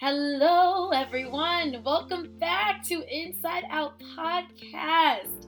[0.00, 1.82] Hello, everyone.
[1.84, 5.46] Welcome back to Inside Out Podcast.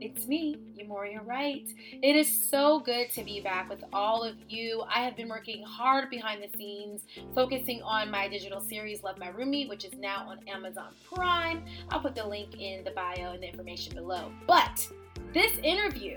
[0.00, 1.68] It's me, Yhá Mourhia Wright.
[2.02, 4.82] It is so good to be back with all of you.
[4.88, 7.02] I have been working hard behind the scenes,
[7.34, 11.62] focusing on my digital series, Love My Roomie, which is now on Amazon Prime.
[11.90, 14.32] I'll put the link in the bio and the information below.
[14.46, 14.88] But
[15.34, 16.16] this interview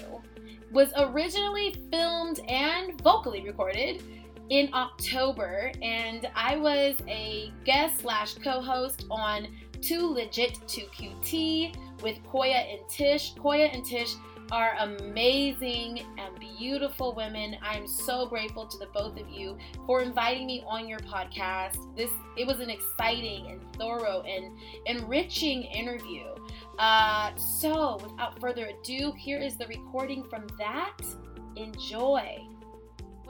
[0.71, 4.01] was originally filmed and vocally recorded
[4.49, 9.47] in October, and I was a guest slash co-host on
[9.81, 13.33] Two Legit to QT with Quoia and Tish.
[13.35, 14.15] Quoia and Tish
[14.51, 17.57] are amazing and beautiful women.
[17.61, 21.95] I'm so grateful to the both of you for inviting me on your podcast.
[21.95, 26.23] This it was an exciting and thorough and enriching interview.
[26.77, 30.97] Uh, so, without further ado, here is the recording from that.
[31.55, 32.45] Enjoy.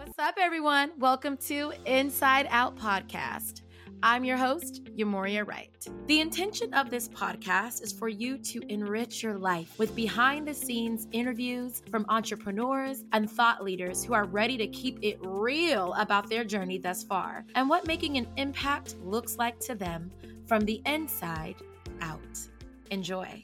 [0.05, 0.91] What's up, everyone?
[0.99, 3.63] Welcome to Inside Out Podcast.
[4.03, 5.75] I'm your host, Yhá Mourhia Wright.
[6.05, 10.53] The intention of this podcast is for you to enrich your life with behind the
[10.53, 16.29] scenes interviews from entrepreneurs and thought leaders who are ready to keep it real about
[16.29, 20.11] their journey thus far and what making an impact looks like to them
[20.45, 21.55] from the inside
[22.01, 22.39] out.
[22.91, 23.43] Enjoy.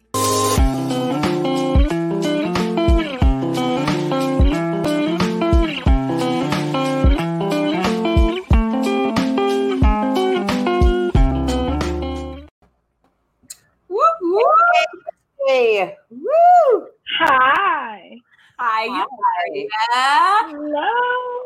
[15.52, 16.88] Hey, woo!
[17.20, 18.16] Hi.
[18.58, 20.48] Hi, Hi.
[20.48, 21.44] Hello.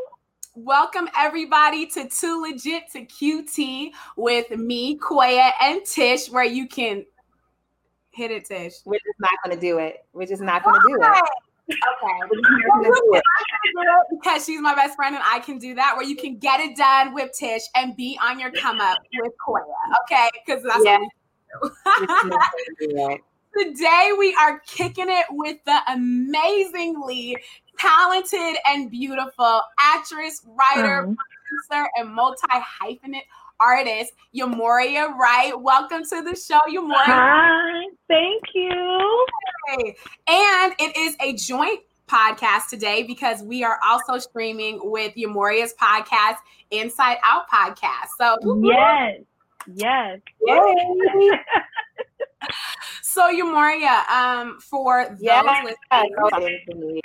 [0.53, 7.03] Welcome everybody to Two Legit to QT with me, Quoia, and Tish, where you can
[8.11, 8.73] hit it, Tish.
[8.85, 10.05] We're just not going to do it.
[10.13, 11.23] We're just not going to do it.
[11.73, 13.23] Okay, we're just not gonna do it.
[14.11, 15.95] because she's my best friend and I can do that.
[15.97, 19.33] Where you can get it done with Tish and be on your come up with
[19.43, 19.63] Quoia.
[20.03, 20.99] Okay, because that's Yeah.
[21.61, 23.17] what we do.
[23.57, 27.37] Today we are kicking it with the amazingly
[27.77, 31.17] talented and beautiful actress, writer, Um,
[31.69, 33.21] producer, and multi hyphenate
[33.61, 35.57] artist, Yhá Mourhia Wright.
[35.57, 37.05] Welcome to the show, Yhá Mourhia.
[37.05, 37.85] Hi.
[38.09, 39.25] Thank you.
[40.27, 45.73] And it is a joint podcast today because we are also streaming with Yhá Mourhia's
[45.81, 46.37] podcast,
[46.71, 48.09] Inside Out Podcast.
[48.17, 49.21] So, Yes.
[49.73, 50.19] Yes.
[53.01, 55.19] so Yhá Mourhia, um, for those
[56.33, 57.01] listening,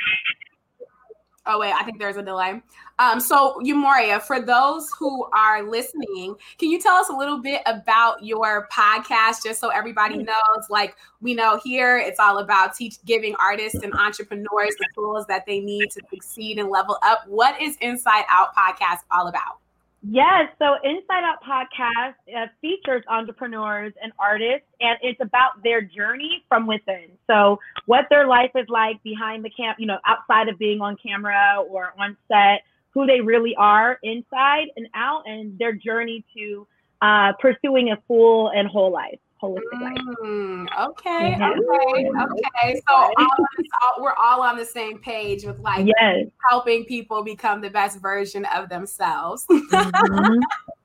[1.46, 2.60] Oh wait, I think there's a delay.
[2.98, 7.38] Um, so Yhá Mourhia, for those who are listening, can you tell us a little
[7.38, 10.68] bit about your podcast, just so everybody knows?
[10.68, 15.46] Like we know here, it's all about teach giving artists and entrepreneurs the tools that
[15.46, 17.24] they need to succeed and level up.
[17.26, 19.59] What is Inside Out Podcast all about?
[20.03, 20.49] Yes.
[20.59, 26.66] So Inside Out Podcast uh, features entrepreneurs and artists, and it's about their journey from
[26.66, 27.09] within.
[27.27, 30.97] So what their life is like behind the cam, you know, outside of being on
[30.97, 32.62] camera or on set,
[32.93, 36.67] who they really are inside and out, and their journey to
[37.03, 39.96] uh, pursuing a full and whole life, holistic life.
[40.22, 41.58] Mm, okay, Mhm.
[41.58, 42.80] okay, okay.
[42.88, 43.10] So all
[43.56, 46.26] this- all- we're all on the same page with like Yes.
[46.50, 49.46] helping people become the best version of themselves.
[49.50, 50.40] Mhm.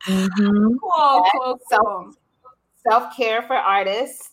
[0.08, 0.78] Mhm.
[0.82, 2.14] cool, cool, cool.
[2.88, 4.30] Self care for artists.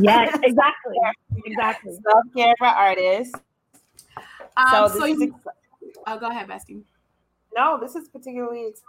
[0.00, 0.96] Yes, exactly.
[1.44, 1.92] Exactly.
[1.92, 3.34] Self care for artists.
[4.56, 5.56] Um, So so, this is you, ex-
[6.06, 6.82] oh, go ahead, Bestie.
[7.54, 8.82] no, this is particularly ex-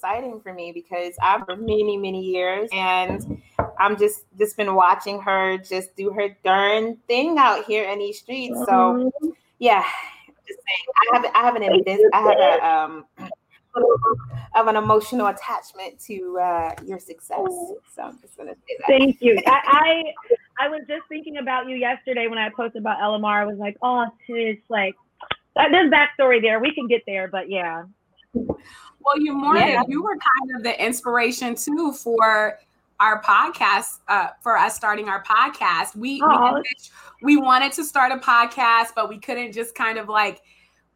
[0.00, 3.42] exciting for me because I've for many many years and
[3.78, 8.18] I'm just just been watching her just do her darn thing out here in these
[8.18, 8.56] streets.
[8.66, 9.12] So
[9.58, 9.84] yeah,
[10.48, 13.04] just saying, I have I have an invest, I have a um
[14.56, 17.46] of an emotional attachment to uh, your success.
[17.94, 18.86] So I'm just gonna say that.
[18.86, 19.38] Thank you.
[19.46, 19.60] I,
[20.58, 23.42] I I was just thinking about you yesterday when I posted about LMR.
[23.42, 24.94] I was like, oh, Tish, like
[25.54, 26.58] there's backstory there.
[26.58, 27.84] We can get there, but yeah.
[29.04, 29.82] Well, you more Yeah.
[29.88, 32.58] you were kind of the inspiration too for
[33.00, 35.96] our podcast, uh, for us starting our podcast.
[35.96, 36.62] We, we
[37.22, 40.42] we wanted to start a podcast, but we couldn't just kind of like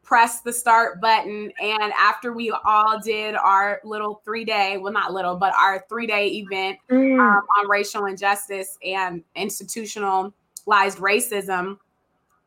[0.02, 1.50] press the start button.
[1.62, 6.06] And after we all did our little three day, well, not little, but our three
[6.06, 7.18] day event Mm.
[7.18, 11.78] um, on racial injustice and institutionalized racism.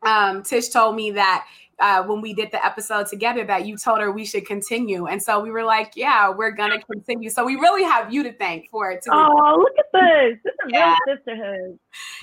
[0.02, 1.46] Um, Tish told me that
[1.80, 5.22] uh, when we did the episode together, that you told her we should continue, and
[5.22, 8.68] so we were like, "Yeah, we're gonna continue." So we really have you to thank
[8.70, 9.10] for it too.
[9.12, 10.38] Oh, look at this.
[10.44, 10.96] This is Yeah.
[11.06, 11.78] real sisterhood.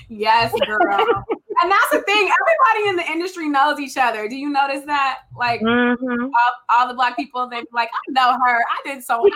[0.08, 0.78] Yes, girl.
[1.62, 2.28] and that's the thing.
[2.40, 4.28] Everybody in the industry knows each other.
[4.28, 5.20] Do you notice that?
[5.36, 6.24] Like Mhm.
[6.24, 8.58] all, all the black people, they like, "I know her.
[8.58, 9.26] I did so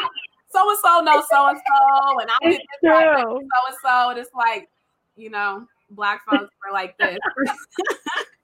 [0.52, 3.40] so and so knows so and so, and I did It's this right true.
[3.40, 4.10] so and so.
[4.10, 4.68] And it's like,
[5.16, 7.16] you know, black folks are like this.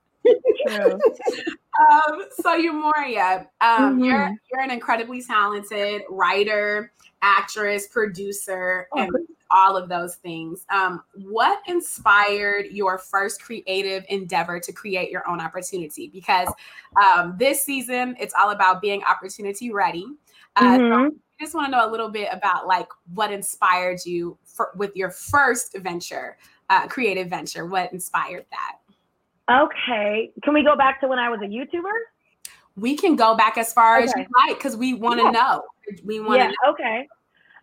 [0.63, 1.03] True.
[1.81, 4.39] um, so Yhá Mourhia, um, you're Mhm.
[4.53, 6.93] you're an incredibly talented writer,
[7.23, 9.11] actress, producer, Oh, and
[9.51, 10.65] all of those things.
[10.71, 16.09] Um, what inspired your first creative endeavor to create your own opportunity?
[16.09, 16.49] Because
[17.01, 20.07] um, this season, it's all about being opportunity ready.
[20.57, 21.11] Uh, so Mhm.
[21.13, 24.97] I just want to know a little bit about like what inspired you for, with
[24.97, 26.39] your first venture,
[26.71, 27.67] uh, creative venture.
[27.67, 28.79] What inspired that?
[29.51, 30.33] Okay.
[30.43, 31.93] Can we go back to when I was a YouTuber?
[32.77, 35.31] We can go back as far as you like because we want to Yeah.
[35.31, 35.65] know.
[36.05, 37.09] We want to Yeah, okay.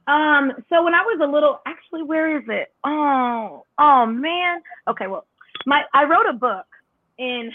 [0.08, 2.74] Um, so when I was a little actually where is it?
[2.84, 4.62] Oh, oh man.
[4.88, 5.26] Okay, well,
[5.66, 6.66] my I wrote a book
[7.18, 7.52] in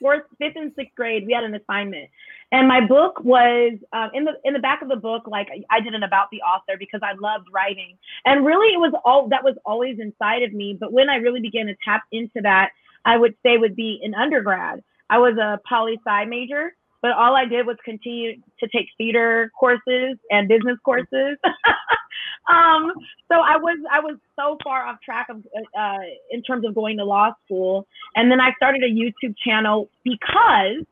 [0.00, 1.26] fourth, fifth, and sixth grade.
[1.26, 2.10] We had an assignment.
[2.50, 5.80] And my book was um, in the in the back of the book, like I
[5.80, 7.96] did an about the author because I loved writing,
[8.26, 10.76] and really it was all that was always inside of me.
[10.78, 12.70] But when I really began to tap into that,
[13.04, 14.82] I would say would be in undergrad.
[15.10, 19.50] I was a poli sci major, but all I did was continue to take theater
[19.58, 21.36] courses and business courses.
[22.48, 22.92] um,
[23.30, 25.44] so I was I was so far off track of
[25.78, 25.98] uh,
[26.30, 30.86] in terms of going to law school, and then I started a YouTube channel because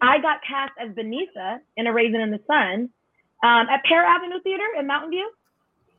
[0.00, 2.90] I got cast as Beneatha in A Raisin in the Sun
[3.44, 5.30] um, at Pear Avenue Theater in Mountain View.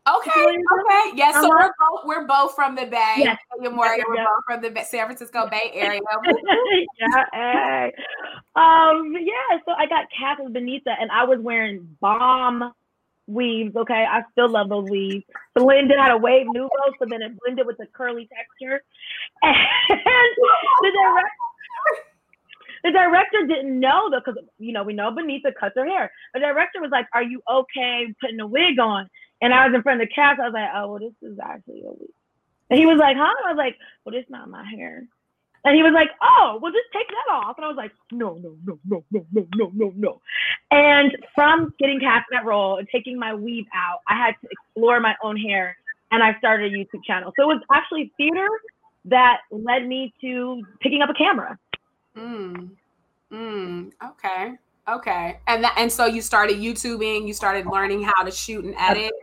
[0.10, 0.32] Okay.
[0.32, 1.12] Okay.
[1.16, 1.36] Yes.
[1.36, 1.50] So Uh-huh.
[1.50, 3.16] we're both we're both from the Bay.
[3.20, 3.40] Yes.
[3.58, 6.02] We're both from the San Francisco Bay Area.
[7.00, 7.94] yeah, hey.
[8.56, 12.74] Um, yeah, so I got cast Beneatha and I was wearing bomb
[13.28, 13.76] weaves.
[13.78, 14.06] Okay.
[14.10, 15.24] I still love those weaves.
[15.56, 16.70] Blended had a wave nouveau,
[17.00, 18.84] so then it blended with the curly texture.
[19.44, 20.00] And
[20.82, 21.30] the director
[22.84, 26.12] the director didn't know though, because you know, we know Beneatha cuts her hair.
[26.34, 29.10] The director was like, Are you okay putting a wig on?
[29.44, 30.40] And I was in front of the cast.
[30.40, 32.10] I was like, Oh, well, this is actually a wig.
[32.70, 33.36] And he was like, Huh?
[33.46, 35.04] I was like, Well, this not my hair.
[35.66, 38.34] And he was like, "Oh, well, just take that off." And I was like, "No,
[38.34, 40.22] no, no, no, no, no, no, no, no."
[40.72, 44.48] And from getting cast in that role and taking my weave out, I had to
[44.52, 45.78] explore my own hair,
[46.12, 47.32] and I started a YouTube channel.
[47.38, 48.48] So it was actually theater
[49.06, 51.58] that led me to picking up a camera.
[52.18, 52.72] Mm.
[53.32, 53.92] Mm.
[54.04, 54.54] Okay.
[54.88, 55.40] Okay.
[55.48, 57.26] And that, and so you started YouTubing.
[57.26, 59.14] You started learning how to shoot and edit.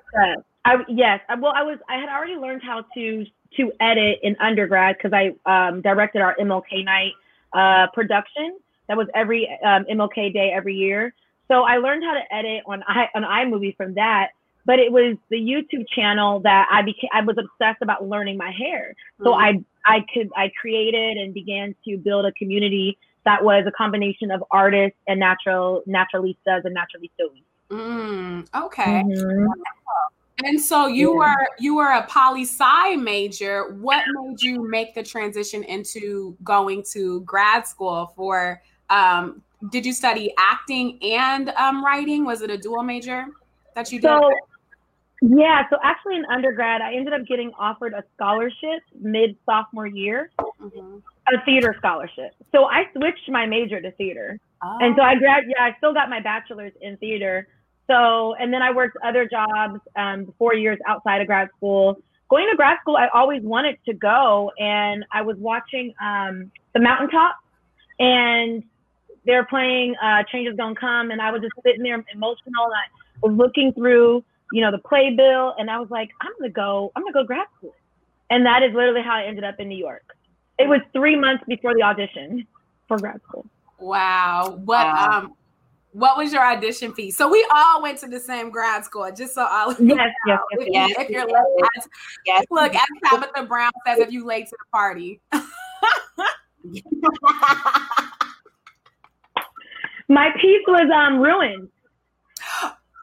[0.65, 3.25] I yes, I, well, I was I had already learned how to
[3.57, 7.13] to edit in undergrad because I um, directed our MLK night
[7.53, 8.59] uh, production.
[8.89, 11.15] That was every um, MLK day every year.
[11.49, 14.29] So I learned how to edit on i on iMovie from that.
[14.67, 17.09] But it was the YouTube channel that I became.
[17.15, 18.95] I was obsessed about learning my hair.
[19.25, 19.41] So Mhm.
[19.41, 24.31] I I could I created and began to build a community that was a combination
[24.31, 27.43] of artists and natural naturalistas and naturalistas.
[27.71, 28.49] Mm.
[28.55, 29.03] Okay.
[29.05, 29.47] Mhm.
[30.45, 31.19] And so you Yeah.
[31.19, 33.75] were you were a poli sci major.
[33.75, 38.63] What made you make the transition into going to grad school for?
[38.89, 42.25] Um, did you study acting and um, writing?
[42.25, 43.27] Was it a dual major
[43.75, 44.09] that you did?
[44.09, 44.33] So,
[45.21, 50.31] yeah, so actually in undergrad, I ended up getting offered a scholarship mid sophomore year,
[50.39, 51.03] Mhm.
[51.29, 52.35] a theater scholarship.
[52.51, 54.41] So I switched my major to theater.
[54.63, 54.97] And Oh.
[54.97, 57.47] so I grad, yeah, I still got my bachelor's in theater.
[57.91, 62.01] So, and then I worked other jobs, um, four years outside of grad school.
[62.29, 66.81] Going to grad school, I always wanted to go, and I was watching um, The
[66.81, 67.35] Mountaintop,
[67.99, 68.63] and
[69.27, 72.75] they're playing uh, "Change Is Gonna Come," and I was just sitting there emotional, and
[72.75, 76.93] I was looking through, you know, the playbill, and I was like, I'm gonna go,
[76.95, 77.75] I'm gonna go grad school,
[78.31, 80.05] and that is literally how I ended up in New York.
[80.61, 82.47] It was three months before the audition
[82.87, 83.47] for grad school.
[83.81, 84.61] Wow.
[84.65, 85.19] What Wow.
[85.19, 85.37] um
[85.93, 87.11] what was your audition fee?
[87.11, 90.09] So we all went to the same grad school, just so all of you Yes,
[90.27, 90.41] yes, know.
[90.51, 90.91] yes, If, you- yes.
[90.99, 91.89] if you're late, as,
[92.27, 92.45] Yes.
[92.51, 95.21] look, as Tabitha Brown says, if you late to the party.
[100.09, 101.69] My piece was um ruined.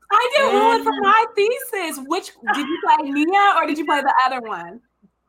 [0.10, 2.00] I did one for my thesis.
[2.08, 4.82] Which did you play Mia or did you play the other one?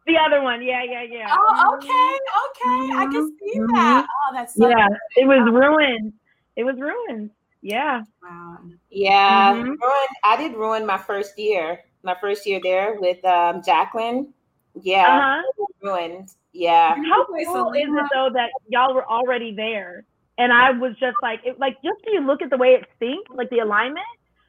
[0.06, 1.26] The other one, yeah, yeah, yeah.
[1.30, 2.96] Oh, okay, okay.
[2.96, 3.66] I can see Mhm.
[3.74, 4.06] that.
[4.08, 6.14] Oh, that's so Yeah, it was ruined.
[6.56, 7.30] It was ruined.
[7.62, 8.02] Yeah.
[8.22, 8.58] wow.
[8.90, 9.64] Yeah, Mhm.
[9.80, 11.80] ruin, I did ruin my first year.
[12.02, 14.32] My first year there with um, Jacqueline.
[14.80, 15.42] Yeah, Uh-huh.
[15.82, 16.28] ruined.
[16.52, 16.94] Yeah.
[16.96, 20.04] How cool is it though that y'all were already there,
[20.38, 22.86] and I was just like, it, like just when you look at the way it
[23.00, 24.06] synced, like the alignment,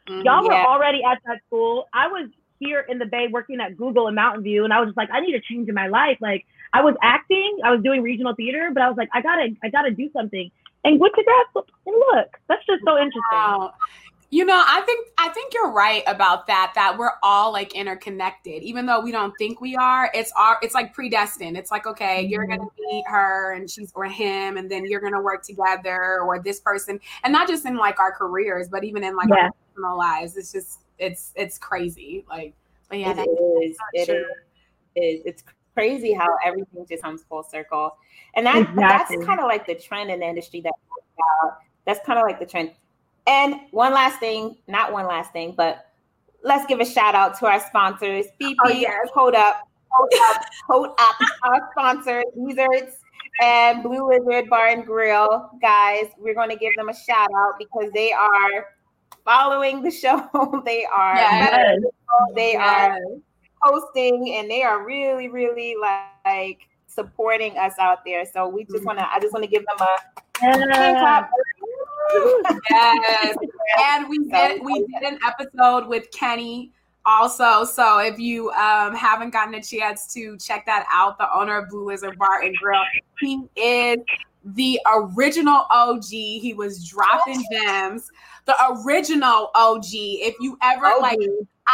[0.07, 0.23] Mhm.
[0.25, 0.65] y'all were Yeah.
[0.65, 1.87] already at that school.
[1.93, 4.87] I was here in the Bay working at Google in Mountain View, and I was
[4.89, 6.17] just like, I need a change in my life.
[6.21, 9.49] Like I was acting, I was doing regional theater, but I was like, I gotta,
[9.63, 10.51] I gotta do something.
[10.83, 13.21] And went to grad school, and look, that's just so interesting.
[13.31, 13.73] Wow.
[14.31, 16.73] You know, I think I think you're right about that.
[16.75, 20.11] That we're all like interconnected, even though we don't think we are.
[20.13, 21.57] It's our it's like predestined.
[21.57, 22.31] It's like okay, mm-hmm.
[22.31, 26.39] you're gonna meet her and she's or him, and then you're gonna work together or
[26.39, 29.45] this person, and not just in like our careers, but even in like yeah.
[29.45, 30.37] our personal lives.
[30.37, 32.23] It's just it's it's crazy.
[32.29, 32.53] Like,
[32.87, 33.77] but yeah, it is.
[33.93, 34.21] It sure.
[34.95, 35.21] is.
[35.25, 35.43] It's
[35.79, 37.97] crazy how everything just comes full circle,
[38.35, 39.15] and that exactly.
[39.17, 40.73] that's kind of like the trend in the industry that.
[41.85, 42.71] That's kind of like the trend
[43.29, 45.85] and one last thing, not one last thing, but
[46.43, 49.07] let's give a shout out to our sponsors, BP, oh, yes.
[49.13, 52.97] Hold Up, Hold Up, Hold Up, our sponsors, Wizards
[53.39, 55.51] and Blue Lizard Bar and Grill.
[55.61, 58.65] Guys, we're going to give them a shout out because they are
[59.23, 60.27] following the show.
[60.65, 61.79] they are yes.
[62.35, 62.61] they yes.
[62.61, 62.99] are
[63.61, 68.25] hosting and they are really, really like supporting us out there.
[68.25, 71.27] So we just want to, I just want to give them a yeah
[72.69, 73.35] yes.
[73.81, 76.71] And we did we did an episode with Kenny
[77.05, 77.63] also.
[77.63, 81.69] So if you um, haven't gotten a chance to check that out, the owner of
[81.69, 82.81] Blue Lizard Bar and Grill,
[83.19, 83.97] he is
[84.43, 86.05] the original OG.
[86.05, 88.09] He was dropping gems.
[88.45, 89.85] The original OG.
[89.91, 91.01] If you ever OG.
[91.01, 91.19] like,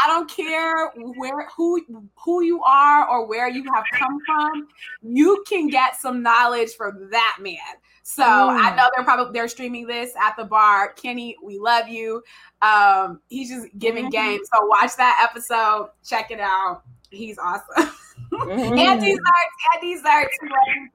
[0.03, 1.81] I don't care where who
[2.15, 4.67] who you are or where you have come from,
[5.01, 7.57] you can get some knowledge from that man.
[8.03, 8.59] So mm.
[8.61, 10.93] I know they're probably they're streaming this at the bar.
[10.93, 12.21] Kenny, we love you.
[12.61, 14.33] Um, he's just giving mm-hmm.
[14.35, 14.39] game.
[14.53, 15.89] So watch that episode.
[16.03, 16.83] Check it out.
[17.09, 17.91] He's awesome.
[18.31, 18.77] Mm-hmm.
[18.77, 19.21] and desserts,
[19.73, 20.89] and desserts, and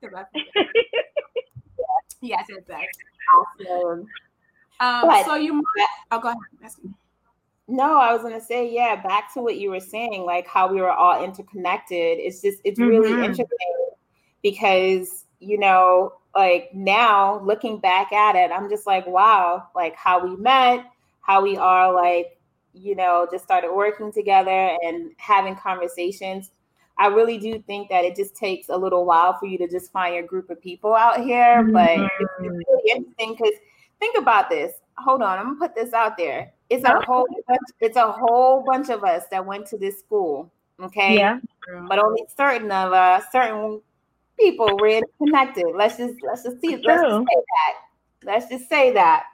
[0.00, 0.32] desserts.
[2.20, 4.06] yes, it's awesome.
[4.80, 5.64] Um, so you
[6.12, 6.72] oh go ahead.
[7.70, 10.80] No, I was gonna say, yeah, back to what you were saying, like how we
[10.80, 12.18] were all interconnected.
[12.18, 12.88] It's just it's mm-hmm.
[12.88, 13.46] really interesting
[14.42, 20.24] because you know like now looking back at it, I'm just like, wow, like how
[20.24, 20.86] we met,
[21.20, 22.38] how we are like,
[22.72, 26.52] you know, just started working together and having conversations.
[26.96, 29.92] I really do think that it just takes a little while for you to just
[29.92, 31.62] find your group of people out here.
[31.62, 31.72] Mm-hmm.
[31.72, 32.56] But it's, it's, mm-hmm.
[32.56, 33.54] really interesting because
[34.00, 34.72] think about this.
[34.96, 36.52] Hold on, I'm gonna put this out there.
[36.70, 40.50] It's a whole bunch, it's a whole bunch of us that went to this school.
[40.80, 41.16] Okay.
[41.16, 41.40] Yeah.
[41.88, 43.80] But only certain of uh certain
[44.38, 45.66] people were connected.
[45.74, 47.74] Let's just let's just see let's just say that.
[48.24, 49.24] Let's just say that.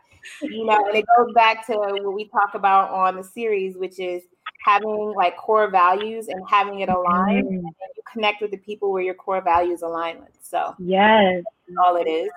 [0.41, 4.01] You know, and it goes back to what we talk about on the series, which
[4.01, 4.23] is
[4.65, 7.47] having like core values and having it aligned.
[7.47, 7.59] Mm.
[7.59, 7.63] And
[7.97, 10.39] you connect with the people where your core values align with.
[10.41, 11.43] So yes,
[11.85, 12.31] all it is.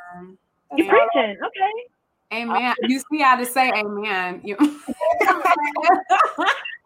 [0.75, 1.71] You're preaching, okay.
[2.33, 2.73] Amen.
[2.83, 4.41] You see how to say amen.
[4.43, 4.57] You-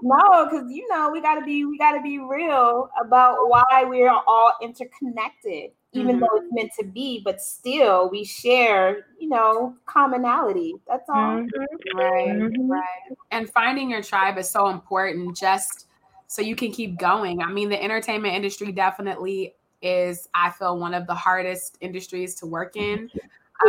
[0.03, 4.53] no, because you know we gotta be we gotta be real about why we're all
[4.61, 6.19] interconnected, even mm-hmm.
[6.19, 10.75] though it's meant to be, but still we share, you know, commonality.
[10.87, 11.37] That's all.
[11.37, 11.97] Mm-hmm.
[11.97, 12.71] Right, mm-hmm.
[12.71, 13.17] right.
[13.31, 15.87] And finding your tribe is so important just
[16.27, 17.41] so you can keep going.
[17.41, 22.45] I mean, the entertainment industry definitely is, I feel, one of the hardest industries to
[22.45, 23.09] work in.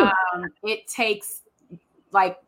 [0.00, 1.41] Um, it takes
[2.12, 2.38] like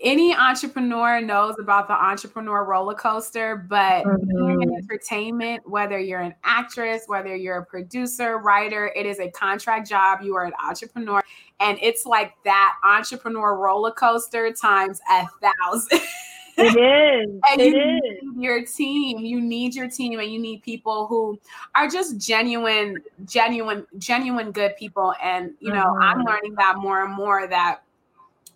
[0.00, 4.60] any entrepreneur knows about the entrepreneur roller coaster, but mm-hmm.
[4.60, 9.88] in entertainment, whether you're an actress, whether you're a producer, writer, it is a contract
[9.88, 10.20] job.
[10.22, 11.22] You are an entrepreneur,
[11.60, 16.00] and it's like that entrepreneur roller coaster times a thousand.
[16.56, 17.40] It is.
[17.50, 18.22] and it you is.
[18.22, 19.18] need your team.
[19.18, 21.36] You need your team, and you need people who
[21.74, 25.14] are just genuine, genuine, genuine good people.
[25.20, 26.02] And you know, mm-hmm.
[26.02, 27.83] I'm learning that more and more that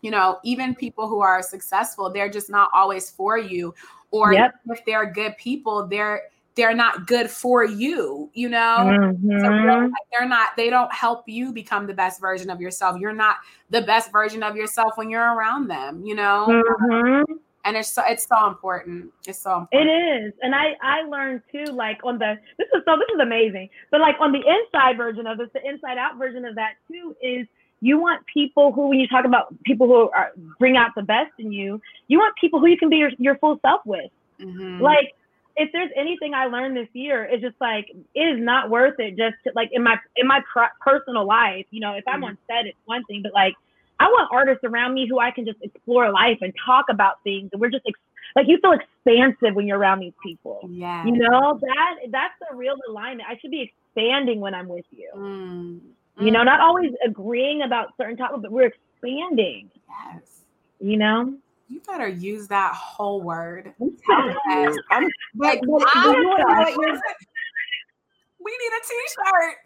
[0.02, 3.74] you know, even people who are successful, they're just not always for you.
[4.10, 4.54] Or yep.
[4.66, 6.22] if they're good people, they're
[6.58, 8.78] they're not good for you, you know?
[8.80, 9.40] Mm-hmm.
[9.40, 12.98] So like they're not, they don't help you become the best version of yourself.
[12.98, 13.36] You're not
[13.70, 16.46] the best version of yourself when you're around them, you know?
[16.48, 17.32] Mm-hmm.
[17.64, 19.12] And it's so it's so important.
[19.26, 19.90] It's so important.
[19.90, 20.32] It is.
[20.42, 23.68] And I I learned too, like on the this is so this is amazing.
[23.90, 27.14] But like on the inside version of this, the inside out version of that too
[27.22, 27.46] is
[27.80, 31.32] you want people who, when you talk about people who are, bring out the best
[31.38, 34.10] in you, you want people who you can be your, your full self with.
[34.40, 34.82] Mm-hmm.
[34.82, 35.14] Like,
[35.56, 39.16] if there's anything I learned this year, it's just like it is not worth it.
[39.16, 42.24] Just to, like in my in my pr- personal life, you know, if I'm mm-hmm.
[42.24, 43.54] on set, it's one thing, but like
[43.98, 47.50] I want artists around me who I can just explore life and talk about things,
[47.52, 47.98] and we're just ex-
[48.36, 50.60] like you feel expansive when you're around these people.
[50.70, 53.28] Yeah, you know that that's the real alignment.
[53.28, 55.10] I should be expanding when I'm with you.
[55.16, 55.80] Mm.
[56.20, 56.46] You know, mm.
[56.46, 59.70] not always agreeing about certain topics, but we're expanding.
[59.88, 60.42] Yes.
[60.80, 61.34] You know?
[61.68, 63.72] You better use that whole word.
[63.78, 63.90] I'm,
[68.40, 69.56] we need a t-shirt.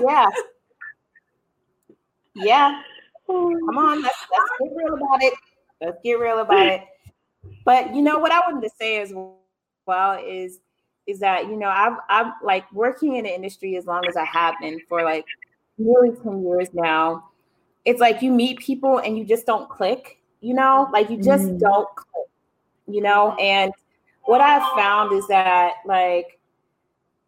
[0.02, 0.26] yeah.
[2.34, 2.82] Yeah.
[3.28, 3.54] Oh.
[3.66, 5.34] Come on, let's, let's get real about it.
[5.80, 6.82] Let's get real about it.
[7.64, 9.12] But you know what I wanted to say as
[9.86, 10.58] well is
[11.06, 14.24] is that you know I've I've like working in the industry as long as I
[14.24, 15.24] have been for like
[15.78, 17.30] nearly 10 years now.
[17.84, 21.44] It's like you meet people and you just don't click, you know, like you just
[21.44, 21.58] mm.
[21.58, 22.26] don't click,
[22.88, 23.72] you know, and
[24.24, 26.40] what I've found is that like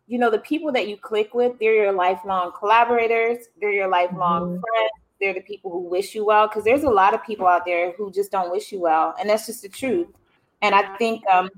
[0.06, 4.58] you know the people that you click with, they're your lifelong collaborators, they're your lifelong
[4.58, 4.60] mm.
[4.60, 7.64] friends, they're the people who wish you well because there's a lot of people out
[7.64, 10.08] there who just don't wish you well and that's just the truth
[10.62, 11.48] and i think um,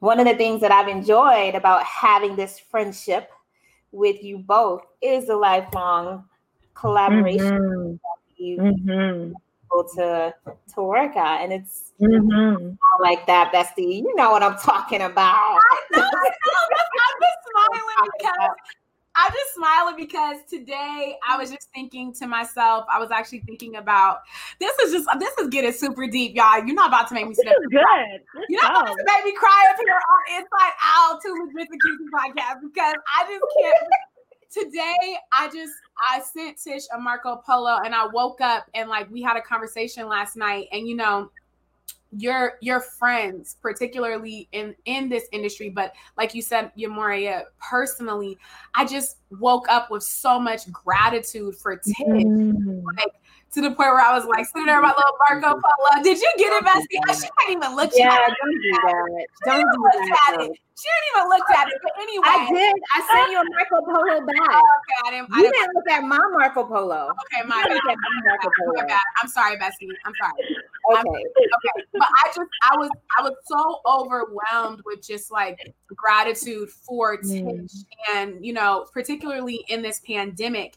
[0.00, 3.30] one of the things that i've enjoyed about having this friendship
[3.92, 6.24] with you both is a lifelong
[6.74, 8.42] collaboration mm-hmm.
[8.42, 9.32] you mm-hmm.
[9.96, 10.34] to
[10.74, 12.72] to work at and it's mm-hmm.
[13.00, 16.52] like that bestie you know what i'm talking about I know, I know.
[17.04, 18.50] i'm just smiling because
[19.16, 23.76] I'm just smiling because today I was just thinking to myself, I was actually thinking
[23.76, 24.20] about
[24.60, 26.58] this is just this is getting super deep, y'all.
[26.58, 27.82] You're not about to make me is good.
[28.50, 32.08] You're not about to make me cry up here on Inside Out to Legit Accusing
[32.14, 34.70] podcast because I just can't.
[34.70, 39.10] today I just I sent Tish a Marco Polo and I woke up and like
[39.10, 41.30] we had a conversation last night and you know
[42.12, 48.38] your your friends particularly in in this industry but like you said Yhá Mourhia personally
[48.74, 52.82] I just woke up with so much gratitude for Tish mm.
[52.96, 53.12] like
[53.52, 56.02] to the point where I was like sitting there, my little Marco Polo.
[56.02, 56.86] Did you get it, Bessie?
[56.90, 57.90] She hadn't even look.
[57.94, 58.36] yeah, at it.
[58.36, 59.26] don't do that.
[59.44, 59.80] Don't do
[60.12, 60.36] that.
[60.44, 60.60] It.
[60.76, 61.74] She didn't even look at it.
[61.82, 62.76] But anyway, I did.
[62.94, 64.36] I sent you a Marco Polo bag.
[64.46, 65.32] Oh, okay, I didn't.
[65.32, 67.08] I you didn't, didn't look at my Marco Polo.
[67.08, 67.80] Okay, my, bad.
[67.86, 68.72] my Marco Polo.
[68.76, 69.00] my bad.
[69.22, 69.88] I'm sorry, Bessie.
[70.04, 70.32] I'm sorry.
[70.38, 71.00] Okay.
[71.00, 71.84] I'm, okay.
[71.92, 77.66] But I just, I was, I was so overwhelmed with just like gratitude for mm.
[77.66, 77.82] Tish,
[78.14, 80.76] and you know, particularly in this pandemic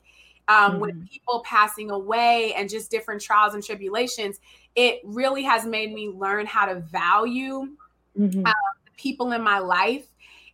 [0.49, 0.81] um, mm-hmm.
[0.81, 4.39] with people passing away and just different trials and tribulations,
[4.75, 7.69] it really has made me learn how to value
[8.17, 8.45] mm-hmm.
[8.45, 8.53] uh,
[8.85, 10.07] the people in my life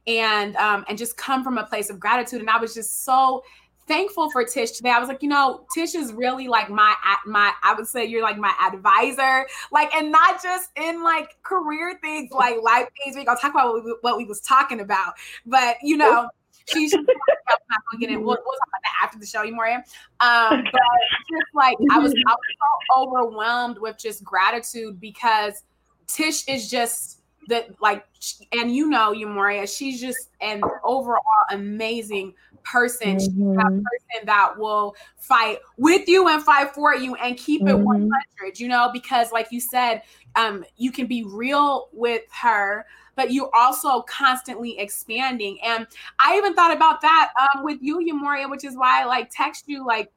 [0.06, 2.42] and um, and just come from a place of gratitude.
[2.42, 3.44] And I was just so
[3.88, 4.90] thankful for Tish today.
[4.90, 6.94] I was like, you know, Tish is really like my
[7.26, 11.98] my I would say you're like my advisor, like, and not just in like career
[12.02, 13.16] things, like life things.
[13.16, 15.14] We're gonna talk about what we, what we was talking about,
[15.46, 16.30] but you know.
[16.68, 18.20] She's not gonna get in.
[18.20, 19.68] We'll, we'll, talk about that after the show, you more.
[19.68, 19.84] Um,
[20.20, 20.82] but
[21.30, 25.64] just like I was, I was so overwhelmed with just gratitude because
[26.08, 28.06] Tish is just that like
[28.52, 33.18] and you know Yhá Mourhia, she's just an overall amazing person.
[33.18, 33.56] Mm-hmm.
[33.56, 37.80] that person that will fight with you and fight for you and keep mm-hmm.
[37.80, 40.02] it 100, you know, because like you said,
[40.36, 45.58] um, you can be real with her but you're also constantly expanding.
[45.64, 45.88] And
[46.20, 49.30] I even thought about that um, with you, Yhá Mourhia, which is why I like
[49.32, 50.12] text you, like,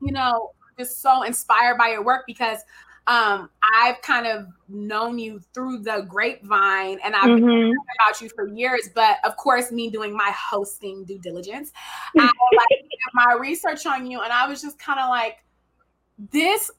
[0.00, 2.60] you know, just so inspired by your work because
[3.06, 7.46] um, I've kind of known you through the grapevine and I've mm-hmm.
[7.46, 8.88] been about you for years.
[8.94, 11.72] But of course, me doing my hosting due diligence,
[12.18, 15.44] I like my research on you, and I was just kind of like,
[16.30, 16.70] this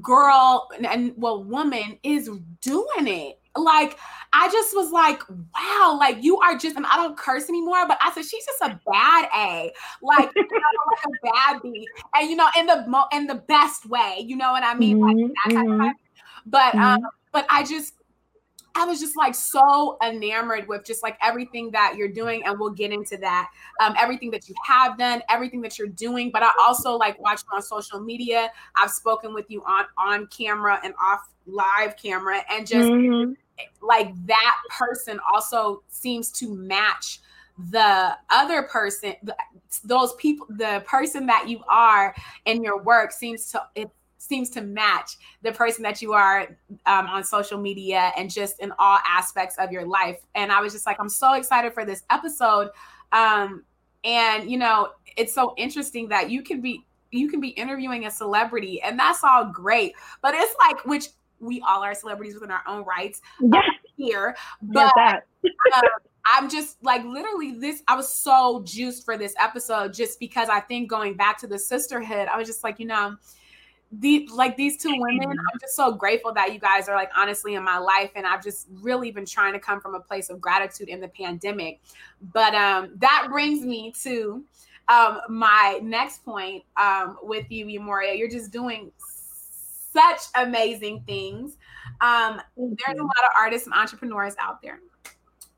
[0.00, 2.28] girl and, and well, woman is
[2.60, 3.98] doing it like
[4.32, 7.98] I just was like, wow, like you are just, and I don't curse anymore, but
[8.00, 12.30] I said she's just a bad A, like, you know, like a bad B, and
[12.30, 15.22] you know, in the mo- in the best way, you know what I mean, mm-hmm,
[15.22, 15.80] like that mm-hmm.
[15.80, 15.92] of
[16.46, 16.80] But mm-hmm.
[16.80, 17.00] um,
[17.32, 17.94] but I just.
[18.78, 22.74] I was just like so enamored with just like everything that you're doing, and we'll
[22.74, 23.50] get into that.
[23.80, 27.40] Um, everything that you have done, everything that you're doing, but I also like watch
[27.50, 28.50] you on social media.
[28.74, 33.32] I've spoken with you on on camera and off live camera, and just mm-hmm
[33.82, 37.20] like that person also seems to match
[37.70, 39.14] the other person
[39.84, 42.14] those people the person that you are
[42.44, 47.06] in your work seems to it seems to match the person that you are um,
[47.06, 50.18] on social media and just in all aspects of your life.
[50.34, 52.70] And i was just like i'm so excited for this episode.
[53.12, 53.64] Um,
[54.04, 58.10] and you know it's so interesting that you can be you can be interviewing a
[58.10, 59.94] celebrity and that's all great.
[60.22, 61.08] But it's like which
[61.40, 63.60] we all are celebrities within our own rights yeah.
[63.96, 64.36] here.
[64.62, 65.82] But um,
[66.26, 67.82] I'm just like literally this.
[67.88, 71.58] I was so juiced for this episode just because I think going back to the
[71.58, 73.16] sisterhood, I was just like, you know,
[73.92, 77.54] the like these two women, I'm just so grateful that you guys are like honestly
[77.54, 78.10] in my life.
[78.16, 81.08] And I've just really been trying to come from a place of gratitude in the
[81.08, 81.80] pandemic.
[82.32, 84.44] But um that brings me to
[84.88, 88.14] um my next point um with you, Yhá Mourhia.
[88.14, 88.90] You're just doing
[89.96, 91.56] such amazing things.
[92.00, 94.80] Um, there's a lot of artists and entrepreneurs out there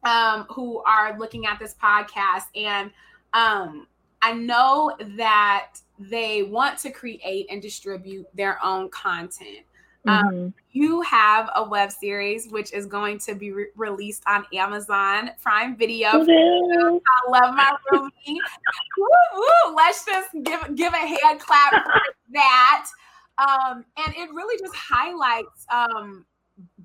[0.05, 2.91] um, who are looking at this podcast, and
[3.35, 3.87] um,
[4.23, 9.65] I know that they want to create and distribute their own content.
[10.07, 10.49] Um, mm-hmm.
[10.71, 15.77] you have a web series which is going to be re- released on Amazon Prime
[15.77, 16.09] Video.
[16.13, 18.39] I love my roomie.
[19.75, 22.01] Let's just give give a hand clap for
[22.33, 22.87] that.
[23.39, 26.27] Um, and it really just highlights um,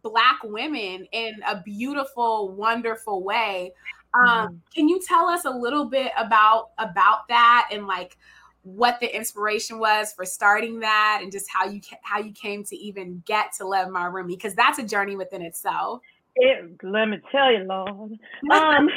[0.01, 3.71] black women in a beautiful, wonderful way.
[4.13, 4.55] Um, mm-hmm.
[4.75, 8.17] Can you tell us a little bit about about that and like
[8.61, 12.75] what the inspiration was for starting that and just how you how you came to
[12.75, 16.01] even get to love my roomie because that's a journey within itself.
[16.35, 18.13] It, let me tell you, Lord.
[18.51, 18.89] Um,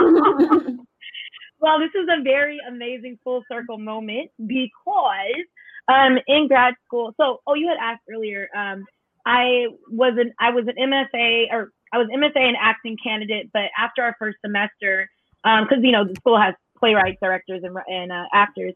[1.60, 5.44] well, this is a very amazing full circle moment because
[5.90, 7.14] um, in grad school.
[7.20, 8.48] So, oh, you had asked earlier.
[8.56, 8.84] Um,
[9.26, 13.64] I was an I was an MFA or I was MFA and acting candidate, but
[13.76, 15.08] after our first semester,
[15.42, 18.74] because um, you know the school has playwrights, directors, and, and uh, actors.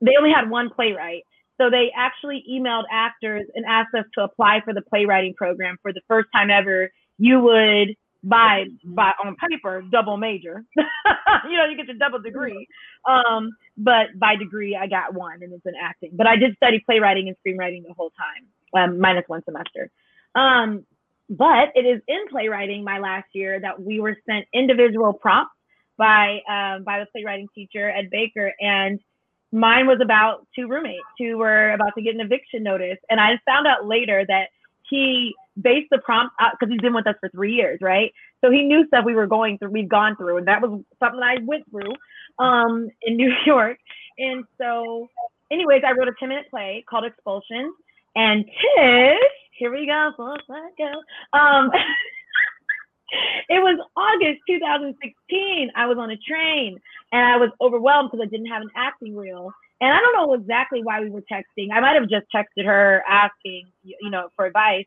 [0.00, 1.22] They only had one playwright.
[1.58, 5.92] So they actually emailed actors and asked us to apply for the playwriting program for
[5.92, 6.90] the first time ever.
[7.16, 7.96] You would
[8.26, 10.64] by by on paper double major.
[10.76, 12.66] you know, you get your double degree.
[13.08, 16.10] Um, but by degree I got one and it's in acting.
[16.12, 19.90] But I did study playwriting and screenwriting the whole time, um, minus one semester.
[20.34, 20.84] Um,
[21.30, 25.54] but it is in playwriting my last year that we were sent individual prompts
[25.96, 29.00] by um, by the playwriting teacher Ed Baker, and
[29.52, 33.38] mine was about two roommates who were about to get an eviction notice, and I
[33.46, 34.48] found out later that
[34.88, 38.12] he based the prompt because he's been with us for three years, right?
[38.44, 41.20] So he knew stuff we were going through, we've gone through, and that was something
[41.22, 41.92] I went through
[42.38, 43.78] um, in New York.
[44.18, 45.08] And so,
[45.50, 47.72] anyways, I wrote a 10 minute play called Expulsion.
[48.14, 49.18] And Tish,
[49.58, 51.38] here we go, go.
[51.38, 51.70] Um,
[53.48, 55.70] it was August 2016.
[55.76, 56.78] I was on a train
[57.12, 59.52] and I was overwhelmed because I didn't have an acting reel.
[59.80, 61.68] And I don't know exactly why we were texting.
[61.72, 64.86] I might have just texted her asking, you know, for advice.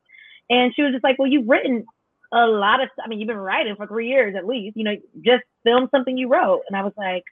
[0.50, 1.86] And she was just like, "Well, you've written
[2.34, 2.90] a lot of.
[3.04, 4.78] I mean, you've been writing for three years at least.
[4.78, 7.24] You know, just film something you wrote." And I was like,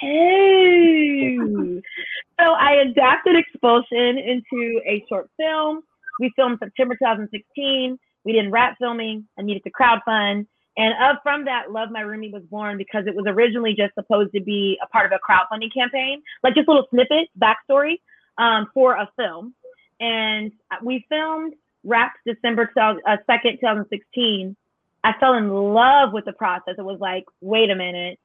[0.00, 1.36] "Hey."
[2.40, 5.82] so I adapted Expulsion into a short film.
[6.20, 9.26] We filmed September 2016 we did wrap filming.
[9.38, 10.46] I needed to crowdfund.
[10.76, 14.32] And up from that, Love My Roomie was born because it was originally just supposed
[14.34, 17.94] to be a part of a crowdfunding campaign, like just little snippets, backstory
[18.36, 19.54] um, for a film.
[20.00, 21.54] And we filmed
[21.86, 24.56] Wrapped December 2nd, uh, 2016.
[25.04, 26.74] I fell in love with the process.
[26.76, 28.18] It was like, wait a minute,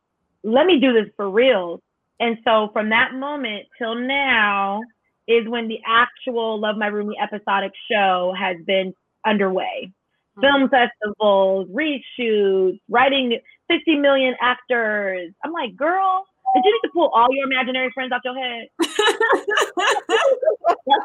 [0.44, 1.80] let me do this for real.
[2.20, 4.82] And so from that moment till now
[5.28, 8.94] is when the actual Love My Roomie episodic show has been
[9.26, 9.92] underway.
[10.38, 10.42] Mm-hmm.
[10.42, 15.32] Film festivals, reshoots, writing 50 million actors.
[15.44, 18.68] I'm like, girl, did you need to pull all your imaginary friends out your head?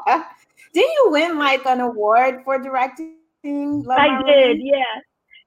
[0.76, 3.16] did you win like an award for directing?
[3.42, 4.82] Love I did, yeah.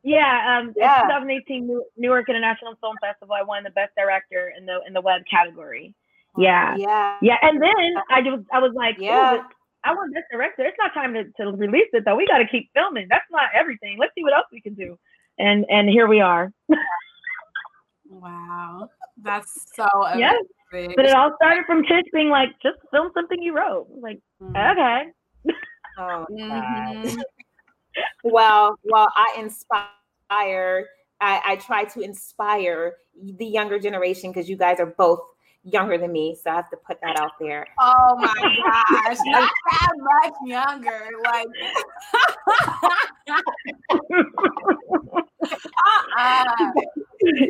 [0.01, 1.01] Yeah, um, yeah.
[1.03, 3.35] 2018 Newark International Film Festival.
[3.35, 5.93] I won the best director in the in the web category.
[6.35, 7.37] Yeah, yeah, yeah.
[7.43, 9.43] And then I just I was like, yeah,
[9.83, 10.63] I want this director.
[10.63, 12.15] It's not time to, to release it though.
[12.15, 13.07] We got to keep filming.
[13.09, 13.97] That's not everything.
[13.99, 14.97] Let's see what else we can do.
[15.37, 16.51] And and here we are.
[18.09, 18.89] wow,
[19.21, 20.33] that's so yeah.
[20.71, 23.87] But it all started from Tish being like, just film something you wrote.
[24.01, 24.55] Like, mm-hmm.
[24.55, 25.11] okay.
[25.97, 27.19] Oh mm-hmm.
[28.23, 30.87] well, well, I inspire.
[31.21, 35.19] I, I try to inspire the younger generation because you guys are both
[35.63, 37.67] younger than me, so I have to put that out there.
[37.79, 41.09] Oh my gosh, not that much younger.
[41.25, 41.47] Like,
[46.17, 46.71] uh-uh.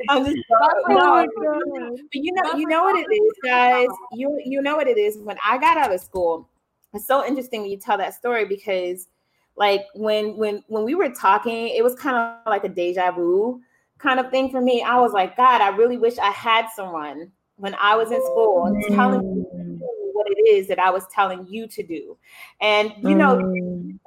[0.10, 0.38] I'm just
[0.90, 3.88] no, but you know, you know what it is, guys.
[4.14, 5.18] You you know what it is.
[5.18, 6.49] When I got out of school,
[6.94, 9.08] it's so interesting when you tell that story because,
[9.56, 13.62] like, when when when we were talking, it was kind of like a deja vu
[14.00, 14.82] kind of thing for me.
[14.82, 18.66] I was like, God, I really wish I had someone when I was in school
[18.66, 19.80] and telling me mm.
[20.14, 22.18] what it is that I was telling you to do.
[22.62, 24.00] And you know, mm.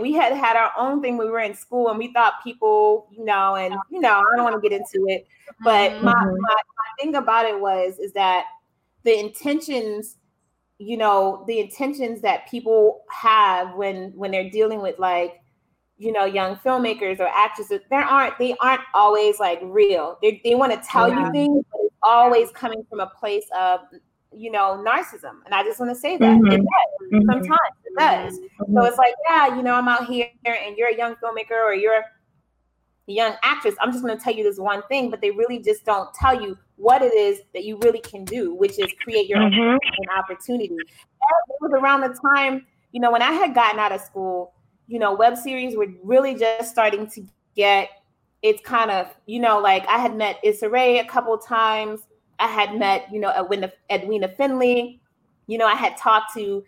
[0.00, 3.08] we had had our own thing when we were in school, and we thought people,
[3.10, 5.26] you know, and you know, I don't want to get into it,
[5.64, 6.04] but mm-hmm.
[6.04, 8.46] my, my, my thing about it was is that
[9.02, 10.16] the intentions
[10.82, 15.40] you know the intentions that people have when when they're dealing with like
[15.96, 20.54] you know young filmmakers or actresses there aren't they aren't always like real they, they
[20.54, 21.26] want to tell yeah.
[21.26, 23.80] you things but it's always coming from a place of
[24.34, 26.46] you know narcissism and i just want to say that mm-hmm.
[26.52, 27.30] it does mm-hmm.
[27.30, 28.76] sometimes it does mm-hmm.
[28.76, 31.74] so it's like yeah you know i'm out here and you're a young filmmaker or
[31.74, 32.02] you're
[33.08, 35.58] a young actress, I'm just going to tell you this one thing, but they really
[35.58, 39.28] just don't tell you what it is that you really can do, which is create
[39.28, 39.60] your mm-hmm.
[39.60, 39.78] own
[40.18, 40.74] opportunity.
[40.74, 44.52] It was around the time, you know, when I had gotten out of school,
[44.88, 47.88] you know, web series were really just starting to get
[48.42, 52.00] it's kind of, you know, like I had met Issa Rae a couple times.
[52.40, 55.00] I had met, you know, Edwina, Edwina Findley.
[55.46, 56.64] You know, I had talked to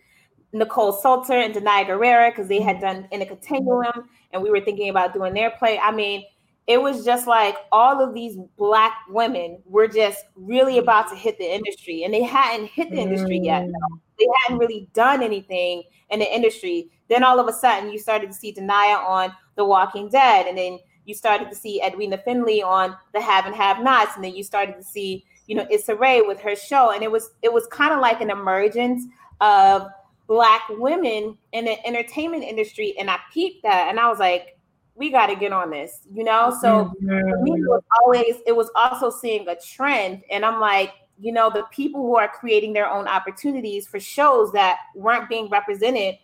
[0.53, 4.61] Nikkole Salter and Danai Gurira because they had done in a continuum and we were
[4.61, 5.77] thinking about doing their play.
[5.77, 6.23] I mean,
[6.67, 11.37] it was just like all of these black women were just really about to hit
[11.37, 13.65] the industry and they hadn't hit the industry yet.
[13.65, 13.73] Mm.
[14.17, 16.89] They hadn't really done anything in the industry.
[17.07, 20.57] Then all of a sudden you started to see Danai on The Walking Dead and
[20.57, 24.35] then you started to see Edwina Findley on The Have and Have Nots and then
[24.35, 27.53] you started to see, you know, Issa Rae with her show and it was it
[27.53, 29.05] was kind of like an emergence
[29.39, 29.87] of
[30.25, 34.54] black women in the entertainment industry and I peeped that and I was like
[34.95, 37.43] we got to get on this you know so mm-hmm.
[37.43, 41.49] me it was always it was also seeing a trend and I'm like you know
[41.49, 46.15] the people who are creating their own opportunities for shows that weren't being represented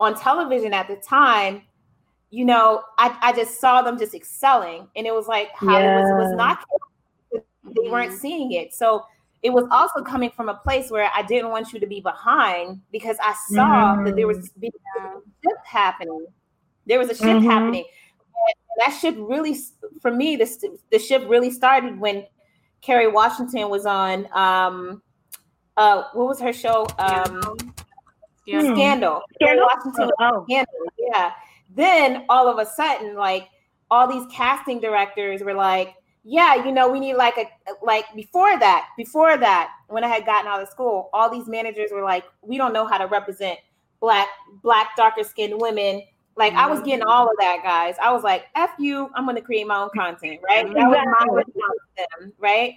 [0.00, 1.62] on television at the time
[2.30, 6.18] you know I, I just saw them just excelling and it was like Hollywood yeah.
[6.18, 6.64] was not
[7.32, 8.18] they weren't mm-hmm.
[8.18, 9.04] seeing it so
[9.44, 12.80] it was also coming from a place where I didn't want you to be behind
[12.90, 14.04] because I saw mm-hmm.
[14.06, 14.64] that there was mm-hmm.
[15.04, 16.26] a shift happening.
[16.86, 17.50] There was a shift mm-hmm.
[17.50, 17.84] happening.
[17.84, 19.56] And that shift really,
[20.00, 22.26] for me, the, the shift really started when
[22.80, 25.02] Kerry Washington was on, um,
[25.76, 26.86] uh, what was her show?
[26.98, 27.40] Um,
[28.46, 28.76] Scandal.
[28.76, 29.22] Scandal.
[29.34, 29.66] Scandal.
[29.74, 30.44] Washington oh.
[30.44, 30.74] Scandal.
[30.98, 31.32] Yeah.
[31.74, 33.48] Then all of a sudden, like
[33.90, 35.94] all these casting directors were like,
[36.24, 37.46] yeah, you know, we need like a
[37.82, 41.90] like before that, before that, when I had gotten out of school, all these managers
[41.92, 43.58] were like, we don't know how to represent
[44.00, 44.28] black,
[44.62, 46.02] black, darker skinned women.
[46.36, 46.62] Like mm-hmm.
[46.62, 47.96] I was getting all of that, guys.
[48.02, 50.66] I was like, F you, I'm gonna create my own content, right?
[50.66, 52.74] That was my response to them, right?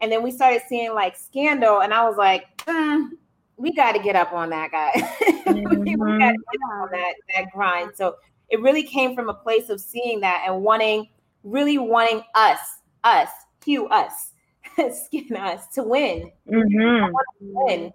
[0.00, 3.10] And then we started seeing like scandal, and I was like, mm,
[3.56, 4.92] we got to get up on that, guy.
[5.46, 5.84] Mm-hmm.
[5.84, 7.92] we got to get on that that grind.
[7.94, 8.16] So
[8.48, 11.08] it really came from a place of seeing that and wanting,
[11.44, 12.58] really wanting us
[13.04, 13.28] us,
[13.60, 14.32] cue us,
[15.06, 16.30] skin us to win.
[16.50, 17.04] Mm-hmm.
[17.04, 17.92] I want to win.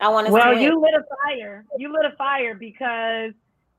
[0.00, 0.32] I want to.
[0.32, 0.60] Well, win.
[0.60, 1.64] you lit a fire.
[1.78, 3.32] You lit a fire because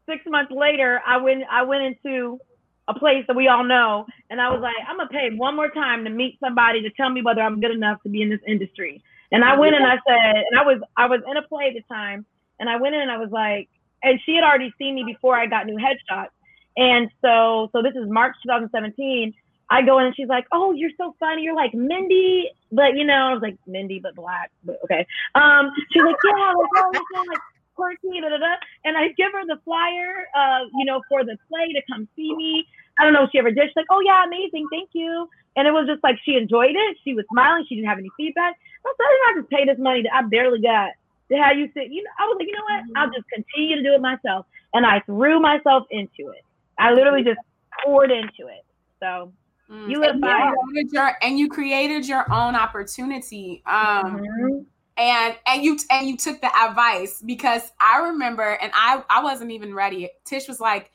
[0.10, 1.44] six months later, I went.
[1.52, 2.40] I went into
[2.88, 5.70] a place that we all know, and I was like, I'm gonna pay one more
[5.70, 8.40] time to meet somebody to tell me whether I'm good enough to be in this
[8.48, 9.04] industry.
[9.32, 11.74] And I went and I said, and I was I was in a play at
[11.74, 12.26] the time,
[12.60, 13.70] and I went in and I was like,
[14.04, 16.30] and she had already seen me before I got new headshots.
[16.78, 19.34] And so, so this is March 2017,
[19.70, 21.44] I go in and she's like, "Oh, you're so funny.
[21.44, 25.06] You're like Mindy, but you know." I was like, "Mindy, but black." But okay.
[25.36, 26.92] Um, she's like, "Yeah, like oh,
[27.28, 27.40] like
[27.78, 28.56] quirky." Da, da, da.
[28.84, 32.34] And I give her the flyer, uh, you know, for the play to come see
[32.36, 32.66] me.
[32.98, 33.70] I don't know if she ever did.
[33.70, 36.98] She's like, "Oh yeah, amazing, thank you." And it was just like she enjoyed it.
[37.04, 37.66] She was smiling.
[37.70, 38.56] She didn't have any feedback.
[38.86, 40.92] I said, "I didn't have pay this money that I barely got
[41.30, 42.84] to have you sit." You know, I was like, "You know what?
[42.98, 46.44] I'll just continue to do it myself." And I threw myself into it.
[46.80, 47.40] I literally just
[47.86, 48.66] poured into it.
[49.00, 49.32] So
[49.70, 49.90] Mm.
[49.90, 53.62] You and, you your, and you created your own opportunity.
[53.66, 54.60] Um, mm-hmm.
[54.98, 59.52] And and you and you took the advice because I remember and I I wasn't
[59.52, 60.10] even ready.
[60.26, 60.92] Tish was like,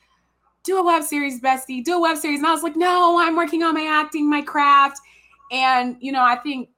[0.63, 1.83] "Do a web series, bestie.
[1.83, 4.41] Do a web series." And I was like, "No, I'm working on my acting, my
[4.41, 4.99] craft."
[5.51, 6.69] And you know, I think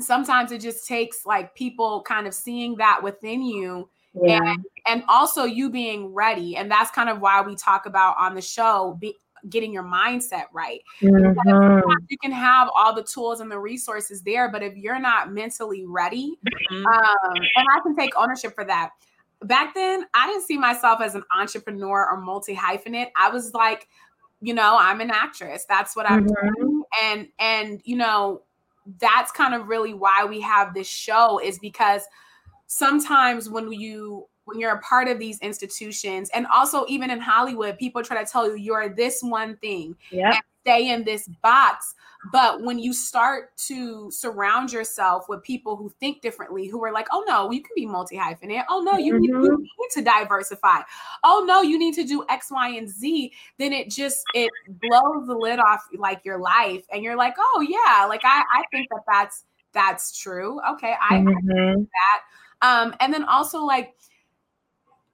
[0.00, 3.88] sometimes it just takes like people kind of seeing that within you
[4.22, 4.40] yeah.
[4.42, 8.34] and and also you being ready and that's kind of why we talk about on
[8.34, 9.16] the show be,
[9.48, 10.80] getting your mindset right.
[11.00, 11.90] Mm-hmm.
[12.08, 15.84] You can have all the tools and the resources there, but if you're not mentally
[15.86, 16.36] ready,
[16.72, 16.86] mm-hmm.
[16.86, 18.90] um, and I can take ownership for that.
[19.42, 23.08] Back then, I didn't see myself as an entrepreneur or multi hyphenate.
[23.16, 23.88] I was like,
[24.40, 25.66] you know, I'm an actress.
[25.68, 26.62] That's what I'm mm-hmm.
[26.62, 28.42] doing, and and you know,
[28.98, 32.02] that's kind of really why we have this show is because
[32.66, 36.30] sometimes when you when you're a part of these institutions.
[36.34, 40.40] And also even in hollywood people try to tell you you're this one thing yeah
[40.66, 41.94] stay in this box.
[42.32, 47.06] But when you start to surround yourself with people who think differently who are like
[47.12, 48.64] oh no you can be multi-hyphenate.
[48.68, 49.20] Oh no you, mm-hmm.
[49.20, 50.80] need, you need to diversify.
[51.22, 54.50] Oh no you need to do x y and z then it just it
[54.82, 56.84] blows the lid off like your life.
[56.92, 60.60] And you're like oh yeah like i i think that that's that's true.
[60.72, 61.52] Okay i, mm-hmm.
[61.52, 62.86] I that.
[62.86, 63.94] Um and then also like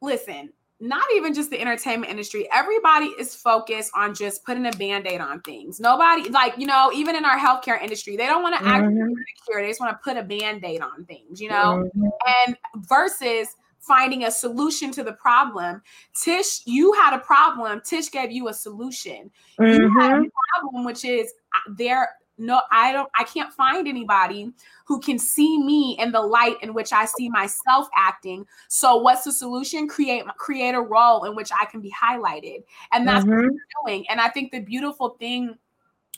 [0.02, 2.48] listen, not even just the entertainment industry.
[2.52, 5.78] Everybody is focused on just putting a band-aid on things.
[5.78, 9.00] Nobody, like, you know, even in our healthcare industry, they don't want to mm-hmm.
[9.00, 9.62] act secure.
[9.62, 11.88] They just want to put a band-aid on things, you know?
[11.96, 12.08] Mm-hmm.
[12.46, 12.56] And
[12.88, 15.82] versus finding a solution to the problem.
[16.14, 17.80] Tish, you had a problem.
[17.84, 19.30] Tish gave you a solution.
[19.60, 19.82] Mm-hmm.
[19.82, 20.60] You had a mm-hmm.
[20.60, 22.10] problem, which is uh, there.
[22.38, 23.08] No, I don't.
[23.18, 24.52] I can't find anybody
[24.86, 28.46] who can see me in the light in which I see myself acting.
[28.68, 29.86] So, what's the solution?
[29.86, 33.34] Create create a role in which I can be highlighted, and that's mm-hmm.
[33.34, 34.04] what you're doing.
[34.08, 35.56] And I think the beautiful thing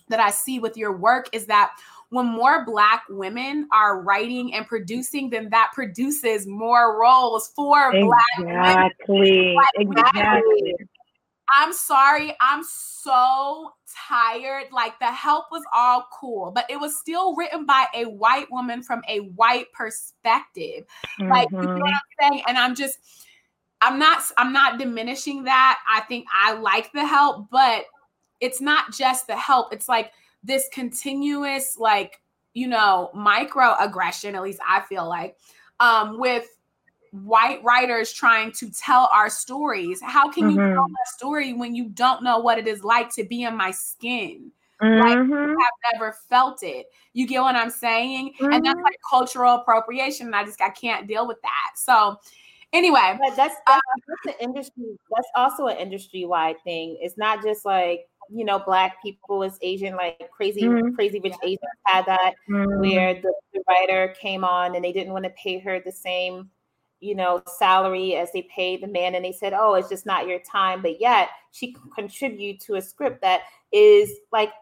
[0.08, 1.72] that I see with your work is that
[2.10, 9.54] when more black women are writing and producing, then that produces more roles for exactly.
[9.54, 10.04] black women.
[10.14, 10.74] Exactly.
[11.54, 13.72] I'm sorry, I'm so
[14.08, 14.66] tired.
[14.72, 18.82] Like the help was all cool, but it was still written by a white woman
[18.82, 20.84] from a white perspective.
[21.20, 21.30] Mm-hmm.
[21.30, 21.84] Like you know what mm-hmm.
[21.86, 22.42] I'm saying?
[22.48, 22.98] And I'm just
[23.80, 25.78] I'm not I'm not diminishing that.
[25.90, 27.84] I think I like the help, but
[28.40, 29.72] it's not just the help.
[29.72, 30.10] It's like
[30.44, 32.20] this continuous like
[32.52, 35.36] you know microaggression at least i feel like
[35.80, 36.46] um with
[37.22, 40.58] white writers trying to tell our stories how can mm-hmm.
[40.58, 43.56] you tell a story when you don't know what it is like to be in
[43.56, 44.50] my skin
[44.82, 45.00] mm-hmm.
[45.00, 48.52] like you have never felt it you get what i'm saying mm-hmm.
[48.52, 48.84] and that's mm-hmm.
[48.84, 52.16] like cultural appropriation and i just i can't deal with that so
[52.72, 57.16] anyway but that's that's, uh, that's an industry that's also an industry wide thing it's
[57.16, 60.94] not just like you know, black people as Asian, like crazy, mm-hmm.
[60.94, 62.80] crazy rich Asians had that, mm-hmm.
[62.80, 66.50] where the, the, writer came on and they didn't want to pay her the same,
[67.04, 70.26] you know, salary as they paid the man, and they said, "Oh, it's just not
[70.26, 74.52] your time." But yet, she contribute to a script that is like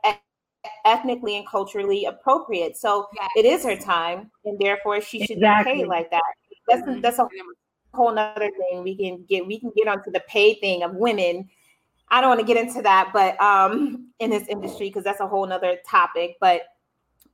[0.84, 2.76] ethnically and culturally appropriate.
[2.76, 3.30] So yes.
[3.36, 5.74] it is her time, and therefore she should exactly.
[5.74, 6.22] be paid like that.
[6.68, 7.00] That's mm-hmm.
[7.00, 7.28] that's a
[7.94, 9.46] whole nother thing we can get.
[9.46, 11.48] We can get onto the pay thing of women
[12.12, 15.26] I don't want to get into that, but um, in this industry, because that's a
[15.26, 16.36] whole nother topic.
[16.40, 16.60] But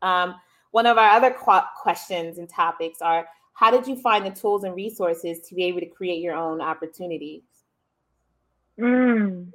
[0.03, 0.37] um,
[0.71, 3.27] one of our other qu- questions and topics are
[3.59, 6.61] how did you find the tools and resources to be able to create your own
[6.61, 7.43] opportunities?
[8.79, 9.53] Mm.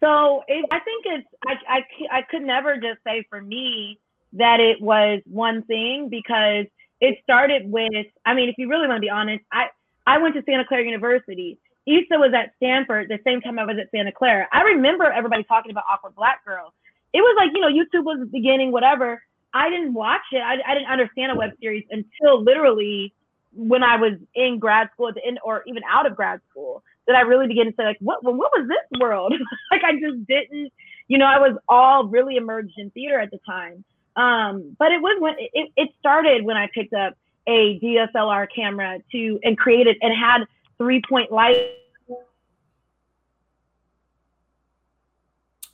[0.00, 3.98] So it, I think it's, I, I, I could never just say for me
[4.32, 6.64] that it was one thing because
[7.02, 9.66] it started with, I mean, if you really want to be honest, I,
[10.06, 11.58] I went to Santa Clara University.
[11.86, 14.48] Issa was at Stanford the same time I was at Santa Clara.
[14.50, 16.72] I remember everybody talking about Awkward Black Girl.
[17.12, 19.22] It was like, you know, YouTube was beginning, whatever.
[19.54, 20.38] I didn't watch it.
[20.38, 23.14] I, I didn't understand a web series until literally
[23.54, 26.82] when I was in grad school at the end or even out of grad school
[27.06, 29.32] that I really began to say like, what, what was this world?
[29.70, 30.72] like I just didn't,
[31.08, 33.84] you know, I was all really immersed in theater at the time.
[34.16, 37.14] Um, but it was when it, it started when I picked up
[37.46, 40.44] a DSLR camera to and created and had
[40.76, 41.70] three point light.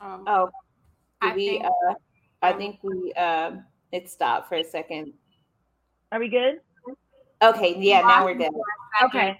[0.00, 0.50] Um, oh,
[1.20, 1.94] I we, think, uh,
[2.44, 3.52] I think we, uh,
[3.92, 5.12] it stopped for a second.
[6.12, 6.61] Are we good?
[7.42, 8.52] Okay, yeah, now we're good.
[9.04, 9.38] Okay.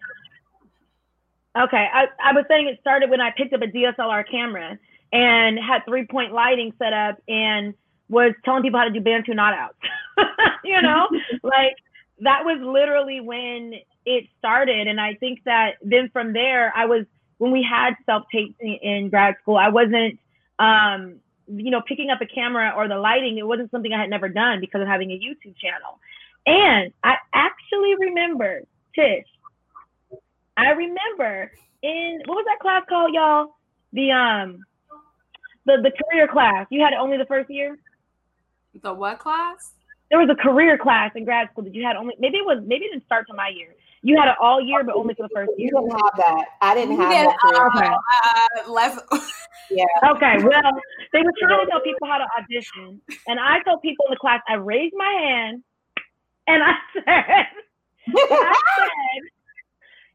[1.57, 4.77] Okay, I, I was saying it started when I picked up a DSLR camera
[5.13, 7.75] and had three point lighting set up and
[8.09, 9.79] was telling people how to do Bantu knot outs.
[10.65, 11.09] you know,
[11.43, 11.77] like
[12.21, 14.89] that was literally when it started.
[14.89, 17.07] And I think that then from there, I was,
[17.39, 20.19] when we had self tape in grad school, I wasn't,
[20.59, 24.11] um, you know, picking up a camera or the lighting, it wasn't something I had
[24.11, 25.99] never done because of having a YouTube channel.
[26.47, 28.63] And I actually remember,
[28.95, 29.27] Tish,
[30.57, 31.53] I remember
[31.83, 33.57] in, what was that class called, y'all?
[33.93, 34.65] The, um,
[35.67, 36.67] the, the career class.
[36.71, 37.79] You had it only the first year?
[38.83, 39.73] The what class?
[40.11, 42.63] There was a career class in grad school that you had only, maybe it was,
[42.67, 43.75] maybe it didn't start to my year
[44.05, 45.71] you had it all year, but only for the first year.
[45.73, 46.45] You didn't have that.
[46.61, 47.37] I didn't have that.
[47.43, 47.89] Uh, okay.
[47.89, 49.01] Uh, less.
[49.71, 49.87] yeah.
[50.13, 50.45] Okay.
[50.45, 50.73] Well,
[51.15, 54.19] they were trying to tell people how to audition, and I told people in the
[54.21, 55.63] class, I raised my hand,
[56.47, 57.47] and I said,
[58.15, 59.23] I said,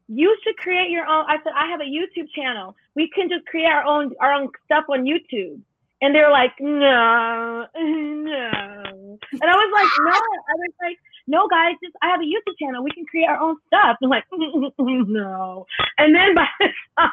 [0.06, 1.24] you should create your own.
[1.28, 2.76] I said, I have a YouTube channel.
[2.94, 5.60] We can just create our own our own stuff on YouTube.
[6.00, 9.18] And they're like, no, no.
[9.32, 10.12] And I was like, no.
[10.12, 12.82] I was like, no, guys, just I have a YouTube channel.
[12.82, 13.96] We can create our own stuff.
[14.02, 15.66] I'm like, no.
[15.98, 17.10] And then by the time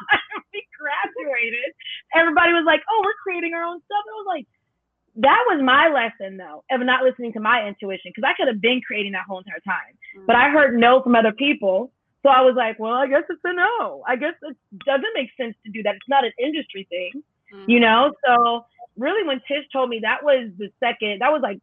[0.52, 1.74] we graduated,
[2.14, 4.02] everybody was like, oh, we're creating our own stuff.
[4.06, 4.46] And I was like,
[5.18, 8.60] that was my lesson though of not listening to my intuition because I could have
[8.60, 9.94] been creating that whole entire time.
[10.16, 10.26] Mm-hmm.
[10.26, 11.90] But I heard no from other people.
[12.22, 14.02] So I was like, well, I guess it's a no.
[14.06, 15.94] I guess it doesn't make sense to do that.
[15.94, 17.70] It's not an industry thing, mm-hmm.
[17.70, 18.12] you know?
[18.26, 21.60] So really when Tish told me that was the second, that was like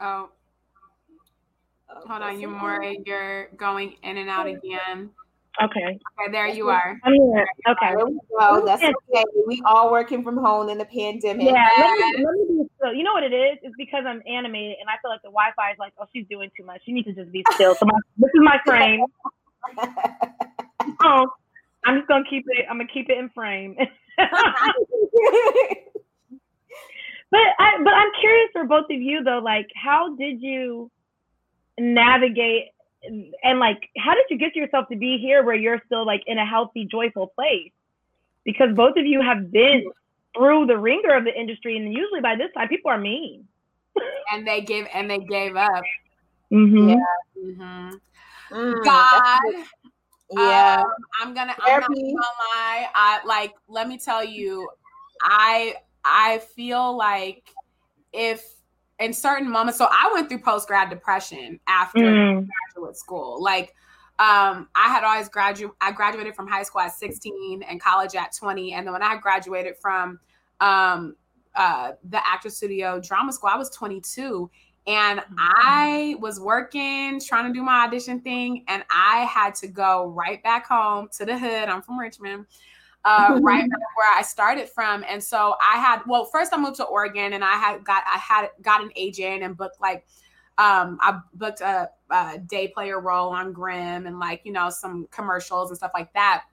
[0.00, 0.28] Oh.
[1.90, 2.08] oh.
[2.08, 5.10] Hold on, you more you're going in and out again.
[5.60, 5.80] Okay.
[5.80, 6.96] Okay, there you are.
[7.02, 7.46] I'm here.
[7.68, 7.94] Okay.
[7.96, 8.20] There we go.
[8.38, 9.24] Oh, that's okay.
[9.46, 11.46] We all working from home in the pandemic.
[11.46, 11.66] Yeah.
[11.78, 12.94] Let me, let me be still.
[12.94, 13.58] You know what it is?
[13.62, 16.50] It's because I'm animated and I feel like the Wi-Fi is like, oh, she's doing
[16.56, 16.82] too much.
[16.84, 17.74] You need to just be still.
[17.74, 19.04] So my, this is my frame.
[21.02, 21.26] oh,
[21.84, 22.66] I'm just gonna keep it.
[22.70, 23.76] I'm gonna keep it in frame.
[27.30, 29.40] but I, but I'm curious for both of you though.
[29.42, 30.90] Like, how did you
[31.78, 32.68] navigate
[33.42, 36.38] and like how did you get yourself to be here where you're still like in
[36.38, 37.70] a healthy joyful place
[38.44, 39.84] because both of you have been
[40.36, 43.46] through the ringer of the industry and usually by this time people are mean
[44.32, 45.84] and they give and they gave up
[46.52, 46.88] mm-hmm.
[46.88, 46.96] yeah
[47.40, 48.54] mm-hmm.
[48.54, 49.40] mm, god
[50.32, 54.68] yeah um, i'm gonna i'm not gonna lie i like let me tell you
[55.22, 55.74] i
[56.08, 57.50] i feel like
[58.12, 58.58] if
[58.98, 59.78] in certain moments.
[59.78, 62.46] So I went through post grad depression after mm.
[62.74, 63.42] graduate school.
[63.42, 63.74] Like
[64.18, 65.76] um, I had always graduated.
[65.80, 68.72] I graduated from high school at 16 and college at 20.
[68.74, 70.18] And then when I graduated from
[70.60, 71.14] um,
[71.54, 74.50] uh, the Actor Studio Drama School, I was 22.
[74.88, 75.34] And mm-hmm.
[75.38, 80.42] I was working, trying to do my audition thing, and I had to go right
[80.42, 81.68] back home to the hood.
[81.68, 82.46] I'm from Richmond
[83.04, 85.04] uh, right where I started from.
[85.08, 88.18] And so I had, well, first I moved to Oregon and I had got, I
[88.18, 90.06] had got an agent and booked like,
[90.58, 95.06] um, I booked a, a day player role on Grimm and like, you know, some
[95.10, 96.44] commercials and stuff like that.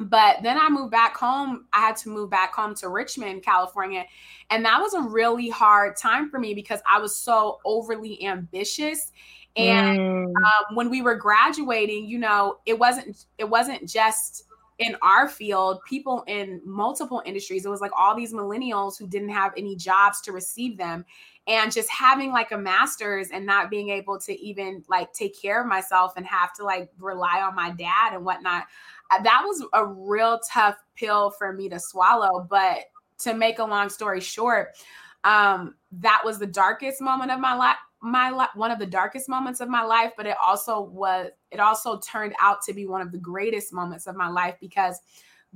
[0.00, 1.66] But then I moved back home.
[1.72, 4.04] I had to move back home to Richmond, California.
[4.50, 9.12] And that was a really hard time for me because I was so overly ambitious
[9.58, 10.36] and mm.
[10.36, 14.44] um, when we were graduating you know it wasn't it wasn't just
[14.78, 19.30] in our field, people in multiple industries, it was like all these millennials who didn't
[19.30, 21.04] have any jobs to receive them.
[21.48, 25.62] And just having like a master's and not being able to even like take care
[25.62, 28.64] of myself and have to like rely on my dad and whatnot.
[29.10, 32.46] Uh, that was a real tough pill for me to swallow.
[32.48, 32.80] But
[33.20, 34.76] to make a long story short,
[35.24, 39.28] um, that was the darkest moment of my life my life one of the darkest
[39.28, 43.00] moments of my life but it also was it also turned out to be one
[43.00, 45.00] of the greatest moments of my life because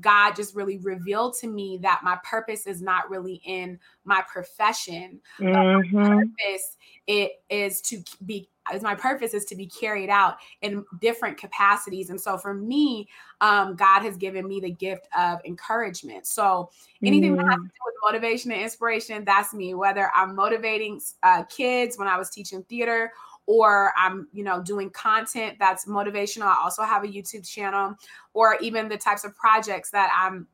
[0.01, 5.21] God just really revealed to me that my purpose is not really in my profession.
[5.39, 5.97] Mm-hmm.
[5.97, 6.77] My purpose
[7.07, 12.11] it is to be is my purpose is to be carried out in different capacities.
[12.11, 13.09] And so for me,
[13.41, 16.29] um, God has given me the gift of encouragement.
[16.29, 16.71] So
[17.03, 17.45] anything mm-hmm.
[17.45, 19.75] that has to do with motivation and inspiration, that's me.
[19.75, 23.13] Whether I'm motivating uh, kids when I was teaching theater
[23.47, 26.45] or I'm, you know, doing content that's motivational.
[26.45, 27.95] I also have a YouTube channel,
[28.35, 30.47] or even the types of projects that I'm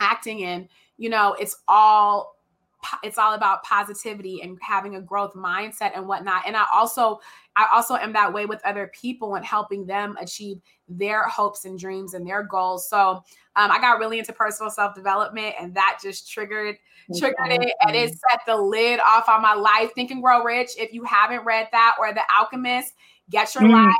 [0.00, 0.68] acting in.
[0.96, 2.36] You know, it's all
[3.02, 6.42] it's all about positivity and having a growth mindset and whatnot.
[6.46, 7.20] And I also,
[7.56, 11.78] I also am that way with other people and helping them achieve their hopes and
[11.78, 12.88] dreams and their goals.
[12.88, 13.22] So
[13.56, 16.76] um, I got really into personal self development, and that just triggered
[17.18, 19.90] triggered it, and it set the lid off on my life.
[19.94, 20.70] Think and Grow Rich.
[20.78, 22.94] If you haven't read that, or The Alchemist,
[23.28, 23.86] Get Your mm.
[23.86, 23.94] Life.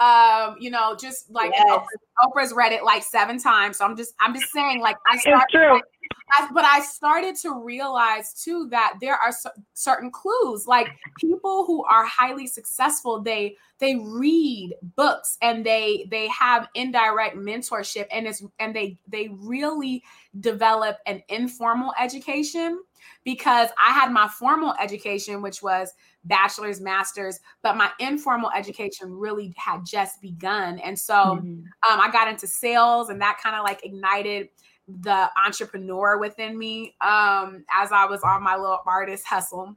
[0.00, 1.84] Um, you know, just like yes.
[2.24, 3.78] Oprah's read it like seven times.
[3.78, 5.82] So I'm just, I'm just saying, like I started,
[6.30, 9.32] I, but I started to realize too that there are
[9.74, 10.66] certain clues.
[10.66, 10.88] Like
[11.18, 18.06] people who are highly successful, they they read books and they they have indirect mentorship,
[18.12, 20.02] and it's and they they really
[20.40, 22.82] develop an informal education.
[23.24, 25.92] Because I had my formal education, which was
[26.24, 31.46] bachelor's, master's, but my informal education really had just begun, and so mm-hmm.
[31.90, 34.48] um, I got into sales, and that kind of like ignited
[34.88, 39.76] the entrepreneur within me um, as I was on my little artist hustle.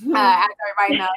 [0.00, 1.08] Uh, as everybody knows.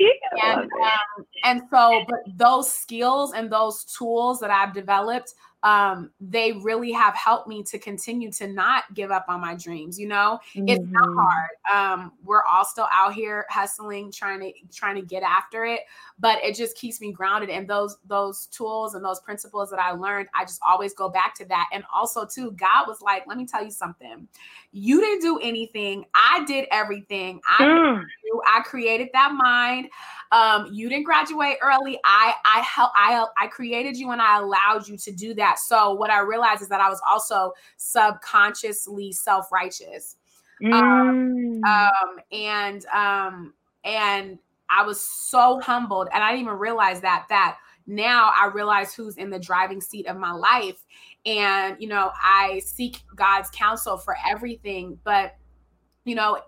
[0.44, 6.52] and, um, and so, but those skills and those tools that I've developed um, they
[6.52, 9.98] really have helped me to continue to not give up on my dreams.
[9.98, 10.68] You know, mm-hmm.
[10.68, 11.18] it's not mm-hmm.
[11.18, 12.02] hard.
[12.02, 15.80] Um, we're all still out here hustling, trying to trying to get after it,
[16.18, 17.50] but it just keeps me grounded.
[17.50, 21.34] And those those tools and those principles that I learned, I just always go back
[21.36, 21.68] to that.
[21.72, 24.28] And also, too, God was like, "Let me tell you something.
[24.70, 26.04] You didn't do anything.
[26.14, 27.40] I did everything.
[27.58, 28.04] I mm.
[28.46, 29.88] I created that mind.
[30.30, 31.98] Um, you didn't graduate early.
[32.04, 32.90] I I help.
[32.94, 35.58] I I created you and I allowed you to do that.
[35.58, 40.16] So what I realized is that I was also subconsciously self righteous.
[40.64, 41.64] Um, mm.
[41.64, 43.54] Um, um, and um,
[43.84, 44.38] and
[44.70, 47.56] I was so humbled, and I didn't even realize that that
[47.86, 50.84] now I realize who's in the driving seat of my life.
[51.26, 54.98] And, you know, I seek God's counsel for everything.
[55.04, 55.36] But,
[56.04, 56.40] you know,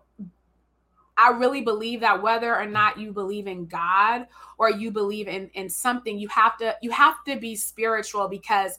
[1.17, 4.27] I really believe that whether or not you believe in God
[4.59, 8.79] or you believe in in something, you have to you have to be spiritual because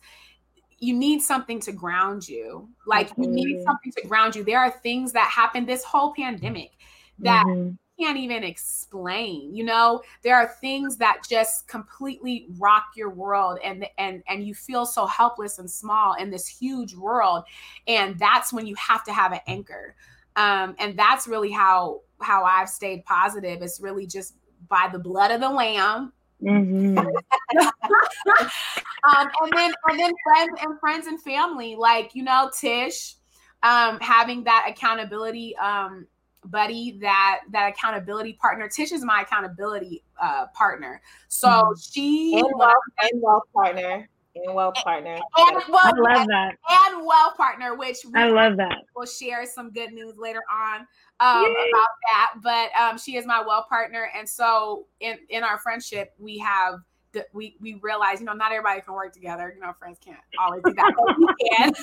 [0.80, 2.68] you need something to ground you.
[2.88, 4.44] Like you need something to ground you.
[4.44, 6.72] There are things that happen this whole pandemic
[7.20, 7.72] that mm-hmm
[8.02, 10.02] can't even explain you know?
[10.24, 15.06] There are things that just completely rock your world and and and you feel so
[15.06, 17.44] helpless and small in this huge world
[17.88, 19.96] and that's when you have to have an anchor.
[20.36, 23.62] Um and that's really how how i've stayed positive.
[23.62, 24.36] It's really just
[24.68, 26.14] by the blood of the lamb.
[26.42, 26.98] Mm-hmm.
[26.98, 33.16] um, and then and then friends and friends and family, like you know, Tish,
[33.64, 36.08] um, having that accountability um,
[36.46, 38.68] buddy, that that accountability partner.
[38.68, 41.74] Tish is my accountability uh, partner, so mm-hmm.
[41.80, 44.08] she and wealth, and wealth partner.
[44.34, 45.16] And well partner.
[45.16, 46.56] And, well, I love that.
[46.70, 48.78] And well partner, which I love that.
[48.96, 50.88] We'll share some good news later on
[51.20, 52.34] um, about that.
[52.42, 56.80] But um, she is my well partner, and so in in our friendship, we have
[57.12, 59.52] the, we we realize you know not everybody can work together.
[59.54, 61.74] You know, friends can't always do that, but we can.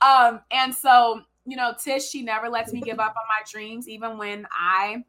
[0.00, 3.88] um, and so you know, Tish, she never lets me give up on my dreams,
[3.88, 5.04] even when I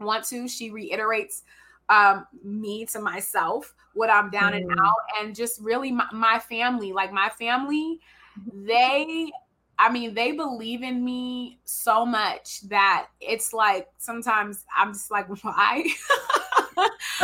[0.00, 0.48] want to.
[0.48, 1.42] She reiterates
[1.88, 4.58] um, me to myself, what I'm down mm.
[4.58, 8.00] and out, and just really my, my family, like my family,
[8.52, 9.30] they
[9.80, 15.28] I mean, they believe in me so much that it's like sometimes I'm just like,
[15.44, 15.84] why?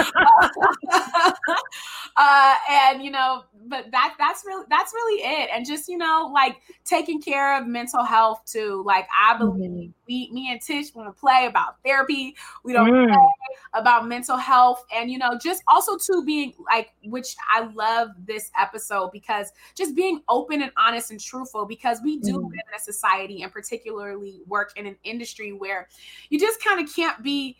[2.17, 5.51] uh, and you know, but that that's really that's really it.
[5.53, 8.83] And just you know, like taking care of mental health too.
[8.87, 9.91] Like I believe mm-hmm.
[10.07, 12.35] we, me and Tish want to play about therapy.
[12.63, 13.07] We don't mm.
[13.13, 13.29] play
[13.75, 18.51] about mental health, and you know, just also to being like, which I love this
[18.61, 22.43] episode because just being open and honest and truthful because we do mm.
[22.45, 25.89] live in a society and particularly work in an industry where
[26.31, 27.57] you just kind of can't be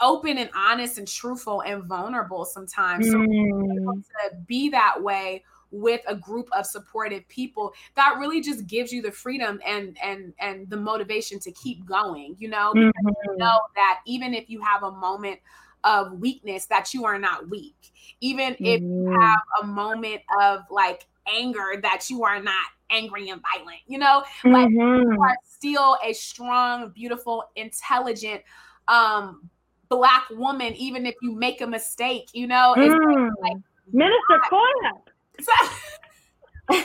[0.00, 3.06] open and honest and truthful and vulnerable sometimes.
[3.06, 4.04] So mm.
[4.04, 5.42] to be that way
[5.74, 10.32] with a group of supportive people that really just gives you the freedom and and
[10.38, 13.32] and the motivation to keep going you know because mm-hmm.
[13.32, 15.38] you know that even if you have a moment
[15.82, 17.90] of weakness that you are not weak
[18.20, 18.64] even mm-hmm.
[18.64, 19.20] if you mm-hmm.
[19.20, 24.22] have a moment of like anger that you are not angry and violent you know
[24.44, 25.12] like mm-hmm.
[25.12, 28.40] you are still a strong beautiful intelligent
[28.86, 29.50] um
[29.88, 32.74] black woman, even if you make a mistake, you know.
[32.76, 33.30] Mm.
[33.40, 33.56] Like,
[33.92, 34.92] Minister Quoia.
[36.70, 36.84] this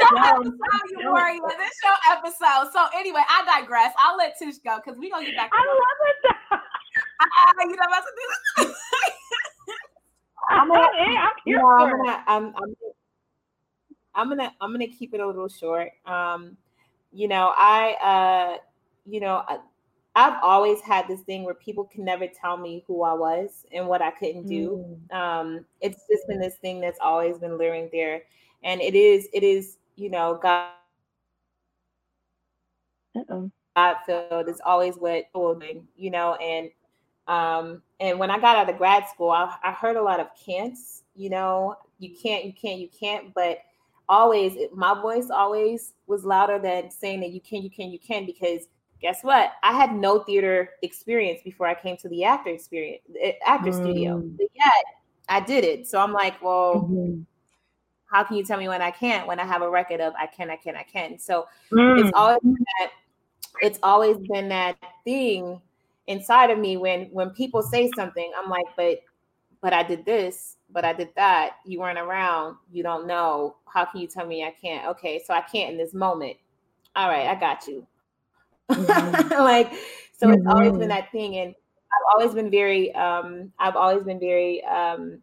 [0.00, 0.54] show episode,
[0.90, 1.40] Euphoria.
[1.58, 2.70] This show episode.
[2.72, 3.92] So anyway, I digress.
[3.98, 5.50] I'll let Tish go because we're gonna get back.
[5.50, 6.60] To I love it.
[7.20, 8.76] Uh, you know about to do this.
[10.50, 12.74] I'm gonna, I'm, you know, I'm gonna, I'm, I'm,
[14.14, 15.90] I'm gonna, I'm gonna keep it a little short.
[16.06, 16.56] Um,
[17.12, 18.58] you know, I, uh,
[19.06, 19.42] you know,
[20.16, 23.88] I've always had this thing where people can never tell me who I was and
[23.88, 24.98] what I couldn't do.
[25.10, 25.16] Mm.
[25.16, 28.22] Um, it's just been this thing that's always been luring there,
[28.62, 30.70] and it is, it is, you know, God.
[33.16, 33.50] Uh-oh.
[33.76, 36.70] God filled is always what holding, you know, and
[37.26, 40.28] um, and when I got out of grad school, I, I heard a lot of
[40.46, 41.02] can'ts.
[41.16, 43.58] You know, you can't, you can't, you can't, but
[44.08, 48.26] always my voice always was louder than saying that you can, you can, you can
[48.26, 48.68] because
[49.04, 49.52] guess what?
[49.62, 53.74] I had no theater experience before I came to the actor experience, eh, actor mm.
[53.74, 54.18] studio.
[54.18, 54.84] But yet
[55.28, 55.86] I did it.
[55.86, 57.20] So I'm like, well, mm-hmm.
[58.10, 59.28] how can you tell me when I can't?
[59.28, 61.18] When I have a record of I can, I can, I can.
[61.18, 62.00] So mm.
[62.00, 62.92] it's always that.
[63.60, 65.60] It's always been that thing
[66.06, 69.00] inside of me when when people say something, I'm like, but
[69.60, 71.56] but I did this, but I did that.
[71.66, 72.56] You weren't around.
[72.72, 73.56] You don't know.
[73.66, 74.88] How can you tell me I can't?
[74.88, 76.38] Okay, so I can't in this moment.
[76.96, 77.86] All right, I got you.
[78.70, 79.30] Mm-hmm.
[79.42, 79.72] like,
[80.16, 80.34] so mm-hmm.
[80.34, 80.88] it's always been mm-hmm.
[80.88, 81.36] that thing.
[81.36, 81.54] And
[81.92, 85.18] I've always been very, um, I've always been very um,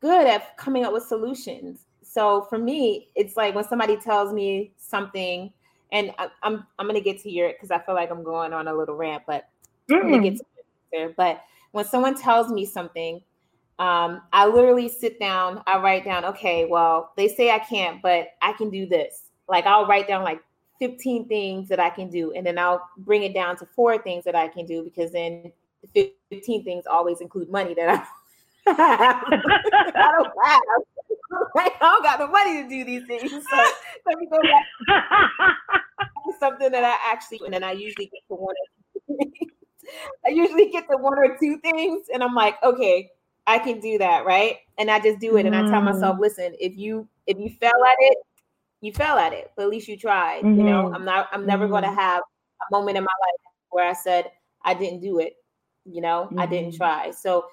[0.00, 1.86] good at coming up with solutions.
[2.02, 5.52] So for me, it's like when somebody tells me something,
[5.90, 8.68] and I, I'm I'm gonna get to your because I feel like I'm going on
[8.68, 9.48] a little rant, but
[9.90, 9.96] mm.
[9.96, 10.38] I'm gonna get mm.
[10.38, 10.44] to
[10.92, 11.14] there.
[11.16, 13.20] But when someone tells me something,
[13.78, 18.28] um, I literally sit down, I write down, okay, well, they say I can't, but
[18.40, 19.30] I can do this.
[19.48, 20.40] Like I'll write down like
[20.90, 24.24] 15 things that I can do, and then I'll bring it down to four things
[24.24, 25.50] that I can do because then
[25.94, 28.06] 15 things always include money that I,
[28.66, 30.60] I don't have.
[31.56, 33.30] I don't got the money to do these things.
[33.30, 33.56] So
[34.06, 34.66] let me go back
[36.38, 38.54] something that I actually, and then I usually get to one.
[40.26, 43.10] I usually get to one or two things, and I'm like, okay,
[43.46, 44.58] I can do that, right?
[44.78, 46.20] And I just do it, and I tell myself, mm.
[46.20, 48.18] listen, if you if you fail at it,
[48.84, 50.42] you fell at it, but at least you tried.
[50.42, 50.58] Mm-hmm.
[50.58, 50.94] You know, mm-hmm.
[50.94, 51.72] I'm not I'm never mm-hmm.
[51.72, 54.30] going to have a moment in my life where I said
[54.62, 55.34] I didn't do it.
[55.86, 56.38] You know, mm-hmm.
[56.38, 56.76] I didn't mm-hmm.
[56.76, 57.10] try.
[57.10, 57.46] So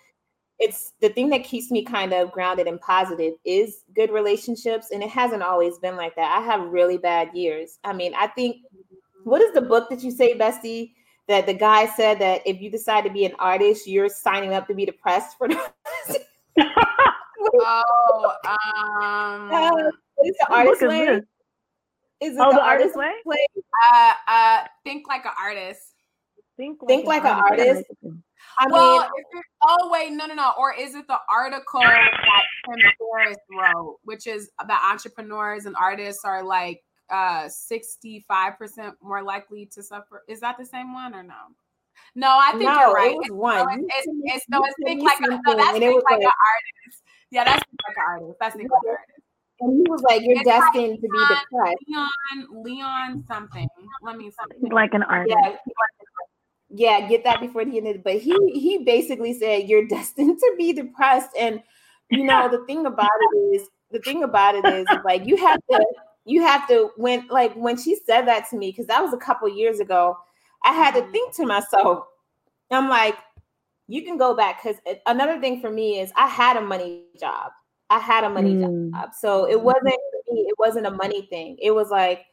[0.60, 4.92] it's the thing that keeps me kind of grounded and positive is good relationships.
[4.92, 6.38] And it hasn't always been like that.
[6.38, 7.80] I have really bad years.
[7.86, 8.58] I mean, I think
[9.24, 10.92] what is the book that you say, Bestie?
[11.28, 14.68] That the guy said that if you decide to be an artist, you're signing up
[14.68, 15.48] to be depressed for
[16.08, 16.26] the
[17.54, 19.92] Oh, um, uh,
[20.26, 21.22] is the artist way?
[22.22, 23.12] Is it oh, the, the artist, way?
[23.26, 23.48] way?
[23.94, 25.82] Uh, uh, think like an artist.
[26.56, 27.84] Think like, think like an, artist.
[28.04, 28.22] artist.
[28.60, 30.54] I well, mean, it, oh wait, no, no, no.
[30.60, 36.24] Or is it the article that Tim Ferriss wrote, which is that entrepreneurs and artists
[36.24, 40.24] are like uh 65% more likely to suffer?
[40.28, 41.34] Is that the same one or no?
[42.14, 43.12] No, I think no, you're right.
[43.12, 43.58] It was one.
[43.58, 46.26] No, it's, it's, it's, no, it's think like a, no, that's think like, like an
[46.26, 47.04] artist.
[47.32, 48.38] Yeah, that's like an artist.
[48.40, 49.21] That's think like an artist.
[49.62, 53.68] And he was like, "You're it's destined like to be depressed." Leon, Leon, something.
[54.01, 54.70] Let me see.
[54.70, 55.38] Like an artist.
[55.38, 55.55] Yeah,
[56.74, 58.03] yeah, get that before the end of it.
[58.03, 61.30] But he he basically said you're destined to be depressed.
[61.39, 61.62] And
[62.09, 65.59] you know, the thing about it is the thing about it is like you have
[65.72, 65.86] to
[66.26, 69.18] you have to when like when she said that to me, because that was a
[69.18, 70.18] couple years ago,
[70.64, 72.05] I had to think to myself,
[72.72, 73.18] I'm like,
[73.88, 77.03] you can go back because eh, another thing for me is I had a money
[77.20, 77.51] job.
[77.92, 78.92] I had a money mm.
[78.92, 79.10] job.
[79.14, 79.94] So it wasn't
[80.28, 81.58] it wasn't a money thing.
[81.62, 82.26] It was like,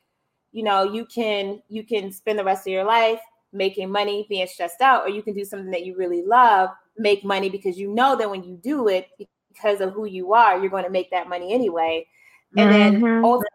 [0.53, 3.21] you know, you can you can spend the rest of your life
[3.53, 7.25] making money, being stressed out, or you can do something that you really love, make
[7.25, 9.09] money because you know that when you do it,
[9.53, 12.07] because of who you are, you're going to make that money anyway.
[12.57, 13.03] And mm-hmm.
[13.03, 13.49] then ultimately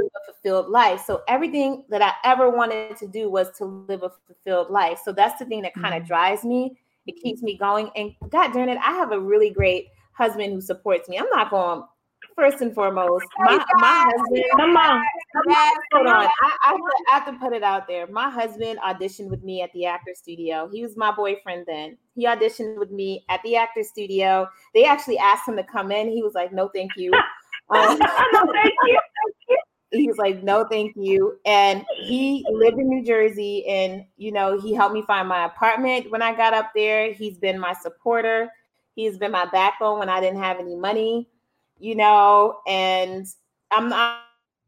[0.00, 1.02] a fulfilled life.
[1.06, 5.00] So everything that I ever wanted to do was to live a fulfilled life.
[5.04, 6.06] So that's the thing that kind of mm-hmm.
[6.08, 6.78] drives me.
[7.06, 7.90] It keeps me going.
[7.96, 9.88] And God darn it, I have a really great
[10.20, 11.18] husband who supports me.
[11.18, 11.82] I'm not going
[12.36, 14.44] first and foremost, my, my husband.
[14.56, 15.04] Come on.
[15.92, 16.26] Hold on.
[16.26, 16.78] I, I,
[17.10, 18.06] I, have to put it out there.
[18.06, 20.68] My husband auditioned with me at the actor studio.
[20.72, 21.96] He was my boyfriend then.
[22.14, 24.48] He auditioned with me at the actor studio.
[24.74, 26.08] They actually asked him to come in.
[26.08, 27.12] He was like, no, thank you.
[27.72, 28.00] Um,
[28.32, 28.98] no, thank you.
[29.92, 31.38] He was like, no, thank you.
[31.46, 36.10] And he lived in New Jersey and, you know, he helped me find my apartment
[36.10, 37.12] when I got up there.
[37.12, 38.50] He's been my supporter.
[39.00, 41.28] He's been my backbone when I didn't have any money
[41.80, 43.26] you know, and
[43.72, 44.20] I'm not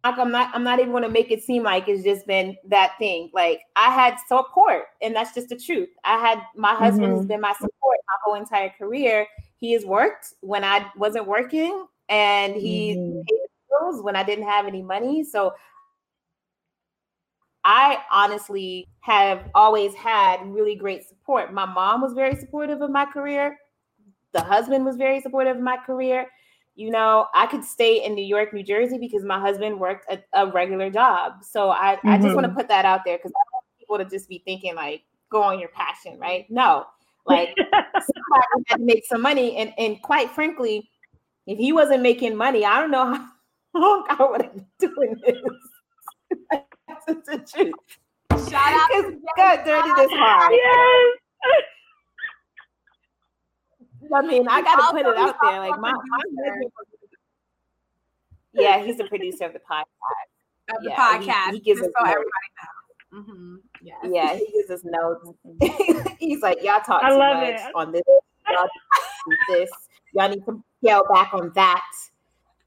[0.04, 2.94] I'm not I'm not even going to make it seem like it's just been that
[2.98, 3.30] thing.
[3.32, 5.90] Like I had support, and that's just the truth.
[6.04, 7.18] I had my husband mm-hmm.
[7.18, 9.26] has been my support my whole entire career.
[9.58, 13.20] He has worked when I wasn't working, and he mm-hmm.
[13.20, 13.38] paid
[13.70, 15.22] bills when I didn't have any money.
[15.22, 15.52] So
[17.64, 21.52] I honestly have always had really great support.
[21.52, 23.56] My mom was very supportive of my career.
[24.32, 26.26] The husband was very supportive of my career
[26.74, 30.22] you know, I could stay in New York, New Jersey because my husband worked a,
[30.32, 31.44] a regular job.
[31.44, 32.08] So I, mm-hmm.
[32.08, 32.56] I just want to mm-hmm.
[32.56, 35.58] put that out there because I want people to just be thinking like, go on
[35.58, 36.46] your passion, right?
[36.50, 36.86] No,
[37.26, 39.56] like somebody had to make some money.
[39.56, 40.88] And, and quite frankly,
[41.46, 43.14] if he wasn't making money, I don't know
[43.74, 45.36] how long I would have been doing this.
[46.88, 47.74] That's the truth.
[48.50, 50.52] Shout out to God, dirty this hard.
[50.52, 51.18] Yes.
[54.14, 55.58] I mean, I got to put it out there.
[55.60, 56.62] Like my, my
[58.54, 59.84] yeah, he's the producer of the podcast.
[60.74, 62.28] Of the yeah, podcast, he, he gives us so everybody
[62.58, 63.24] knows.
[63.24, 63.56] Mm-hmm.
[63.82, 63.96] Yes.
[64.04, 66.16] Yeah, he gives us notes.
[66.18, 67.72] he's like, y'all talk I too much it.
[67.74, 68.02] on this.
[68.48, 68.68] Y'all
[69.50, 69.70] this.
[70.14, 71.84] Y'all need to scale back on that.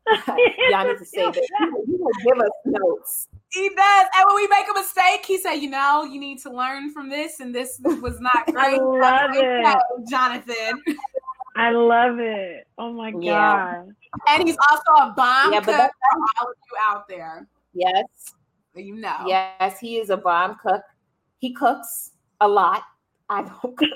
[0.70, 1.48] y'all need to say this.
[1.86, 3.28] He will give us notes.
[3.52, 4.08] He does.
[4.16, 7.10] And when we make a mistake, he said, you know, you need to learn from
[7.10, 8.58] this, and this was not great.
[8.58, 10.10] I love it.
[10.10, 10.82] Jonathan.
[11.56, 12.68] I love it.
[12.78, 13.84] Oh my yeah.
[13.84, 13.96] god!
[14.28, 15.82] And he's also a bomb yeah, cook for
[16.42, 17.48] all of you out there.
[17.74, 18.06] Yes,
[18.76, 19.24] you know.
[19.26, 20.82] Yes, he is a bomb cook.
[21.38, 22.84] He cooks a lot.
[23.30, 23.90] I don't cook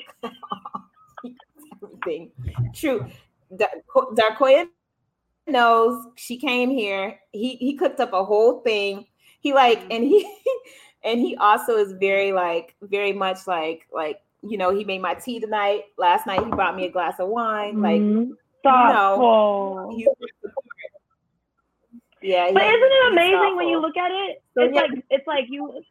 [1.24, 2.32] He cooks everything.
[2.74, 3.06] True.
[3.52, 4.68] Darkoya
[5.48, 7.20] knows she came here.
[7.32, 9.06] He he cooked up a whole thing.
[9.42, 9.96] He like mm.
[9.96, 10.30] and he
[11.04, 15.16] and he also is very like very much like like you know, he made my
[15.16, 15.84] tea tonight.
[15.98, 17.82] Last night he brought me a glass of wine.
[17.82, 18.32] Like, mm-hmm.
[18.64, 19.96] Thoughtful.
[19.98, 20.52] you know,
[22.22, 22.52] yeah.
[22.54, 24.44] But isn't it amazing when you look at it?
[24.54, 24.82] So, it's yeah.
[24.82, 25.82] like it's like you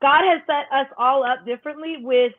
[0.00, 2.32] God has set us all up differently with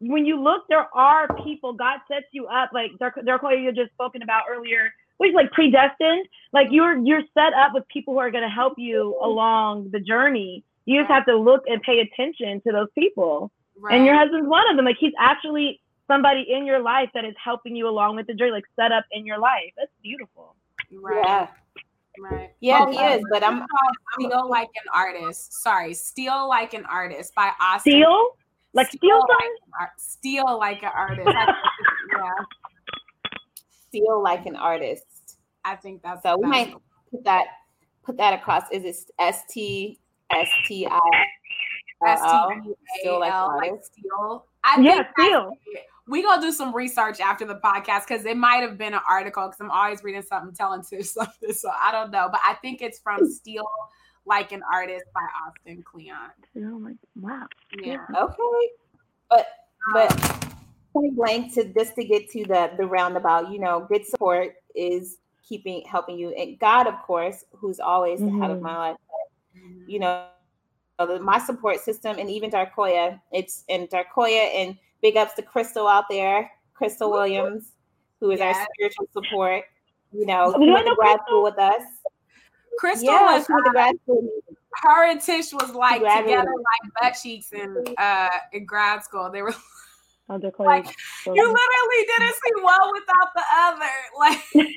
[0.00, 4.22] when you look, there are people, God sets you up, like Darkoya you just spoken
[4.22, 6.26] about earlier, which like predestined.
[6.52, 10.64] Like you're you're set up with people who are gonna help you along the journey.
[10.84, 13.50] You just have to look and pay attention to those people.
[13.80, 13.96] Right.
[13.96, 14.84] And your husband's one of them.
[14.84, 18.52] Like he's actually somebody in your life that is helping you along with the journey,
[18.52, 19.72] like set up in your life.
[19.76, 20.56] That's beautiful.
[20.92, 21.24] Right.
[21.24, 21.46] Yeah.
[22.20, 22.50] Right.
[22.58, 23.24] Yeah, well, he is.
[23.30, 23.64] But I'm
[24.14, 25.62] Steal Like an Artist.
[25.62, 27.92] Sorry, Steal Like an Artist by Austin.
[27.92, 28.30] Steal?
[28.74, 29.18] Like steal, steal
[29.80, 31.26] like, steal like an artist.
[32.12, 32.30] yeah.
[33.88, 35.36] Steal like an artist.
[35.64, 36.36] I think that's so.
[36.38, 36.74] We might
[37.10, 37.46] put that
[38.04, 38.64] put that across.
[38.70, 39.98] Is it S T
[40.30, 41.67] S T I S T
[43.00, 43.92] Still like artist?
[43.92, 44.46] Steal.
[44.64, 45.52] I yeah, steal.
[46.06, 49.46] We gonna do some research after the podcast because it might have been an article
[49.46, 52.28] because I'm always reading something telling to something, so I don't know.
[52.30, 53.66] But I think it's from Steal,
[54.24, 56.30] like an artist by Austin Kleon.
[56.56, 57.46] Oh my wow.
[57.80, 58.04] Yeah.
[58.16, 58.70] Okay.
[59.28, 59.46] But
[59.92, 60.40] but um,
[60.92, 65.18] point blank to just to get to the the roundabout, you know, good support is
[65.48, 66.30] keeping helping you.
[66.30, 68.36] And God, of course, who's always mm-hmm.
[68.36, 68.66] the head of mm-hmm.
[68.66, 68.96] my life.
[69.56, 69.90] Mm-hmm.
[69.90, 70.37] You know, the,
[71.20, 73.20] my support system and even Darkoya.
[73.32, 77.72] It's and Darkoya and big ups to Crystal out there, Crystal Williams,
[78.20, 78.56] who is yes.
[78.56, 79.64] our spiritual support.
[80.12, 81.82] You know, who went to grad school with us.
[82.78, 84.26] Crystal yeah, was her, grad school.
[84.82, 89.30] her and Tish was like together like butt cheeks in uh in grad school.
[89.30, 89.54] They were
[90.30, 90.86] oh, like
[91.26, 93.86] you literally didn't see one without the other.
[94.18, 94.40] Like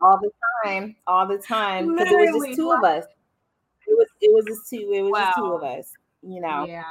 [0.00, 0.30] all the
[0.64, 1.94] time, all the time.
[1.94, 3.04] Because it was just two of us.
[3.86, 5.24] It was it was just two, it was wow.
[5.24, 6.66] just two of us, you know.
[6.66, 6.84] Yeah.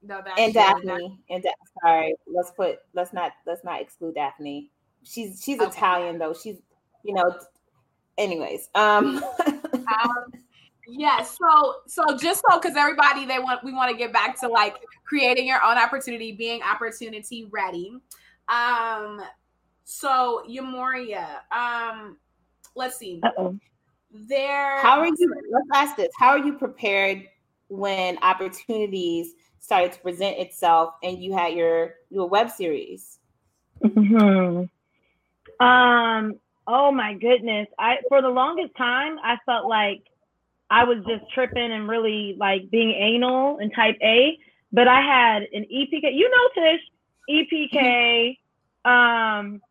[0.00, 1.18] No, that's and Daphne.
[1.28, 1.50] And da-
[1.82, 4.70] sorry, let's put let's not let's not exclude Daphne.
[5.02, 5.68] She's she's okay.
[5.68, 6.34] Italian though.
[6.34, 6.58] She's
[7.04, 7.38] you know
[8.18, 9.22] anyways um,
[9.74, 10.32] um
[10.86, 14.48] yeah so so just so because everybody they want we want to get back to
[14.48, 14.76] like
[15.06, 17.92] creating your own opportunity being opportunity ready
[18.48, 19.20] um
[19.84, 22.16] so Yhá Mourhia, um
[22.74, 23.58] let's see Uh-oh.
[24.10, 27.24] There how are you let's ask this how are you prepared
[27.68, 33.18] when opportunities started to present itself and you had your your web series
[33.84, 34.64] mm-hmm.
[35.64, 36.38] um
[36.70, 37.66] Oh my goodness.
[37.78, 40.02] I for the longest time I felt like
[40.68, 44.38] I was just tripping and really like being anal and type A.
[44.70, 46.80] But I had an EPK, you know Tish,
[47.30, 48.36] EPK,
[48.84, 49.62] um,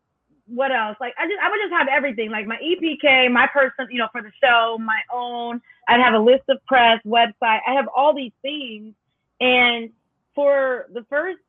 [0.48, 0.98] what else?
[1.00, 2.32] Like I just I would just have everything.
[2.32, 5.62] Like my EPK, my person, you know, for the show, my own.
[5.88, 7.62] I'd have a list of press, website.
[7.68, 8.94] I have all these things.
[9.40, 9.92] And
[10.34, 11.40] for the first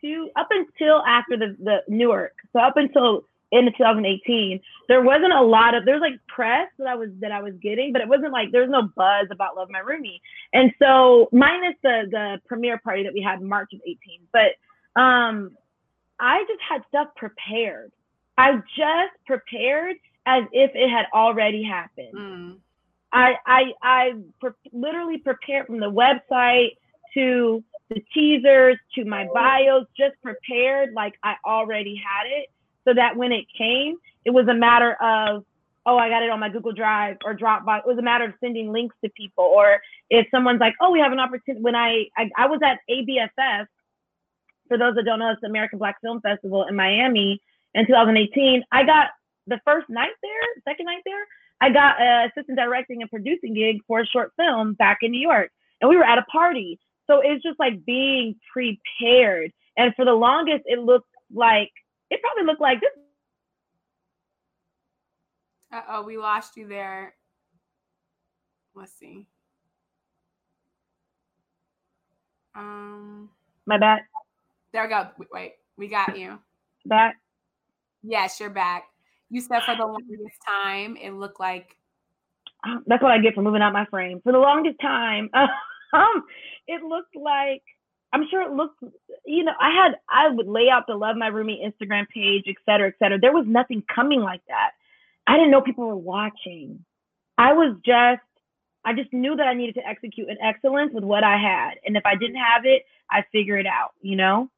[0.00, 5.40] two up until after the, the Newark, so up until in 2018 there wasn't a
[5.40, 8.30] lot of there's like press that i was that i was getting but it wasn't
[8.30, 10.20] like there's no buzz about love my roomie
[10.52, 13.98] and so minus the the premiere party that we had march of 18
[14.32, 15.56] but um
[16.20, 17.90] i just had stuff prepared
[18.38, 22.56] i just prepared as if it had already happened mm.
[23.12, 26.76] i i i pre- literally prepared from the website
[27.14, 32.48] to the teasers to my bios just prepared like i already had it
[32.88, 35.44] so that when it came, it was a matter of,
[35.84, 37.80] oh, I got it on my Google Drive or Dropbox.
[37.80, 39.44] It was a matter of sending links to people.
[39.44, 41.62] Or if someone's like, oh, we have an opportunity.
[41.62, 43.66] When I, I, I was at ABFF,
[44.68, 47.42] for those that don't know, it's the American Black Film Festival in Miami
[47.74, 48.64] in 2018.
[48.72, 49.08] I got
[49.46, 51.24] the first night there, second night there,
[51.60, 55.20] I got an assistant directing and producing gig for a short film back in New
[55.20, 55.50] York.
[55.80, 56.78] And we were at a party.
[57.06, 59.52] So it's just like being prepared.
[59.76, 61.70] And for the longest, it looked like
[62.10, 62.90] it probably looked like this.
[65.72, 67.14] Uh oh, we lost you there.
[68.74, 69.26] Let's see.
[72.54, 73.28] Um,
[73.66, 74.00] my bad.
[74.72, 75.08] There we go.
[75.18, 76.38] Wait, wait, we got you.
[76.86, 77.16] Back.
[78.02, 78.84] Yes, you're back.
[79.30, 81.76] You said for the longest time, it looked like.
[82.86, 84.20] That's what I get for moving out my frame.
[84.22, 85.30] For the longest time,
[85.92, 86.24] um,
[86.66, 87.62] it looked like
[88.12, 88.82] I'm sure it looked,
[89.26, 92.56] you know, I had, I would lay out the Love My Roomie Instagram page, et
[92.64, 93.18] cetera, et cetera.
[93.18, 94.70] There was nothing coming like that.
[95.26, 96.84] I didn't know people were watching.
[97.36, 98.22] I was just,
[98.84, 101.74] I just knew that I needed to execute in excellence with what I had.
[101.84, 104.48] And if I didn't have it, I figure it out, you know?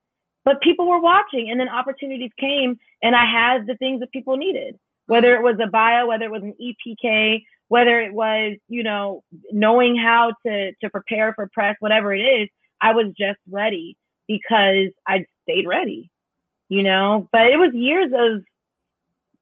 [0.51, 4.37] But people were watching and then opportunities came and I had the things that people
[4.37, 4.77] needed,
[5.07, 9.23] whether it was a bio, whether it was an EPK, whether it was, you know,
[9.53, 12.49] knowing how to, to prepare for press, whatever it is
[12.81, 13.97] I was just ready
[14.27, 16.11] because I stayed ready,
[16.69, 17.29] you know.
[17.31, 18.43] But it was years of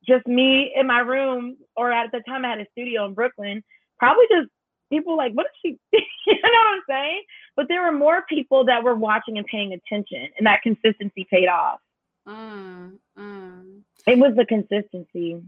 [0.06, 3.64] just me in my room, or at the time I had a studio in Brooklyn,
[3.98, 4.50] probably just
[4.90, 5.78] people like, what is she?
[6.26, 7.22] you know what I'm saying?
[7.59, 11.48] But there were more people that were watching and paying attention, and that consistency paid
[11.48, 11.80] off.
[12.28, 13.80] Mm, mm.
[14.06, 15.42] It was the consistency.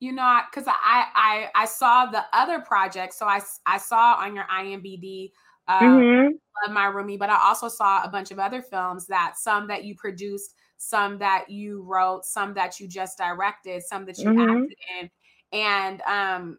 [0.00, 4.34] You know, because I, I I saw the other project, so I I saw on
[4.34, 5.30] your IMBD
[5.68, 6.72] um, mm-hmm.
[6.72, 9.94] My Roomie, but I also saw a bunch of other films that some that you
[9.94, 14.62] produced, some that you wrote, some that you just directed, some that you mm-hmm.
[14.62, 15.10] acted in,
[15.52, 16.58] and um,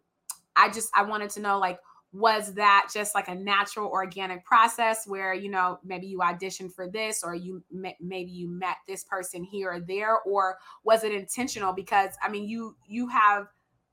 [0.56, 1.80] I just I wanted to know like
[2.14, 6.88] was that just like a natural organic process where you know maybe you auditioned for
[6.88, 11.74] this or you maybe you met this person here or there or was it intentional
[11.74, 13.48] because i mean you you have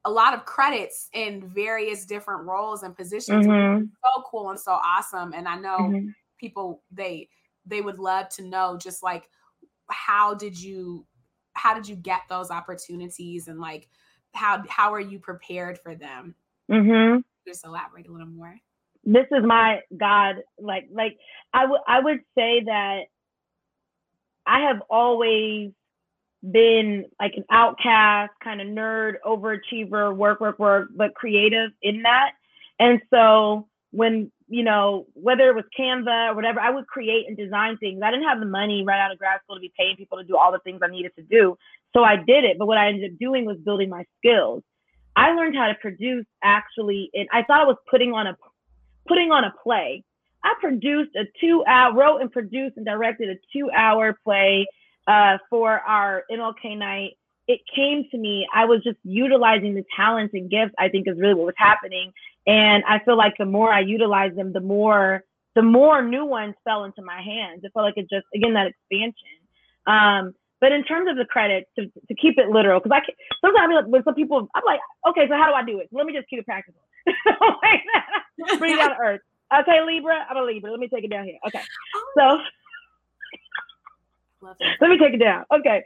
[0.05, 3.85] a lot of credits in various different roles and positions mm-hmm.
[3.85, 6.09] so cool and so awesome and i know mm-hmm.
[6.39, 7.27] people they
[7.65, 9.29] they would love to know just like
[9.89, 11.07] how did you
[11.55, 13.89] how did you get those opportunities and like
[14.35, 16.35] how how are you prepared for them
[16.71, 18.55] mm-hmm just elaborate a little more.
[19.05, 21.17] This is my god like like
[21.55, 23.05] i would i would say that
[24.47, 25.71] i have always
[26.43, 32.33] been like an outcast kind of nerd overachiever work work work but creative in that.
[32.79, 37.37] And so when you know whether it was canva or whatever i would create and
[37.37, 38.01] design things.
[38.05, 40.25] I didn't have the money right out of grad school to be paying people to
[40.25, 41.57] do all the things i needed to do.
[41.95, 44.63] So i did it but what i ended up doing was building my skills
[45.17, 48.37] I learned how to produce actually, and I thought I was putting on a
[49.07, 50.05] putting on a play.
[50.43, 54.67] I produced a two hour, wrote and produced and directed a two hour play
[55.07, 57.13] uh, for our MLK night.
[57.49, 58.47] It came to me.
[58.55, 60.75] I was just utilizing the talents and gifts.
[60.79, 62.13] I think is really what was happening,
[62.47, 65.25] and I feel like the more I utilized them, the more
[65.57, 67.65] the more new ones fell into my hands.
[67.65, 69.15] It felt like it just again that expansion.
[69.87, 73.15] Um, but in terms of the credit, to, to keep it literal, because I can,
[73.41, 75.89] sometimes like, with some people, I'm like, okay, so how do I do it?
[75.91, 76.81] Let me just keep it practical.
[78.59, 79.21] Bring it down to earth.
[79.61, 80.71] Okay, Libra, I'm a Libra.
[80.71, 81.39] Let me take it down here.
[81.47, 81.63] Okay,
[82.17, 82.39] so
[84.81, 85.45] let me take it down.
[85.51, 85.83] Okay,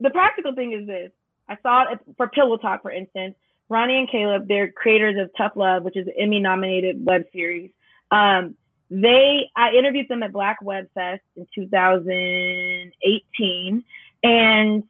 [0.00, 1.10] the practical thing is this.
[1.48, 3.34] I saw it for Pillow Talk, for instance.
[3.68, 7.70] Ronnie and Caleb, they're creators of Tough Love, which is an Emmy-nominated web series.
[8.10, 8.54] Um,
[8.90, 13.84] they I interviewed them at Black Web Fest in 2018,
[14.22, 14.84] and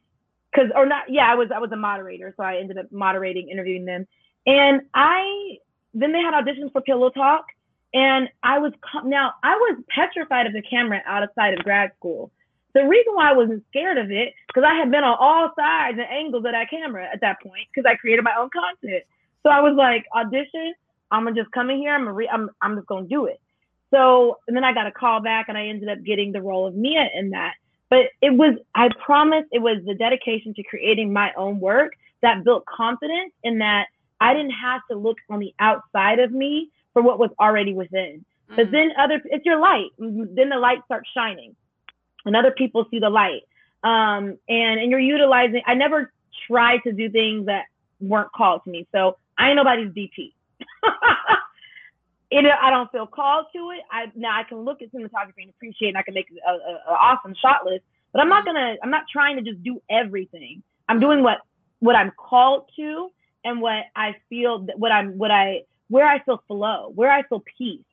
[0.51, 3.49] because or not, yeah, I was I was a moderator, so I ended up moderating,
[3.49, 4.07] interviewing them,
[4.45, 5.57] and I
[5.93, 7.45] then they had auditions for Pillow Talk,
[7.93, 8.73] and I was
[9.03, 12.31] now I was petrified of the camera outside of grad school.
[12.73, 15.97] The reason why I wasn't scared of it because I had been on all sides
[15.97, 19.03] and angles of that camera at that point because I created my own content.
[19.41, 20.75] So I was like, audition.
[21.09, 21.93] I'm gonna just come in here.
[21.93, 23.39] I'm gonna re- I'm I'm just gonna do it.
[23.91, 26.67] So, and then I got a call back and I ended up getting the role
[26.67, 27.53] of Mia in that.
[27.89, 32.43] But it was, I promise, it was the dedication to creating my own work that
[32.43, 33.87] built confidence in that
[34.19, 38.25] I didn't have to look on the outside of me for what was already within.
[38.49, 38.55] Mm-hmm.
[38.55, 39.89] But then other, it's your light.
[39.97, 41.55] Then the light starts shining
[42.25, 43.43] and other people see the light.
[43.83, 46.11] Um, and, and you're utilizing, I never
[46.47, 47.65] tried to do things that
[48.01, 48.87] weren't called to me.
[48.91, 50.33] So I ain't nobody's DP.
[52.29, 53.81] it, I don't feel called to it.
[53.91, 56.37] I now I can look at cinematography and appreciate, and I can make an
[56.89, 57.83] awesome shot list.
[58.11, 58.75] But I'm not gonna.
[58.83, 60.63] I'm not trying to just do everything.
[60.89, 61.39] I'm doing what
[61.79, 63.11] what I'm called to,
[63.43, 67.23] and what I feel that what I'm what I where I feel flow, where I
[67.23, 67.85] feel peace,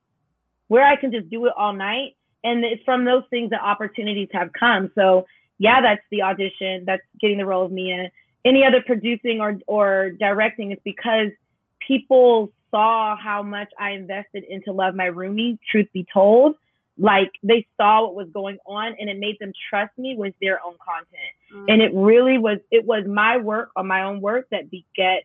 [0.68, 2.16] where I can just do it all night.
[2.42, 4.90] And it's from those things that opportunities have come.
[4.94, 5.26] So
[5.58, 6.84] yeah, that's the audition.
[6.84, 8.10] That's getting the role of Mia.
[8.44, 11.28] Any other producing or or directing is because
[11.86, 16.56] people saw how much I invested into Love My Roomie, truth be told.
[16.98, 20.64] Like they saw what was going on and it made them trust me with their
[20.64, 21.34] own content.
[21.52, 21.64] Mm-hmm.
[21.68, 25.24] And it really was, it was my work or my own work that beget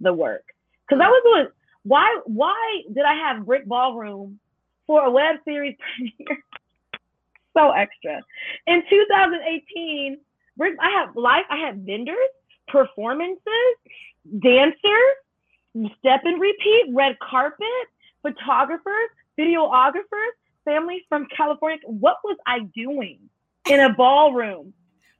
[0.00, 0.44] the work.
[0.88, 1.48] Cause I was doing,
[1.82, 4.38] why, why did I have Brick Ballroom
[4.86, 6.42] for a web series premiere?
[7.56, 8.20] so extra.
[8.66, 10.18] In 2018,
[10.56, 12.16] Brick, I have life, I had vendors,
[12.68, 13.74] performances,
[14.42, 15.16] dancers,
[15.98, 17.66] step and repeat, red carpet,
[18.22, 21.78] photographers, videographers, families from California.
[21.84, 23.18] What was I doing
[23.68, 24.72] in a ballroom?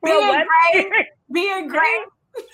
[0.03, 1.07] Being great.
[1.33, 2.05] Being great.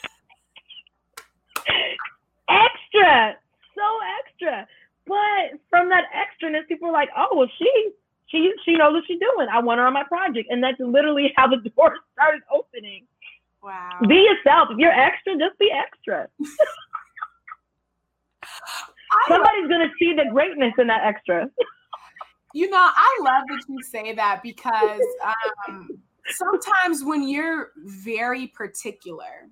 [2.49, 3.37] extra.
[3.75, 3.83] So
[4.19, 4.67] extra.
[5.07, 7.91] But from that extraness, people are like, oh, well, she
[8.29, 9.49] she she knows what she's doing.
[9.53, 10.49] I want her on my project.
[10.51, 13.07] And that's literally how the door started opening.
[13.63, 14.01] Wow.
[14.09, 14.69] Be yourself.
[14.71, 16.29] If you're extra, just be extra.
[19.29, 21.51] Somebody's going to see the greatness in that extra.
[22.53, 25.01] You know, I love that you say that because
[25.69, 25.89] um,
[26.27, 29.49] sometimes when you're very particular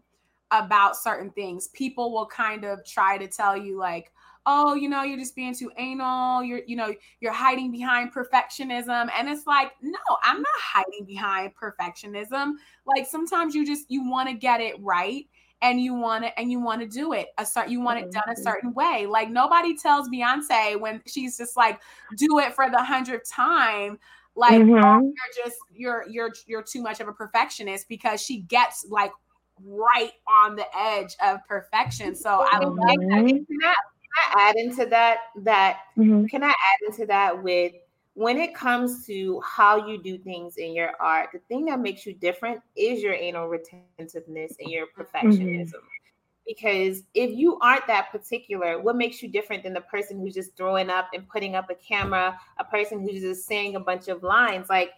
[0.51, 4.13] about certain things, people will kind of try to tell you, like,
[4.47, 6.43] oh, you know, you're just being too anal.
[6.43, 9.11] You're, you know, you're hiding behind perfectionism.
[9.17, 12.55] And it's like, no, I'm not hiding behind perfectionism.
[12.87, 15.27] Like sometimes you just, you want to get it right
[15.63, 18.11] and you want to and you want to do it a certain you want it
[18.11, 21.81] done a certain way like nobody tells beyonce when she's just like
[22.17, 23.99] do it for the hundredth time
[24.37, 24.85] like oh, mm-hmm.
[24.85, 29.13] oh, you're just you're you're you're too much of a perfectionist because she gets like
[29.65, 30.13] right
[30.45, 33.43] on the edge of perfection so i love mm-hmm.
[33.61, 33.75] that
[34.27, 36.27] I add into that that mm-hmm.
[36.27, 37.73] can I add into that with
[38.19, 42.05] when it comes to how you do things in your art, the thing that makes
[42.05, 45.69] you different is your anal retentiveness and your perfectionism.
[45.69, 46.45] Mm-hmm.
[46.45, 50.57] Because if you aren't that particular, what makes you different than the person who's just
[50.57, 54.25] throwing up and putting up a camera, a person who's just saying a bunch of
[54.25, 54.67] lines?
[54.69, 54.91] Like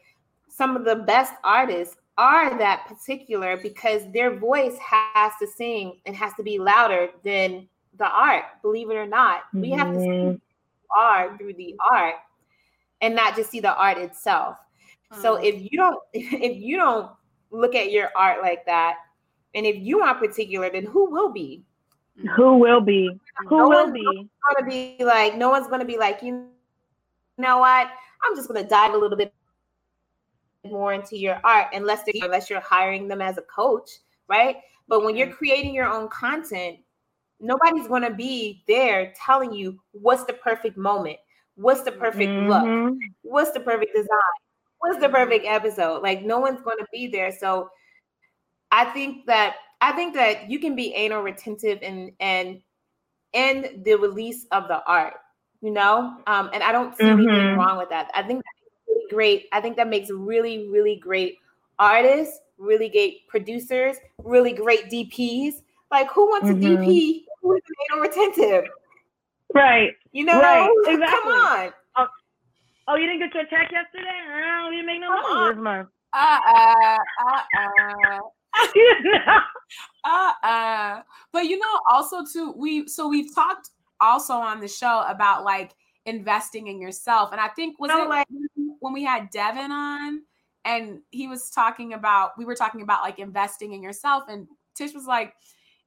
[0.48, 6.16] some of the best artists are that particular because their voice has to sing and
[6.16, 7.68] has to be louder than
[7.98, 9.40] the art, believe it or not.
[9.48, 9.60] Mm-hmm.
[9.60, 10.98] We have to see mm-hmm.
[10.98, 12.14] art through the art
[13.00, 14.56] and not just see the art itself.
[15.12, 15.22] Mm-hmm.
[15.22, 17.10] So if you don't if you don't
[17.50, 18.96] look at your art like that,
[19.54, 21.64] and if you aren't particular, then who will be?
[22.36, 23.18] Who will be?
[23.48, 24.02] Who no will be?
[24.02, 26.48] Gonna be like no one's gonna be like you
[27.38, 27.88] know what?
[28.22, 29.32] I'm just gonna dive a little bit
[30.64, 33.90] more into your art unless unless you're hiring them as a coach,
[34.28, 34.56] right?
[34.88, 35.36] But when you're mm-hmm.
[35.36, 36.78] creating your own content,
[37.40, 41.16] nobody's going to be there telling you what's the perfect moment,
[41.56, 42.48] what's the perfect mm-hmm.
[42.48, 44.08] look, what's the perfect design,
[44.78, 46.02] what's the perfect episode.
[46.02, 47.32] Like no one's going to be there.
[47.38, 47.70] So
[48.70, 52.60] I think that I think that you can be anal retentive and and
[53.32, 55.14] in the release of the art,
[55.60, 56.16] you know.
[56.26, 57.28] Um, and I don't see mm-hmm.
[57.28, 58.10] anything wrong with that.
[58.14, 58.42] I think
[58.88, 59.48] really great.
[59.52, 61.38] I think that makes really really great
[61.78, 65.62] artists, really great producers, really great DPs.
[65.90, 66.82] Like who wants mm-hmm.
[66.82, 68.64] a DP who is anal retentive?
[69.54, 69.92] Right.
[70.12, 70.70] You know, right.
[70.86, 71.06] Exactly.
[71.06, 71.72] come on.
[71.96, 72.06] Oh,
[72.88, 74.08] oh, you didn't get your check yesterday?
[74.64, 75.88] Oh, you make no money this month.
[76.12, 78.20] Uh uh uh uh.
[80.04, 81.02] uh-uh.
[81.32, 83.70] But you know, also too, we so we've talked
[84.00, 85.72] also on the show about like
[86.06, 87.32] investing in yourself.
[87.32, 88.26] And I think was it like
[88.80, 90.22] when we had Devin on
[90.64, 94.94] and he was talking about we were talking about like investing in yourself and Tish
[94.94, 95.34] was like,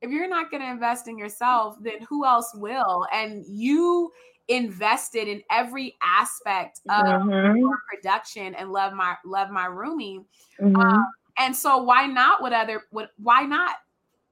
[0.03, 3.07] if you're not going to invest in yourself, then who else will?
[3.13, 4.11] And you
[4.49, 7.65] invested in every aspect of mm-hmm.
[7.89, 10.25] production and love my love my roomie.
[10.61, 10.75] Mm-hmm.
[10.75, 11.05] Um,
[11.39, 13.77] and so why not would other would why not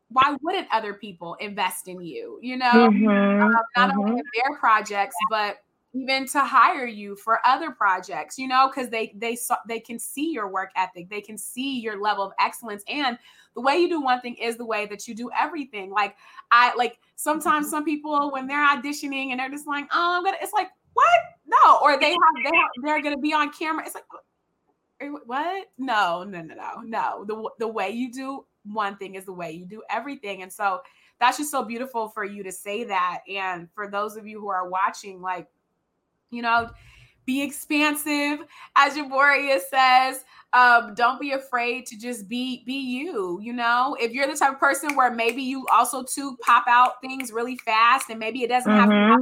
[0.10, 3.08] why wouldn't other people invest in you you know mm-hmm,
[3.42, 4.00] um, not mm-hmm.
[4.00, 5.58] only in their projects but
[5.94, 10.00] even to hire you for other projects you know because they they saw they can
[10.00, 13.18] see your work ethic they can see your level of excellence and
[13.56, 16.16] the way you do one thing is the way that you do everything like
[16.52, 17.72] i like sometimes mm-hmm.
[17.72, 21.20] some people when they're auditioning and they're just like oh i'm gonna it's like what
[21.46, 24.06] no or they have they have, they're gonna be on camera it's like
[25.26, 25.68] what?
[25.78, 27.26] No, no, no, no, no.
[27.26, 30.82] The the way you do one thing is the way you do everything, and so
[31.20, 33.22] that's just so beautiful for you to say that.
[33.30, 35.48] And for those of you who are watching, like,
[36.32, 36.70] you know,
[37.26, 40.24] be expansive, as Jaboria says.
[40.54, 43.40] Um, don't be afraid to just be be you.
[43.42, 47.02] You know, if you're the type of person where maybe you also too pop out
[47.02, 48.80] things really fast, and maybe it doesn't mm-hmm.
[48.80, 49.20] have to have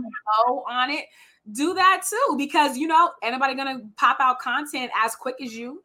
[0.48, 1.06] a on it
[1.54, 5.84] do that too because you know anybody gonna pop out content as quick as you.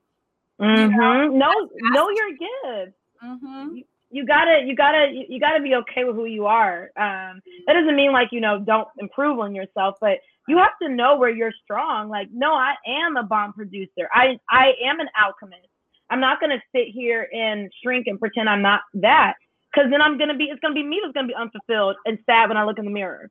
[0.60, 0.92] Mm-hmm.
[0.92, 2.96] You know, know, know your gift.
[3.24, 3.76] Mm-hmm.
[3.76, 6.90] You, you, gotta, you gotta, you, gotta be okay with who you are.
[6.96, 10.88] Um, that doesn't mean like you know don't improve on yourself, but you have to
[10.88, 12.08] know where you're strong.
[12.08, 14.08] Like, no, I am a bomb producer.
[14.12, 15.68] I, I am an alchemist.
[16.10, 19.34] I'm not gonna sit here and shrink and pretend I'm not that,
[19.72, 22.48] because then I'm gonna be, it's gonna be me that's gonna be unfulfilled and sad
[22.48, 23.30] when I look in the mirror.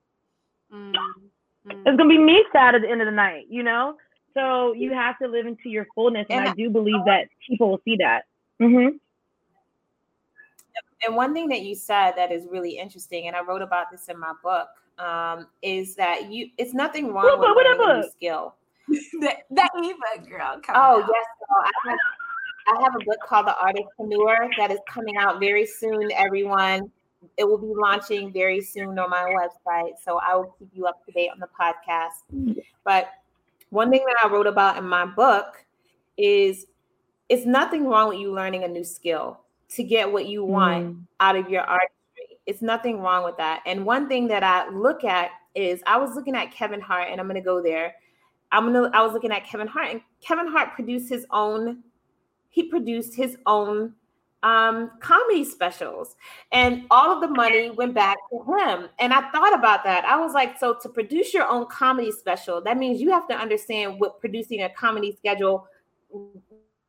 [0.73, 0.93] Mm.
[0.93, 1.87] Mm-hmm.
[1.87, 3.97] It's gonna be me sad at the end of the night, you know.
[4.33, 7.69] So you have to live into your fullness, and, and I do believe that people
[7.69, 8.23] will see that.
[8.59, 8.97] Mm-hmm.
[11.05, 14.07] And one thing that you said that is really interesting, and I wrote about this
[14.07, 18.01] in my book, um, is that you it's nothing wrong what, with what learning a
[18.01, 18.55] new skill.
[19.21, 20.59] that, that Eva girl.
[20.69, 20.97] oh out.
[20.99, 21.99] yes, so I, have,
[22.67, 26.11] I have a book called The Artistpreneur that is coming out very soon.
[26.11, 26.91] Everyone,
[27.37, 29.93] it will be launching very soon on my website.
[30.03, 32.57] So I will keep you up to date on the podcast.
[32.83, 33.07] But
[33.69, 35.65] one thing that I wrote about in my book
[36.17, 36.67] is
[37.29, 39.39] it's nothing wrong with you learning a new skill
[39.69, 41.01] to get what you want mm.
[41.19, 41.95] out of your artistry.
[42.45, 43.61] It's nothing wrong with that.
[43.65, 47.19] And one thing that I look at is I was looking at Kevin Hart, and
[47.19, 47.95] I'm gonna go there.
[48.51, 51.83] I'm gonna I was looking at Kevin Hart, and Kevin Hart produced his own,
[52.49, 53.93] he produced his own
[54.43, 56.15] um, comedy specials,
[56.51, 58.89] and all of the money went back to him.
[58.99, 60.03] And I thought about that.
[60.05, 63.35] I was like, so to produce your own comedy special, that means you have to
[63.35, 65.67] understand what producing a comedy schedule,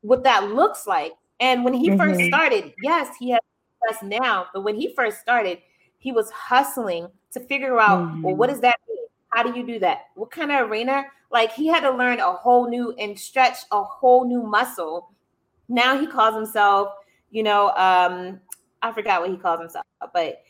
[0.00, 1.12] what that looks like.
[1.40, 1.98] And when he mm-hmm.
[1.98, 3.40] first started, yes, he has
[3.89, 5.59] less now, but when he first started,
[5.99, 8.22] he was hustling to figure out, mm-hmm.
[8.22, 8.55] well, what mm-hmm.
[8.55, 8.99] does that mean?
[9.30, 10.07] How do you do that?
[10.14, 11.05] What kind of arena?
[11.30, 15.11] Like he had to learn a whole new and stretch a whole new muscle.
[15.68, 16.93] Now he calls himself
[17.35, 18.41] you know, um,
[18.80, 20.45] I forgot what he calls himself, but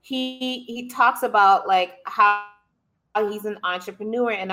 [0.00, 2.44] he he talks about like how
[3.28, 4.52] he's an entrepreneur and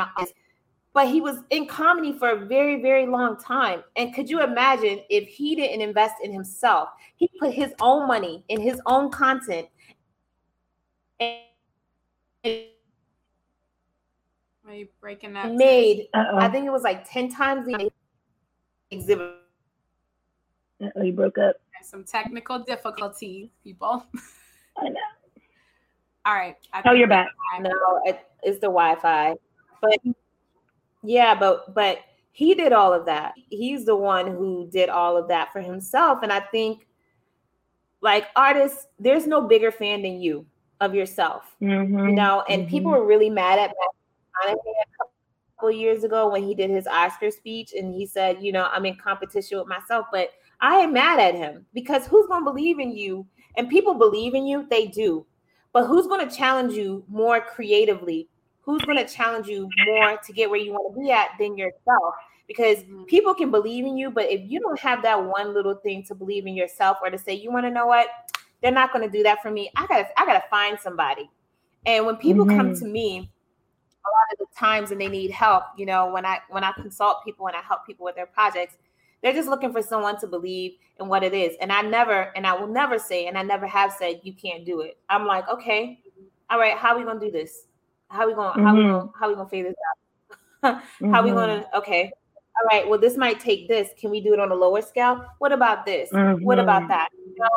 [0.98, 5.00] but he was in comedy for a very very long time and could you imagine
[5.12, 9.68] if he didn't invest in himself he put his own money in his own content
[11.20, 11.38] and
[14.68, 15.54] Are you breaking that?
[15.54, 16.38] Made, Uh-oh.
[16.38, 17.91] I think it was like 10 times the
[18.89, 19.36] exhibit.
[20.84, 21.58] Uh-oh, you broke up.
[21.84, 24.04] Some technical difficulties, people.
[24.78, 25.00] I know.
[26.26, 26.56] All right.
[26.86, 27.28] oh, you're back.
[27.62, 29.36] No, it, it's the Wi-Fi.
[29.82, 30.00] But
[31.04, 32.00] yeah, but but
[32.38, 33.34] he did all of that.
[33.50, 36.20] He's the one who did all of that for himself.
[36.22, 36.88] And I think
[38.02, 40.45] like artists, there's no bigger fan than you
[40.80, 41.56] of yourself.
[41.62, 42.10] Mm-hmm.
[42.10, 42.70] You know, and mm-hmm.
[42.70, 43.74] people were really mad at
[44.45, 45.04] Matt a
[45.58, 48.86] couple years ago when he did his Oscar speech and he said, you know, I'm
[48.86, 50.30] in competition with myself, but
[50.62, 53.26] I am mad at him because who's going to believe in you?
[53.56, 55.26] And people believe in you, they do.
[55.74, 58.30] But who's going to challenge you more creatively?
[58.68, 61.57] Who's going to challenge you more to get where you want to be at than
[61.57, 62.13] yourself?
[62.47, 63.05] Because mm-hmm.
[63.05, 66.13] people can believe in you, but if you don't have that one little thing to
[66.13, 68.09] believe in yourself or to say, you want to know what?
[68.61, 69.72] They're not going to do that for me.
[69.76, 71.30] I got to I got to find somebody.
[71.86, 72.57] And when people mm-hmm.
[72.57, 73.32] come to me,
[74.05, 76.74] a lot of the times and they need help, you know, when I when I
[76.74, 78.76] consult people and I help people with their projects,
[79.24, 81.55] they're just looking for someone to believe in what it is.
[81.61, 84.65] And I never, and I will never say, and I never have said, you can't
[84.65, 84.97] do it.
[85.09, 85.99] I'm like, okay,
[86.49, 87.66] all right, how are we gonna do this?
[88.10, 88.66] How are we gonna, mm-hmm.
[88.66, 89.76] how we gonna, how we gonna figure this
[90.64, 90.82] out?
[90.82, 91.12] mm-hmm.
[91.14, 92.12] How we gonna, okay,
[92.60, 93.89] all right, well, this might take this.
[93.99, 95.26] Can we do it on a lower scale?
[95.38, 96.10] What about this?
[96.12, 96.43] Mm-hmm.
[96.43, 96.89] What about mm-hmm.
[96.89, 97.10] that?
[97.14, 97.49] You know?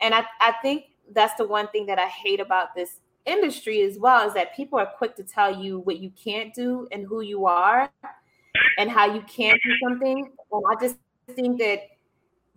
[0.00, 3.98] And I, I think that's the one thing that I hate about this industry as
[3.98, 7.20] well is that people are quick to tell you what you can't do and who
[7.20, 7.90] you are
[8.78, 10.30] and how you can't do something.
[10.50, 10.96] And I just
[11.34, 11.80] think that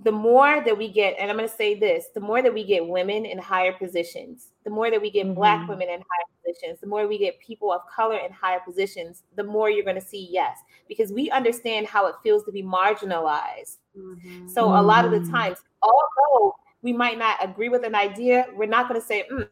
[0.03, 2.65] the more that we get, and I'm going to say this, the more that we
[2.65, 5.35] get women in higher positions, the more that we get mm-hmm.
[5.35, 9.23] Black women in higher positions, the more we get people of color in higher positions,
[9.35, 10.57] the more you're going to see yes,
[10.87, 13.77] because we understand how it feels to be marginalized.
[13.97, 14.47] Mm-hmm.
[14.47, 15.31] So a lot of the mm-hmm.
[15.31, 19.47] times, although we might not agree with an idea, we're not going to say, mm,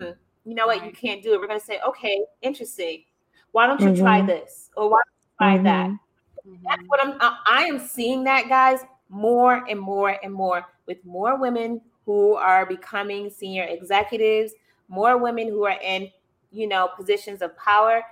[0.00, 1.40] mm, you know what, you can't do it.
[1.40, 3.04] We're going to say, okay, interesting.
[3.52, 4.02] Why don't you mm-hmm.
[4.02, 4.70] try this?
[4.76, 4.98] Or why
[5.40, 5.90] don't you try that?
[5.90, 6.54] Mm-hmm.
[6.66, 7.16] That's what I'm.
[7.20, 12.66] I am seeing that, guys, more and more and more with more women who are
[12.66, 14.52] becoming senior executives,
[14.88, 16.10] more women who are in,
[16.50, 18.02] you know, positions of power.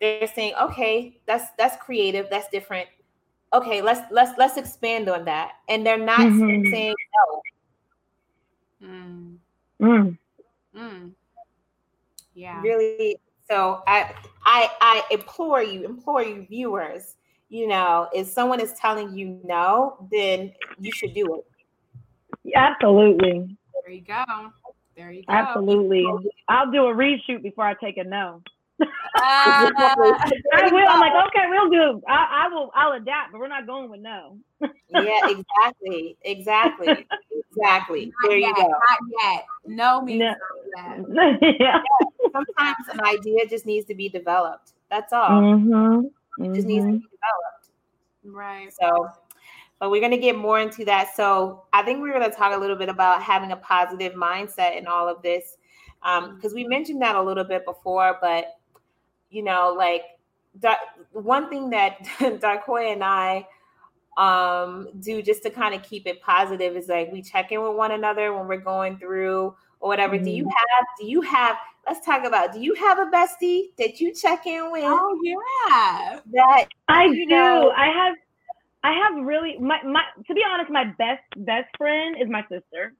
[0.00, 2.88] They're saying, okay, that's that's creative, that's different.
[3.52, 6.70] Okay, let's let's let's expand on that, and they're not mm-hmm.
[6.70, 6.94] saying
[8.80, 8.88] no.
[8.88, 9.36] Mm.
[9.80, 10.18] Mm.
[10.76, 11.12] Mm.
[12.34, 12.62] Yeah.
[12.62, 13.16] Really.
[13.48, 17.16] So I I I implore you, implore you viewers
[17.50, 21.44] you know, if someone is telling you no, then you should do it.
[22.54, 23.56] Absolutely.
[23.84, 24.24] There you go.
[24.96, 25.32] There you go.
[25.32, 26.06] Absolutely.
[26.48, 28.42] I'll do a reshoot before I take a no.
[28.80, 28.86] Uh,
[29.16, 30.86] I will.
[30.88, 32.02] I'm like, okay, we'll do.
[32.08, 32.70] I, I, will.
[32.74, 34.38] I'll adapt, but we're not going with no.
[34.60, 37.06] yeah, exactly, exactly,
[37.50, 38.06] exactly.
[38.06, 38.68] Not there yet, you go.
[38.68, 39.46] Not yet.
[39.66, 40.22] No means
[41.08, 41.38] no.
[41.58, 41.80] yeah.
[42.32, 44.72] Sometimes an idea just needs to be developed.
[44.90, 45.28] That's all.
[45.28, 46.44] Mm-hmm.
[46.44, 47.06] It just needs to be mm-hmm.
[47.10, 47.70] developed.
[48.24, 48.72] Right.
[48.80, 49.10] So,
[49.80, 51.16] but we're going to get more into that.
[51.16, 54.78] So, I think we're going to talk a little bit about having a positive mindset
[54.78, 55.56] in all of this.
[56.00, 58.56] Because um, we mentioned that a little bit before, but
[59.30, 60.02] you know, like
[61.12, 63.46] one thing that Darkoya and I
[64.16, 67.76] um, do just to kind of keep it positive is like we check in with
[67.76, 70.16] one another when we're going through or whatever.
[70.16, 70.24] Mm-hmm.
[70.24, 70.50] Do you mm-hmm.
[70.50, 71.56] have do you have
[71.86, 74.84] let's talk about do you have a bestie that you check in with?
[74.84, 76.20] Oh yeah.
[76.32, 77.26] That I do.
[77.26, 78.16] Know, I have
[78.82, 82.94] I have really my my to be honest, my best best friend is my sister.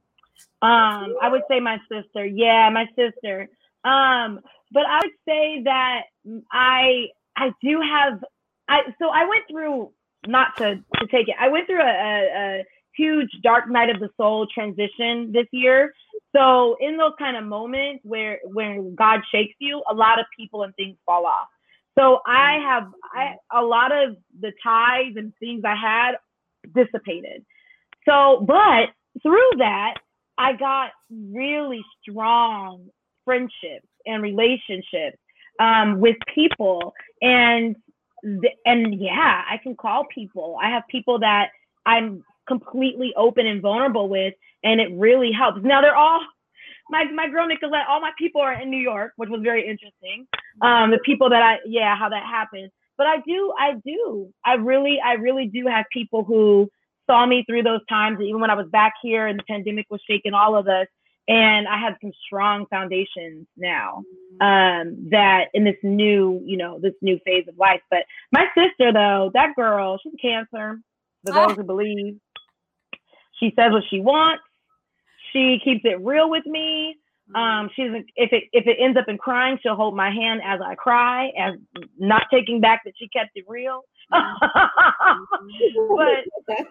[0.61, 2.25] Um, I would say my sister.
[2.25, 3.47] Yeah, my sister.
[3.83, 4.39] Um,
[4.71, 6.01] but I would say that
[6.51, 8.23] I I do have
[8.69, 9.91] I so I went through
[10.27, 11.35] not to to take it.
[11.39, 12.63] I went through a, a, a
[12.95, 15.93] huge dark night of the soul transition this year.
[16.35, 20.63] So in those kind of moments where when God shakes you, a lot of people
[20.63, 21.47] and things fall off.
[21.97, 26.11] So I have I, a lot of the ties and things I had
[26.73, 27.45] dissipated.
[28.07, 28.89] So, but
[29.21, 29.95] through that,
[30.37, 32.87] I got really strong
[33.25, 35.17] friendships and relationships
[35.59, 37.75] um, with people, and
[38.65, 40.57] and yeah, I can call people.
[40.61, 41.49] I have people that
[41.85, 45.59] I'm completely open and vulnerable with, and it really helps.
[45.63, 46.21] Now they're all
[46.91, 47.87] my my girl Nicolette.
[47.89, 50.27] All my people are in New York, which was very interesting.
[50.61, 52.69] Um, the people that I yeah, how that happened.
[52.97, 56.69] But I do, I do, I really, I really do have people who
[57.09, 60.01] saw me through those times, even when I was back here and the pandemic was
[60.07, 60.85] shaking all of us.
[61.27, 64.03] and I have some strong foundations now.
[64.39, 67.81] Um, that in this new, you know, this new phase of life.
[67.89, 70.79] But my sister, though, that girl, she's a cancer.
[71.23, 72.19] The those who believe,
[73.39, 74.43] she says what she wants.
[75.31, 76.97] She keeps it real with me.
[77.35, 78.07] Um, she doesn't.
[78.15, 81.31] If it if it ends up in crying, she'll hold my hand as I cry,
[81.39, 81.53] as
[81.97, 83.83] not taking back that she kept it real.
[84.09, 84.19] but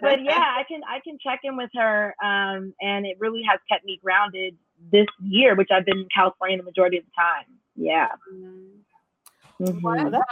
[0.01, 3.59] but yeah, I can I can check in with her, um, and it really has
[3.71, 4.55] kept me grounded
[4.93, 7.45] this year, which I've been in California the majority of the time.
[7.75, 8.09] Yeah.
[8.33, 9.81] Mm-hmm.
[9.81, 10.23] What, um,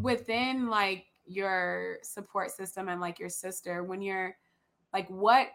[0.00, 4.36] within like your support system and like your sister, when you're
[4.92, 5.48] like, what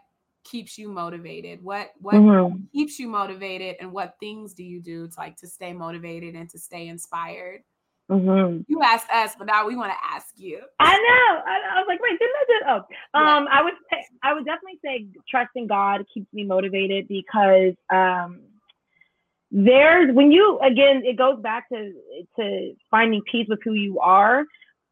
[0.44, 1.62] keeps you motivated?
[1.62, 2.62] What what mm-hmm.
[2.72, 6.48] keeps you motivated, and what things do you do to like to stay motivated and
[6.50, 7.62] to stay inspired?
[8.10, 8.62] Mm-hmm.
[8.66, 10.60] You asked us, but now we want to ask you.
[10.80, 11.40] I know.
[11.46, 12.84] I, I was like, wait, didn't I do?
[13.14, 17.74] Oh, um, I would say, I would definitely say trusting God keeps me motivated because
[17.90, 18.40] um,
[19.50, 21.92] there's when you again, it goes back to
[22.36, 24.44] to finding peace with who you are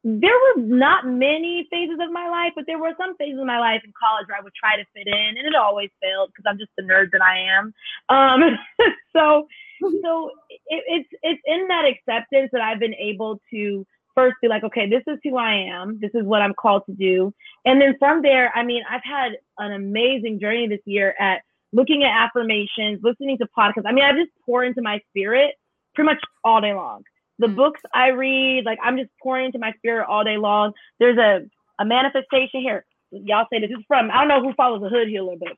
[0.03, 3.59] there were not many phases of my life, but there were some phases of my
[3.59, 6.49] life in college where I would try to fit in, and it always failed because
[6.49, 7.75] I'm just the nerd that I am.
[8.09, 8.59] Um,
[9.13, 9.47] so,
[10.03, 14.65] so it, it's it's in that acceptance that I've been able to first be like,
[14.65, 17.35] okay, this is who I am, this is what I'm called to do,
[17.67, 22.05] and then from there, I mean, I've had an amazing journey this year at looking
[22.05, 23.87] at affirmations, listening to podcasts.
[23.87, 25.57] I mean, I just pour into my spirit
[25.95, 27.05] pretty much all day long
[27.41, 27.57] the mm.
[27.57, 30.73] books I read, like I'm just pouring into my spirit all day long.
[31.01, 31.41] There's a,
[31.83, 32.85] a manifestation here.
[33.11, 35.57] Y'all say this is from, I don't know who follows the hood healer, but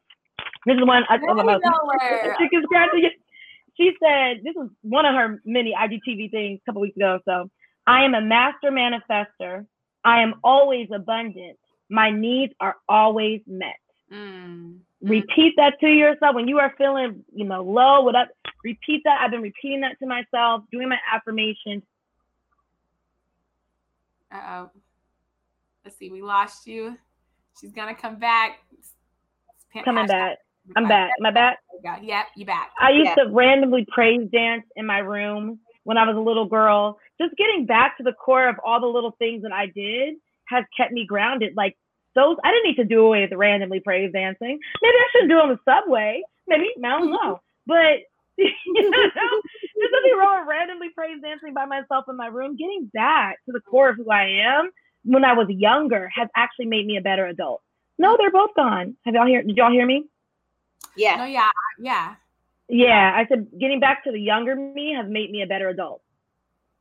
[0.64, 1.58] this is one I, oh, my
[2.38, 3.10] chicken scratching.
[3.76, 7.18] She said, this was one of her many IGTV things a couple weeks ago.
[7.24, 7.50] So
[7.86, 9.66] I am a master manifester.
[10.04, 11.58] I am always abundant.
[11.90, 13.76] My needs are always met.
[14.12, 14.78] Mm.
[15.02, 18.02] Repeat that to yourself when you are feeling, you know, low.
[18.02, 18.28] What up?
[18.64, 19.20] Repeat that.
[19.20, 21.82] I've been repeating that to myself, doing my affirmations.
[24.32, 24.70] Uh oh.
[25.84, 26.10] Let's see.
[26.10, 26.96] We lost you.
[27.60, 28.60] She's gonna come back.
[29.84, 30.38] Coming back.
[30.76, 31.10] I'm back.
[31.18, 31.58] Am I back?
[31.82, 32.70] Yep, you back.
[32.80, 36.98] I used to randomly praise dance in my room when I was a little girl.
[37.20, 40.14] Just getting back to the core of all the little things that I did
[40.44, 41.54] has kept me grounded.
[41.56, 41.76] Like
[42.14, 44.58] those I didn't need to do away with randomly praise dancing.
[44.82, 46.22] Maybe I shouldn't do it on the subway.
[46.46, 47.40] Maybe I don't know.
[47.66, 48.00] But
[48.38, 52.56] you know, there's nothing wrong with randomly praise dancing by myself in my room.
[52.56, 54.70] Getting back to the core of who I am
[55.04, 57.62] when I was younger has actually made me a better adult.
[57.98, 58.96] No, they're both gone.
[59.04, 59.42] Have y'all hear?
[59.42, 60.04] Did y'all hear me?
[60.96, 61.16] Yeah.
[61.16, 61.48] No, yeah,
[61.78, 62.14] yeah.
[62.68, 66.02] Yeah, I said getting back to the younger me has made me a better adult.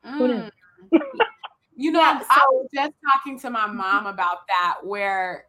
[0.06, 0.50] Mm.
[1.82, 5.46] You know, yeah, so- I was just talking to my mom about that, where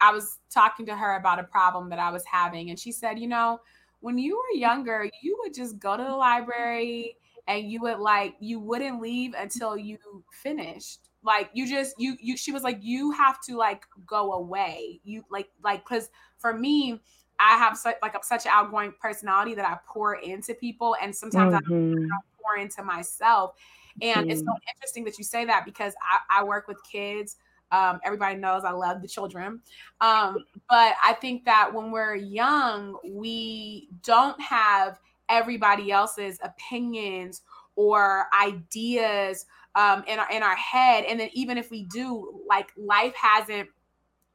[0.00, 2.70] I was talking to her about a problem that I was having.
[2.70, 3.60] And she said, you know,
[4.00, 7.16] when you were younger, you would just go to the library
[7.46, 9.98] and you would like, you wouldn't leave until you
[10.32, 11.08] finished.
[11.22, 15.00] Like you just you you she was like you have to like go away.
[15.04, 17.00] You like like cuz for me
[17.40, 21.16] I have such like a, such an outgoing personality that I pour into people and
[21.16, 22.12] sometimes mm-hmm.
[22.12, 23.54] I pour into myself.
[24.02, 24.30] And mm.
[24.30, 24.74] it's so mm.
[24.74, 27.36] interesting that you say that because I, I work with kids.
[27.72, 29.60] Um, everybody knows I love the children.
[30.00, 37.42] Um, but I think that when we're young, we don't have everybody else's opinions
[37.76, 41.04] or ideas um, in, our, in our head.
[41.04, 43.68] And then even if we do, like life hasn't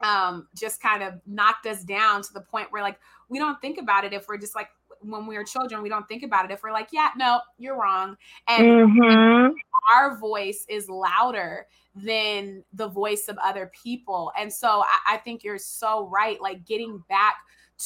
[0.02, 2.99] um, just kind of knocked us down to the point where like
[3.30, 4.69] we don't think about it if we're just like
[5.01, 6.51] when we were children, we don't think about it.
[6.51, 8.15] If we're like, yeah, no, you're wrong.
[8.47, 9.53] And mm-hmm.
[9.93, 14.31] our voice is louder than the voice of other people.
[14.38, 16.41] And so I, I think you're so right.
[16.41, 17.35] Like getting back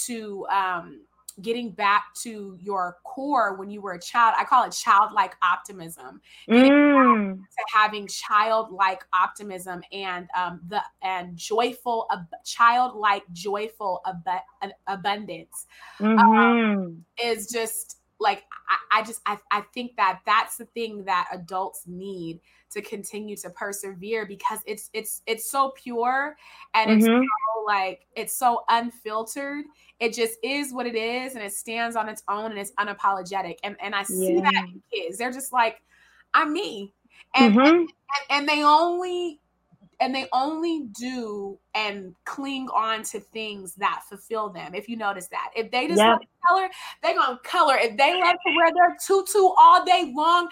[0.05, 1.01] to um
[1.41, 6.21] getting back to your core when you were a child i call it childlike optimism
[6.49, 7.35] mm.
[7.35, 15.65] to having childlike optimism and um, the and joyful ab- childlike joyful ab- abundance
[15.99, 16.39] um, mm-hmm.
[16.39, 21.27] um, is just like I, I just I, I think that that's the thing that
[21.31, 22.39] adults need
[22.71, 26.35] to continue to persevere because it's it's it's so pure
[26.73, 26.97] and mm-hmm.
[26.97, 29.65] it's so like it's so unfiltered
[29.99, 33.57] it just is what it is and it stands on its own and it's unapologetic
[33.63, 34.41] and and i see yeah.
[34.41, 35.81] that in kids they're just like
[36.33, 36.91] i'm me
[37.35, 37.75] and, mm-hmm.
[37.75, 37.89] and,
[38.31, 39.39] and they only
[40.03, 44.75] and they only do and cling on to things that fulfill them.
[44.75, 46.19] If you notice that, if they just yep.
[46.45, 46.67] color,
[47.01, 47.77] they're gonna color.
[47.77, 50.49] If they love to wear their tutu all day long,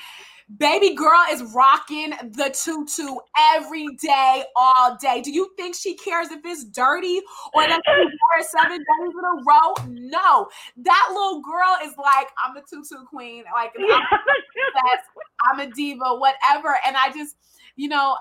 [0.57, 3.15] baby girl is rocking the tutu
[3.56, 5.22] every day, all day.
[5.22, 7.22] Do you think she cares if it's dirty
[7.53, 9.73] or that she wore it seven days in a row?
[9.88, 10.48] No,
[10.78, 13.44] that little girl is like, I'm a tutu queen.
[13.53, 16.78] Like, I'm, I'm a diva, whatever.
[16.86, 17.36] And I just,
[17.76, 18.18] you know,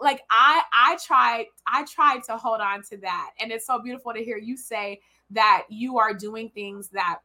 [0.00, 3.30] like I I tried I tried to hold on to that.
[3.40, 5.00] And it's so beautiful to hear you say
[5.30, 7.18] that you are doing things that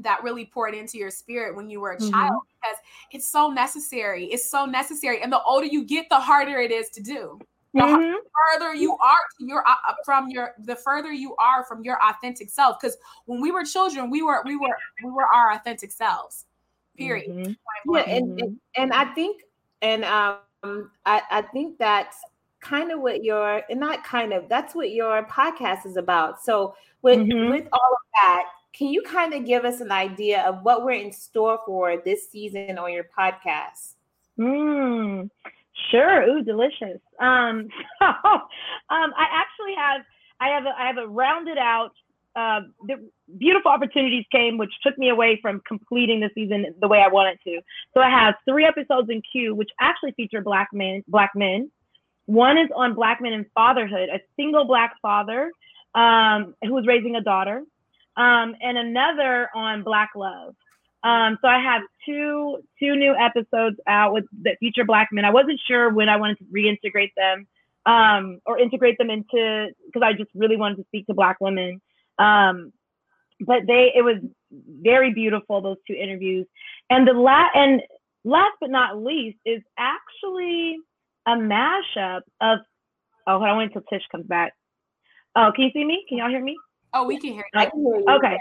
[0.00, 2.10] that really poured into your spirit when you were a mm-hmm.
[2.10, 2.78] child because
[3.12, 4.26] it's so necessary.
[4.26, 5.22] It's so necessary.
[5.22, 7.38] And the older you get, the harder it is to do.
[7.74, 8.14] The mm-hmm.
[8.56, 12.48] further you are your uh, uh, from your the further you are from your authentic
[12.48, 12.96] self because
[13.26, 16.46] when we were children we were we were we were our authentic selves
[16.96, 17.94] period mm-hmm.
[17.94, 19.42] yeah and, and and i think
[19.82, 20.38] and um
[21.04, 22.16] i i think that's
[22.60, 26.74] kind of what your and not kind of that's what your podcast is about so
[27.02, 27.50] with mm-hmm.
[27.50, 30.92] with all of that can you kind of give us an idea of what we're
[30.92, 33.94] in store for this season on your podcast?
[34.38, 35.30] Mm,
[35.90, 36.22] sure.
[36.22, 37.00] Ooh, delicious.
[37.20, 37.68] Um,
[37.98, 40.02] so, um, I actually have
[40.40, 41.92] I have a, I have a rounded out.
[42.36, 46.98] Uh, the beautiful opportunities came, which took me away from completing the season the way
[46.98, 47.60] I wanted to.
[47.94, 51.02] So I have three episodes in queue, which actually feature black men.
[51.08, 51.70] Black men.
[52.26, 54.08] One is on black men and fatherhood.
[54.10, 55.50] A single black father
[55.96, 57.64] um, who is raising a daughter
[58.18, 60.54] um, and another on Black Love.
[61.04, 65.24] Um, so I have two two new episodes out with that feature Black men.
[65.24, 67.46] I wasn't sure when I wanted to reintegrate them
[67.86, 71.80] um, or integrate them into because I just really wanted to speak to Black women.
[72.18, 72.72] Um,
[73.40, 74.16] but they it was
[74.82, 76.46] very beautiful those two interviews.
[76.90, 77.80] And the la- and
[78.24, 80.78] last but not least is actually
[81.26, 82.58] a mashup of
[83.28, 84.52] oh on wait until Tish comes back.
[85.36, 86.04] Oh, can you see me?
[86.08, 86.56] Can y'all hear me?
[86.94, 87.60] Oh, we can hear you.
[87.60, 88.06] Can hear you.
[88.08, 88.36] Okay.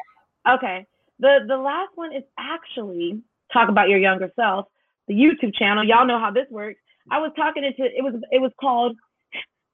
[0.49, 0.85] Okay.
[1.19, 3.21] The the last one is actually
[3.51, 4.67] talk about your younger self,
[5.07, 5.83] the YouTube channel.
[5.83, 6.79] Y'all know how this works.
[7.09, 8.95] I was talking into it was it was called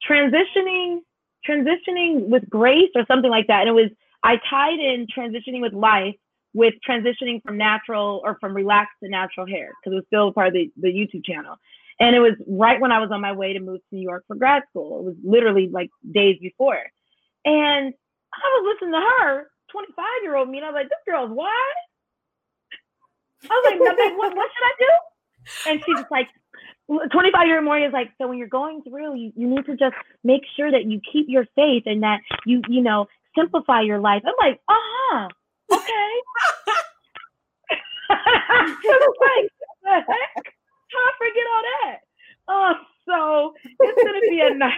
[0.09, 0.99] transitioning
[1.47, 3.61] transitioning with grace or something like that.
[3.61, 3.89] And it was
[4.23, 6.15] I tied in transitioning with life
[6.53, 10.47] with transitioning from natural or from relaxed to natural hair because it was still part
[10.47, 11.55] of the, the YouTube channel.
[11.99, 14.23] And it was right when I was on my way to move to New York
[14.27, 14.99] for grad school.
[14.99, 16.79] It was literally like days before.
[17.45, 17.93] And
[18.33, 21.31] I was listening to her, 25 year old me, and I was like, this girl's
[21.31, 21.75] what?
[23.43, 24.91] I was like, no, what, what should I do?
[25.69, 26.27] And she's just like,
[27.11, 29.75] 25 year old Mourhia is like, so when you're going through, you, you need to
[29.75, 33.99] just make sure that you keep your faith and that you, you know, simplify your
[33.99, 34.23] life.
[34.25, 35.27] I'm like, uh huh,
[35.71, 36.11] okay.
[39.23, 39.49] Like,
[39.83, 40.45] the heck?
[40.91, 41.97] How I forget all that?
[42.47, 42.73] Oh,
[43.07, 44.73] so it's gonna be a nice,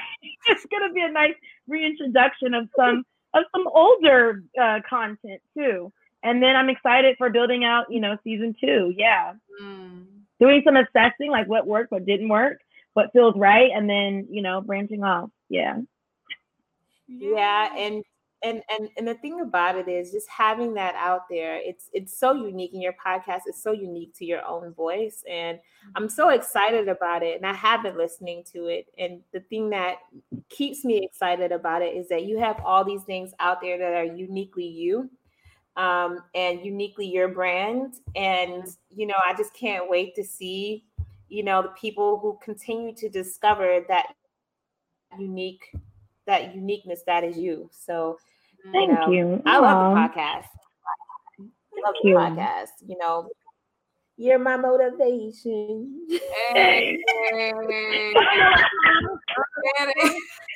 [0.48, 1.34] it's gonna be a nice
[1.68, 3.04] reintroduction of some
[3.36, 5.92] of some older uh, content too.
[6.24, 8.94] And then I'm excited for building out, you know, season two.
[8.98, 9.34] Yeah.
[9.62, 10.06] Mm.
[10.40, 12.60] Doing some assessing, like what worked, what didn't work,
[12.94, 15.30] what feels right, and then, you know, branching off.
[15.50, 15.78] Yeah.
[17.08, 17.76] Yeah.
[17.78, 18.04] And
[18.46, 22.18] and and and the thing about it is just having that out there it's it's
[22.18, 25.60] so unique in your podcast it's so unique to your own voice and
[25.96, 26.40] i'm so mm-hmm.
[26.40, 29.98] excited about it and i have been listening to it and the thing that
[30.50, 33.94] keeps me excited about it is that you have all these things out there that
[33.94, 35.10] are uniquely you
[35.78, 40.86] um, and uniquely your brand and you know i just can't wait to see
[41.30, 44.14] you know the people who continue to discover that
[45.18, 45.72] unique
[46.28, 48.18] that uniqueness that is you so
[48.72, 48.96] Thank you.
[48.96, 49.44] Know, you.
[49.46, 50.48] I love the podcast.
[51.40, 52.70] I love the podcast.
[52.86, 53.30] You know,
[54.18, 56.08] you're my motivation.
[56.54, 56.98] Hey.
[57.34, 57.58] okay,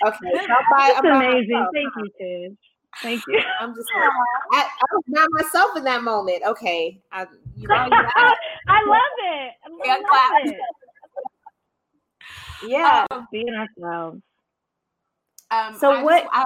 [0.06, 1.68] That's amazing.
[1.73, 2.57] Thank you, Tish.
[3.02, 3.41] Thank you.
[3.60, 4.10] I'm just like,
[4.53, 6.44] I, I was not myself in that moment.
[6.45, 7.02] Okay.
[7.11, 7.26] I,
[7.56, 8.34] you know, you know,
[8.68, 9.53] I love it.
[9.86, 10.57] I love it.
[12.68, 13.06] Yeah.
[13.11, 14.22] Um, being ourselves.
[15.52, 16.23] Um, so I what?
[16.23, 16.45] Just, I,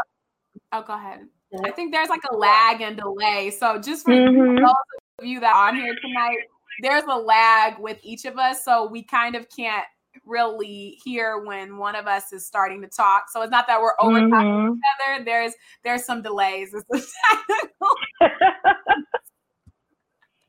[0.74, 1.28] oh, go ahead.
[1.64, 3.52] I think there's like a lag and delay.
[3.52, 4.58] So just for mm-hmm.
[4.58, 4.74] those
[5.20, 6.38] of you that are on here tonight,
[6.82, 8.66] there's a lag with each of us.
[8.66, 9.86] So we kind of can't
[10.26, 13.26] really hear when one of us is starting to talk.
[13.32, 14.74] So it's not that we're over talking mm-hmm.
[14.74, 14.82] each
[15.18, 15.26] other.
[15.26, 15.54] There's
[15.84, 16.74] there's some delays.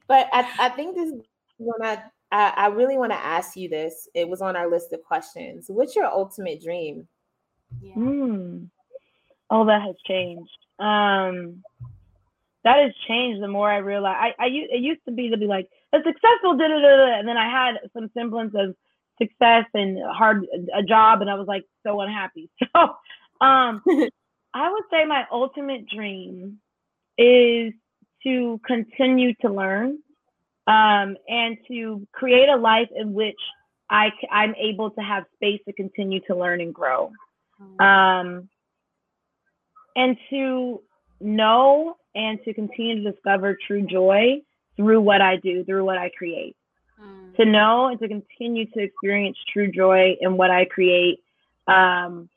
[0.06, 1.12] but I, I think this
[1.58, 2.02] when I,
[2.32, 4.08] I I really want to ask you this.
[4.14, 5.66] It was on our list of questions.
[5.68, 7.08] What's your ultimate dream?
[7.80, 7.94] Yeah.
[7.94, 8.68] Mm.
[9.50, 10.63] Oh, that has changed.
[10.78, 11.62] Um,
[12.64, 14.16] that has changed the more I realize.
[14.18, 17.28] I, I it used to be to be like a successful da da da, and
[17.28, 18.74] then I had some semblance of
[19.20, 22.50] success and hard a job, and I was like so unhappy.
[22.74, 22.80] So,
[23.46, 23.82] um,
[24.54, 26.58] I would say my ultimate dream
[27.18, 27.72] is
[28.22, 29.98] to continue to learn
[30.66, 33.38] um, and to create a life in which
[33.90, 37.12] I, I'm able to have space to continue to learn and grow.
[37.60, 37.82] Mm-hmm.
[37.82, 38.48] Um,
[39.96, 40.80] and to
[41.20, 44.40] know and to continue to discover true joy
[44.76, 46.56] through what I do, through what I create.
[47.00, 47.36] Mm.
[47.36, 51.20] To know and to continue to experience true joy in what I create.
[51.66, 52.28] Um,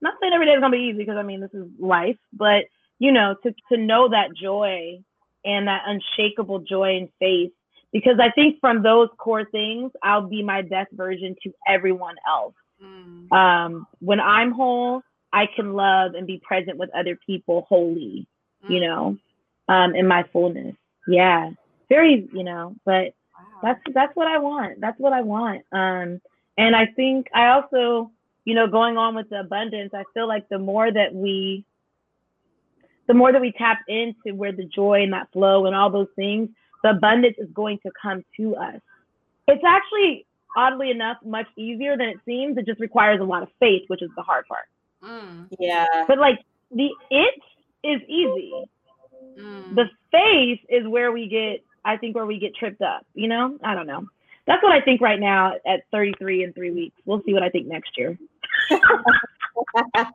[0.00, 2.64] not saying every day is gonna be easy because I mean this is life, but
[2.98, 5.02] you know, to to know that joy
[5.44, 7.52] and that unshakable joy and faith.
[7.92, 12.54] Because I think from those core things, I'll be my best version to everyone else.
[12.82, 13.30] Mm.
[13.32, 15.02] Um, when I'm whole,
[15.32, 18.26] I can love and be present with other people wholly,
[18.64, 18.70] mm.
[18.70, 19.16] you know,
[19.68, 20.74] um, in my fullness.
[21.06, 21.50] Yeah.
[21.88, 23.60] Very, you know, but wow.
[23.62, 24.80] that's that's what I want.
[24.80, 25.62] That's what I want.
[25.72, 26.20] Um,
[26.56, 28.10] and I think I also,
[28.44, 31.64] you know, going on with the abundance, I feel like the more that we
[33.08, 36.08] the more that we tap into where the joy and that flow and all those
[36.16, 36.48] things,
[36.82, 38.80] the abundance is going to come to us.
[39.48, 40.24] It's actually
[40.56, 42.56] oddly enough much easier than it seems.
[42.56, 44.66] It just requires a lot of faith, which is the hard part.
[45.02, 45.48] Mm.
[45.58, 45.86] Yeah.
[46.06, 46.38] But like
[46.70, 47.34] the it
[47.84, 48.52] is easy.
[49.38, 49.74] Mm.
[49.74, 53.06] The faith is where we get, I think, where we get tripped up.
[53.14, 54.06] You know, I don't know.
[54.46, 56.96] That's what I think right now at 33 in three weeks.
[57.04, 58.18] We'll see what I think next year.
[58.70, 60.06] but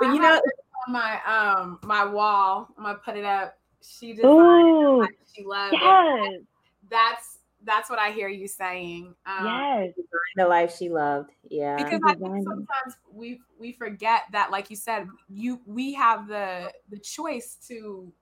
[0.00, 0.40] you know,
[0.88, 3.58] my um my wall, I'm gonna put it up.
[3.82, 5.10] She designed it.
[5.34, 6.28] She loves yes.
[6.32, 6.44] it.
[6.90, 7.31] That's
[7.64, 9.14] that's what I hear you saying.
[9.26, 9.92] Um, yes,
[10.36, 11.30] the life she loved.
[11.48, 16.28] Yeah, because I think sometimes we we forget that, like you said, you we have
[16.28, 18.12] the the choice to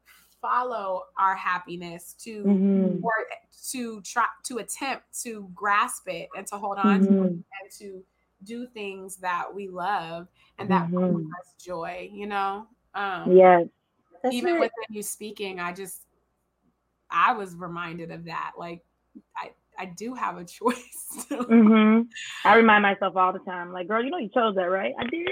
[0.40, 3.04] follow our happiness, to mm-hmm.
[3.04, 3.12] or
[3.70, 7.14] to try to attempt to grasp it and to hold on mm-hmm.
[7.14, 7.44] to it and
[7.78, 8.02] to
[8.44, 10.26] do things that we love
[10.58, 10.96] and that mm-hmm.
[10.96, 12.08] brings us joy.
[12.12, 12.66] You know.
[12.92, 13.66] Um, yes.
[14.32, 14.60] even right.
[14.62, 16.02] within you speaking, I just
[17.10, 18.52] I was reminded of that.
[18.58, 18.82] Like
[19.80, 21.26] I I do have a choice.
[21.30, 22.02] mm-hmm.
[22.44, 24.94] I remind myself all the time, like, girl, you know you chose that, right?
[24.98, 25.28] I did.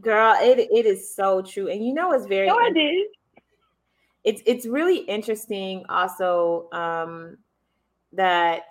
[0.00, 2.46] girl, it it is so true, and you know it's very.
[2.46, 3.06] No, I did.
[4.24, 7.38] It's it's really interesting, also, um,
[8.12, 8.62] that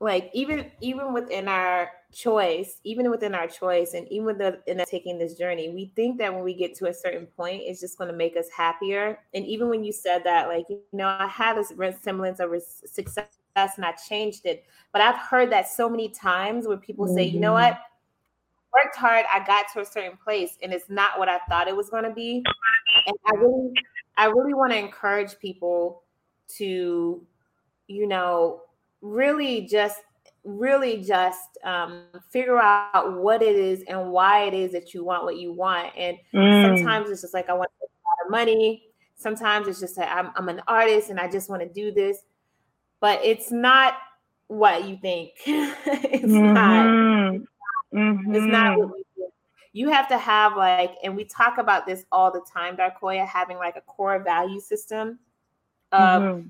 [0.00, 4.78] like even even within our choice, even within our choice, and even with the, in
[4.78, 7.80] the, taking this journey, we think that when we get to a certain point, it's
[7.80, 9.18] just going to make us happier.
[9.34, 11.72] And even when you said that, like, you know, I had this
[12.02, 12.50] semblance of
[12.86, 14.64] success and I changed it.
[14.92, 17.14] But I've heard that so many times where people mm-hmm.
[17.14, 17.72] say, you know mm-hmm.
[17.72, 17.80] what?
[18.84, 21.76] Worked hard, I got to a certain place, and it's not what I thought it
[21.76, 22.44] was going to be.
[23.06, 23.72] And I really,
[24.16, 26.02] I really want to encourage people
[26.56, 27.26] to,
[27.86, 28.62] you know,
[29.00, 30.02] really just
[30.44, 35.24] really just um, figure out what it is and why it is that you want
[35.24, 35.92] what you want.
[35.96, 36.76] And mm.
[36.76, 38.84] sometimes it's just like I want a lot of money.
[39.16, 42.18] Sometimes it's just like I'm, I'm an artist and I just want to do this.
[43.00, 43.94] But it's not
[44.48, 45.32] what you think.
[45.46, 46.52] it's mm-hmm.
[46.52, 46.86] not.
[47.94, 48.34] Mm-hmm.
[48.34, 49.30] It's not what you
[49.72, 53.56] You have to have like, and we talk about this all the time, Darkoya, having
[53.56, 55.18] like a core value system
[55.92, 56.48] of mm-hmm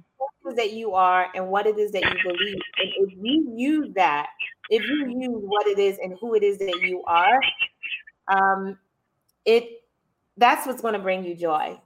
[0.56, 2.58] that you are and what it is that you believe.
[2.78, 4.28] And if you use that,
[4.70, 7.40] if you use what it is and who it is that you are,
[8.28, 8.78] um,
[9.44, 9.82] it
[10.36, 11.80] that's what's going to bring you joy.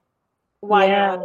[0.60, 0.86] Why?
[0.86, 1.24] Yeah.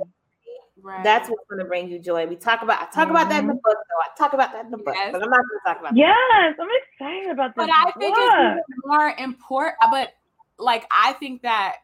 [0.82, 1.04] Right.
[1.04, 2.28] That's what's going to bring you joy.
[2.28, 3.12] We talk about I talk mm-hmm.
[3.12, 3.60] about that in the mm-hmm.
[3.64, 4.04] book, though.
[4.04, 5.12] I talk about that in the book, yes.
[5.12, 5.94] but I'm not going to talk about.
[5.94, 5.98] That.
[5.98, 6.64] Yes, that.
[6.64, 6.70] I'm
[7.10, 7.68] excited about that.
[7.68, 9.76] But I think it's more important.
[9.92, 10.14] But
[10.60, 11.78] like I think that,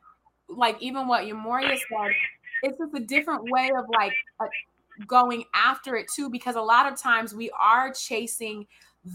[0.48, 2.12] like even what Yhá Mourhia said,
[2.62, 4.14] it's just a different way of like
[5.08, 8.66] going after it too because a lot of times we are chasing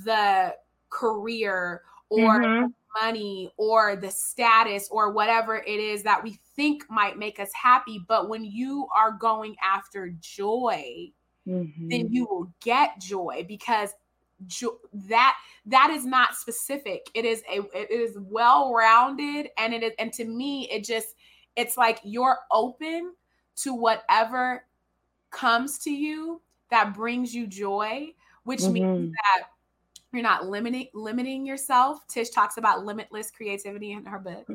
[0.04, 0.54] the
[0.90, 2.66] career or mm-hmm.
[3.04, 8.00] money or the status or whatever it is that we think might make us happy
[8.08, 11.08] but when you are going after joy
[11.46, 11.88] mm-hmm.
[11.88, 13.90] then you will get joy because
[14.46, 15.36] jo- that
[15.66, 20.12] that is not specific it is a it is well rounded and it is and
[20.12, 21.14] to me it just
[21.56, 23.12] it's like you're open
[23.56, 24.64] to whatever
[25.30, 26.40] comes to you
[26.70, 28.12] that brings you joy,
[28.44, 28.72] which mm-hmm.
[28.72, 29.48] means that
[30.12, 32.06] you're not limiting limiting yourself.
[32.08, 34.46] Tish talks about limitless creativity in her book,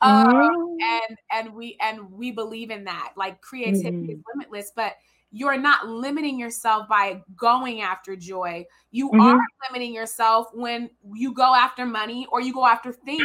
[0.00, 0.76] um, mm-hmm.
[0.80, 3.12] and and we and we believe in that.
[3.16, 4.10] Like creativity mm-hmm.
[4.10, 4.94] is limitless, but
[5.32, 8.64] you're not limiting yourself by going after joy.
[8.90, 9.20] You mm-hmm.
[9.20, 13.22] are limiting yourself when you go after money or you go after things.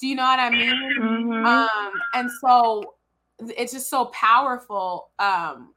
[0.00, 0.98] Do you know what I mean?
[1.00, 1.46] Mm-hmm.
[1.46, 2.94] Um, and so
[3.40, 5.74] it's just so powerful um,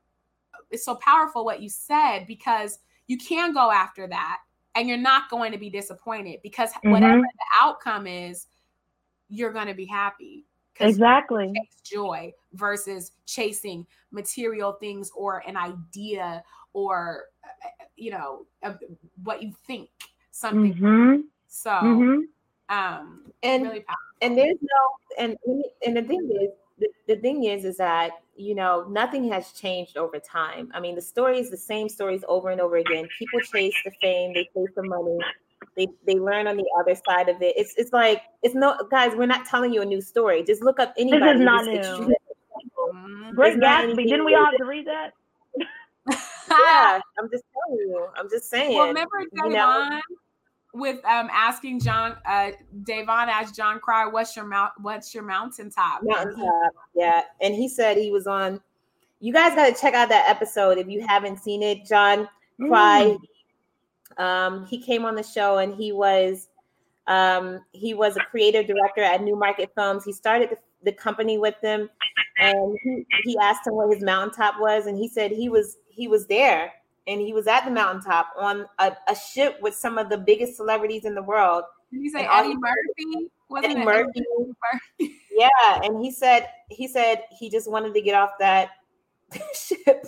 [0.72, 4.38] it's so powerful what you said because you can go after that
[4.76, 6.92] and you're not going to be disappointed because mm-hmm.
[6.92, 8.48] whatever the outcome is,
[9.30, 10.46] you're going to be happy.
[10.80, 11.52] Exactly.
[11.84, 16.42] Joy versus chasing material things or an idea
[16.74, 18.46] or, uh, you know,
[19.24, 19.90] what you think
[20.32, 20.74] something.
[20.76, 21.22] Mm-hmm.
[21.48, 22.76] So, mm-hmm.
[22.76, 23.86] um, and really
[24.22, 25.38] and there's no and
[25.86, 29.98] and the thing is the, the thing is is that you know nothing has changed
[29.98, 33.40] over time i mean the story is the same stories over and over again people
[33.42, 35.18] chase the fame they chase the money
[35.76, 39.14] they they learn on the other side of it it's it's like it's no guys
[39.16, 42.16] we're not telling you a new story just look up anybody this is not new
[43.34, 43.92] Great mm-hmm.
[43.92, 44.04] Gatsby.
[44.04, 45.14] Didn't we all have to read that?
[46.52, 48.08] yeah, I'm just telling you.
[48.18, 48.78] I'm just saying.
[48.78, 50.02] Well, remember Devon you know?
[50.80, 52.52] With um asking John uh
[52.84, 56.02] Davon asked John Cry, what's your mount what's your mountaintop?
[56.04, 57.22] Mountaintop, yeah.
[57.42, 58.62] And he said he was on
[59.20, 61.86] you guys gotta check out that episode if you haven't seen it.
[61.86, 62.28] John
[62.60, 63.18] Cry,
[64.18, 64.24] mm.
[64.24, 66.50] um, he came on the show and he was
[67.08, 70.04] um he was a creative director at Newmarket Films.
[70.04, 71.90] He started the, the company with them
[72.40, 76.08] and he, he asked him what his mountaintop was, and he said he was he
[76.08, 76.72] was there
[77.10, 80.56] and he was at the mountaintop on a, a ship with some of the biggest
[80.56, 81.64] celebrities in the world.
[81.92, 83.32] Did he say Eddie Murphy?
[83.50, 84.12] Wasn't Eddie Murphy.
[84.16, 84.54] Eddie
[85.00, 85.16] Murphy?
[85.32, 88.70] yeah, and he said he said he just wanted to get off that
[89.56, 90.06] ship.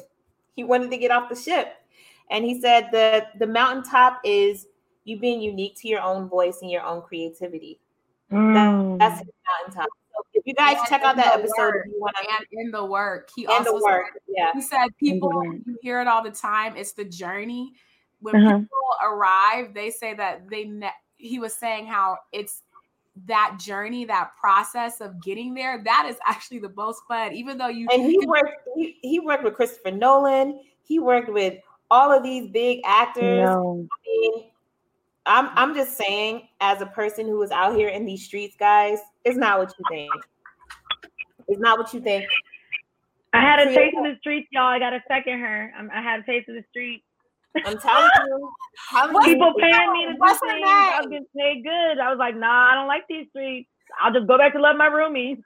[0.55, 1.73] He wanted to get off the ship,
[2.29, 4.67] and he said the the mountaintop is
[5.03, 7.79] you being unique to your own voice and your own creativity.
[8.31, 8.99] Mm.
[8.99, 9.89] That, that's the mountaintop.
[10.21, 12.45] So if you guys and check out that episode, work, if you want to, and
[12.51, 14.51] in the work, he and also the work, said, yeah.
[14.53, 16.75] He said people you hear it all the time.
[16.77, 17.73] It's the journey.
[18.19, 18.59] When uh-huh.
[18.59, 20.65] people arrive, they say that they.
[20.65, 22.63] Ne- he was saying how it's
[23.27, 25.83] that journey, that process of getting there.
[25.83, 27.87] That is actually the most fun, even though you.
[27.91, 28.67] And he worked.
[28.75, 30.61] He, he worked with Christopher Nolan.
[30.83, 31.55] He worked with
[31.89, 33.49] all of these big actors.
[33.49, 33.87] No.
[33.91, 34.50] I mean,
[35.25, 38.99] I'm I'm just saying, as a person who is out here in these streets, guys,
[39.23, 40.11] it's not what you think.
[41.47, 42.25] It's not what you think.
[43.33, 44.63] I had a taste of the streets, y'all.
[44.63, 45.73] I got to second her.
[45.77, 47.03] I'm, i had a taste of the streets.
[47.65, 48.51] I'm telling you.
[49.23, 50.67] People paying me to do things.
[50.67, 51.99] I'm getting paid good.
[51.99, 53.69] I was like, nah, I don't like these streets.
[54.01, 55.41] I'll just go back to love my roomies.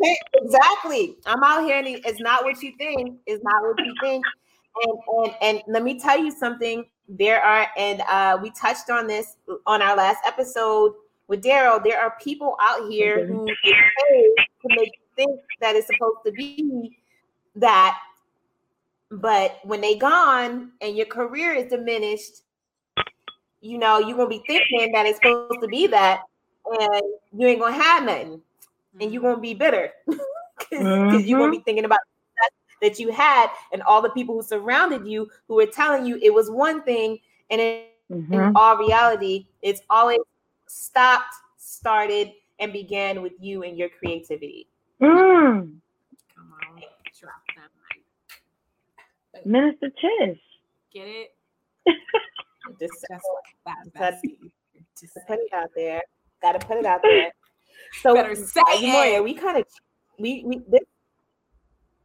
[0.34, 1.16] exactly.
[1.26, 3.18] I'm out here and it's not what you think.
[3.26, 4.24] It's not what you think.
[4.74, 9.06] And, and and let me tell you something there are, and uh, we touched on
[9.06, 9.36] this
[9.66, 10.94] on our last episode
[11.28, 11.82] with Daryl.
[11.82, 16.98] There are people out here who to make you think that it's supposed to be
[17.56, 17.98] that,
[19.10, 22.42] but when they gone and your career is diminished,
[23.60, 26.22] you know you're gonna be thinking that it's supposed to be that,
[26.64, 27.02] and
[27.36, 28.40] you ain't gonna have nothing,
[29.00, 31.26] and you're gonna be bitter because mm-hmm.
[31.26, 32.00] you're gonna be thinking about
[32.82, 36.34] that you had and all the people who surrounded you who were telling you it
[36.34, 37.18] was one thing
[37.50, 38.34] and in, mm-hmm.
[38.34, 40.18] in all reality it's always
[40.66, 44.66] stopped started and began with you and your creativity
[45.00, 45.72] mm.
[46.34, 46.82] Come on,
[47.18, 47.70] drop that
[49.34, 49.46] mic.
[49.46, 50.38] Minister Tish.
[50.92, 51.30] Get it?
[52.80, 54.20] just, that,
[55.00, 56.02] just put it out there.
[56.40, 57.32] Gotta put it out there.
[58.02, 59.64] So, Better say Mourhia, we kind of
[60.18, 60.80] we we this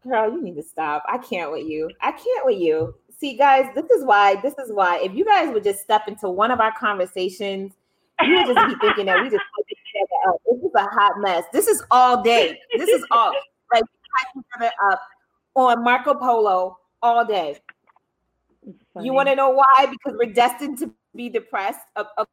[0.04, 1.04] girl, you need to stop.
[1.08, 1.90] I can't with you.
[2.02, 2.96] I can't with you.
[3.20, 4.36] See, guys, this is why.
[4.42, 5.00] This is why.
[5.00, 7.74] If you guys would just step into one of our conversations,
[8.22, 10.42] you would just be thinking that we just each other up.
[10.46, 11.44] This is a hot mess.
[11.52, 12.60] This is all day.
[12.78, 13.34] This is all
[13.74, 13.84] like
[14.38, 15.02] each other up
[15.56, 17.60] on Marco Polo all day.
[19.00, 19.88] You want to know why?
[19.90, 21.80] Because we're destined to be depressed.
[21.96, 22.28] Of, of,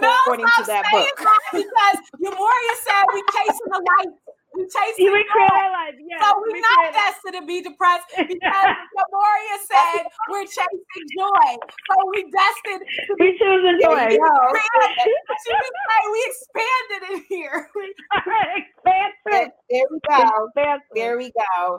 [0.00, 1.08] no, according to that book.
[1.52, 4.14] because Euphoria said we chasing the light
[4.54, 5.94] we chasing we create our life.
[5.98, 8.68] Yes, so we're we not destined to be depressed because
[9.10, 11.56] Mourhia said we're chasing joy.
[11.88, 14.06] So we destined to be choosing joy.
[14.08, 14.18] We,
[16.12, 17.70] we expanded in here.
[18.56, 19.52] Expansive.
[19.70, 20.48] There we go.
[20.94, 21.78] There we go.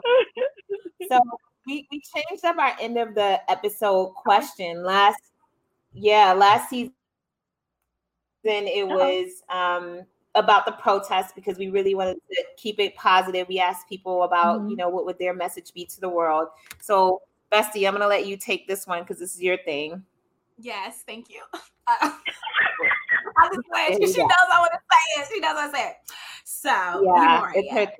[1.08, 1.20] So
[1.66, 4.84] we, we changed up our end of the episode question.
[4.84, 5.20] Last
[5.92, 6.92] yeah, last season
[8.44, 8.94] it uh-huh.
[8.94, 10.02] was um
[10.34, 13.46] about the protest because we really wanted to keep it positive.
[13.48, 14.70] We asked people about, mm-hmm.
[14.70, 16.48] you know, what would their message be to the world.
[16.80, 20.02] So, Bestie, I'm going to let you take this one because this is your thing.
[20.58, 21.40] Yes, thank you.
[21.86, 21.96] Uh,
[23.36, 23.50] I
[23.90, 24.00] just.
[24.00, 25.28] She, she knows I want to say it.
[25.30, 25.96] She knows I say it.
[26.44, 26.70] So,
[27.04, 27.94] yeah,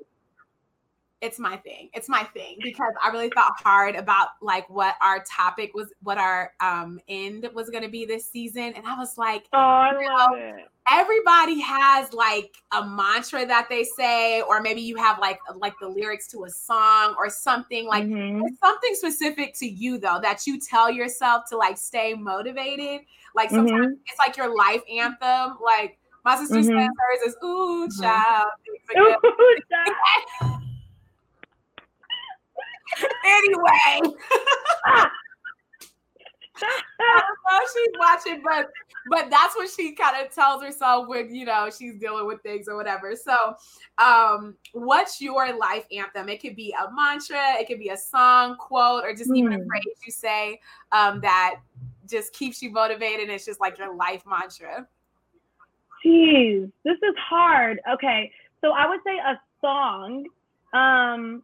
[1.25, 1.89] it's my thing.
[1.93, 6.17] It's my thing because I really thought hard about like what our topic was, what
[6.17, 9.91] our um end was going to be this season, and I was like, oh, I
[9.91, 10.65] love know, it.
[10.91, 15.87] Everybody has like a mantra that they say, or maybe you have like like the
[15.87, 18.45] lyrics to a song or something like mm-hmm.
[18.63, 23.01] something specific to you though that you tell yourself to like stay motivated.
[23.35, 24.01] Like sometimes mm-hmm.
[24.05, 25.97] it's like your life anthem, like.
[26.23, 26.65] My sister mm-hmm.
[26.65, 28.01] says hers is ooh mm-hmm.
[28.01, 28.47] child.
[28.97, 29.57] Ooh,
[30.41, 30.61] child.
[33.25, 34.15] Anyway.
[36.63, 37.21] I
[37.51, 38.69] know she's watching, but
[39.09, 42.67] but that's what she kind of tells herself when you know she's dealing with things
[42.67, 43.15] or whatever.
[43.15, 43.55] So,
[43.97, 46.29] um, what's your life anthem?
[46.29, 49.37] It could be a mantra, it could be a song, quote, or just mm.
[49.37, 49.67] even a hmm.
[49.67, 50.59] phrase you say
[50.91, 51.57] um, that
[52.09, 53.29] just keeps you motivated.
[53.29, 54.87] it's just like your life mantra.
[56.05, 57.79] Jeez, this is hard.
[57.93, 58.31] Okay,
[58.61, 60.25] so I would say a song.
[60.73, 61.43] Um,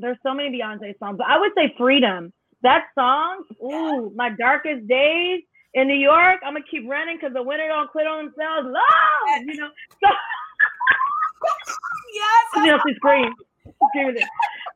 [0.00, 2.32] there's so many Beyonce songs, but I would say Freedom.
[2.62, 5.42] That song, ooh, my darkest days
[5.74, 6.40] in New York.
[6.44, 8.68] I'm gonna keep running because the winner don't quit on themselves.
[8.68, 9.70] Love, you know.
[10.04, 10.08] So,
[12.14, 13.36] yes, you know, she screams.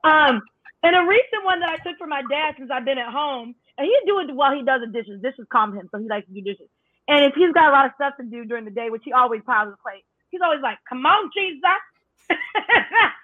[0.05, 0.41] Um,
[0.83, 3.55] and a recent one that I took for my dad since I've been at home,
[3.79, 5.21] and he do it while he does the dishes.
[5.23, 6.69] Dishes calm him, so he likes to do dishes.
[7.09, 9.13] And if he's got a lot of stuff to do during the day, which he
[9.13, 11.83] always piles his plate, he's always like, "Come on, Jesus."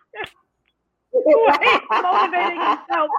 [1.12, 3.10] motivating himself.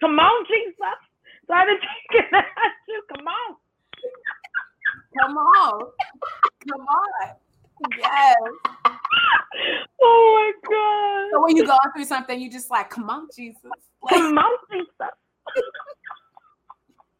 [0.00, 0.98] Come on, Jesus.
[1.46, 2.46] So I've been thinking that
[2.86, 3.00] too.
[3.16, 3.56] Come on.
[5.18, 5.90] Come on.
[6.68, 7.34] Come on.
[7.98, 8.36] Yes.
[10.02, 11.30] Oh my God.
[11.32, 13.62] So when you go through something, you just like, come on, Jesus.
[14.02, 14.86] Like, come on, Jesus.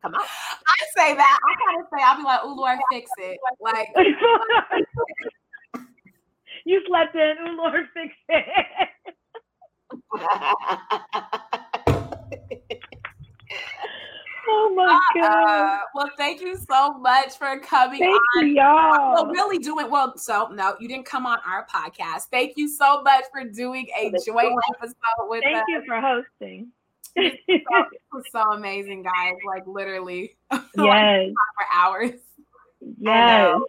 [0.02, 0.20] Come on.
[0.20, 1.38] I say that.
[1.42, 3.38] I kind of say, I'll be like, oh Lord, fix it.
[3.60, 3.88] Like
[6.64, 8.88] you slept in, oh Lord, fix it.
[14.48, 15.24] Oh my god!
[15.24, 18.48] Uh, well, thank you so much for coming thank on.
[18.48, 19.14] You, y'all.
[19.14, 20.16] Well, really doing well.
[20.16, 22.24] So no, you didn't come on our podcast.
[22.30, 24.94] Thank you so much for doing a joint episode
[25.28, 25.64] with thank us.
[25.66, 26.72] Thank you for hosting.
[28.12, 29.34] so, so amazing, guys!
[29.46, 32.12] Like literally, yes, like for hours.
[32.98, 33.60] Yes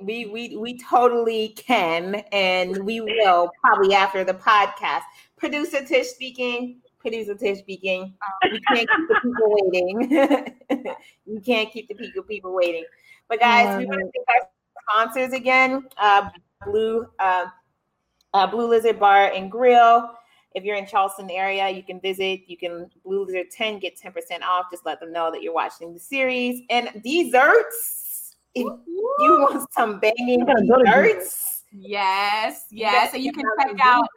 [0.00, 5.02] we we we totally can and we will probably after the podcast
[5.36, 6.80] Producer Tish speaking.
[6.98, 8.14] Producer Tish speaking.
[8.50, 10.94] We can't keep the people waiting.
[11.26, 12.84] we can't keep the people people waiting.
[13.28, 14.48] But guys, we want to thank our
[14.90, 15.86] sponsors again.
[15.98, 16.28] Uh,
[16.64, 17.46] Blue uh,
[18.34, 20.10] uh, Blue Lizard Bar and Grill.
[20.54, 22.40] If you're in Charleston area, you can visit.
[22.46, 24.66] You can Blue Lizard 10 get 10% off.
[24.70, 26.62] Just let them know that you're watching the series.
[26.70, 28.36] And desserts.
[28.54, 31.64] If you want some banging desserts.
[31.72, 33.12] Yes, yes.
[33.12, 34.08] And you can check out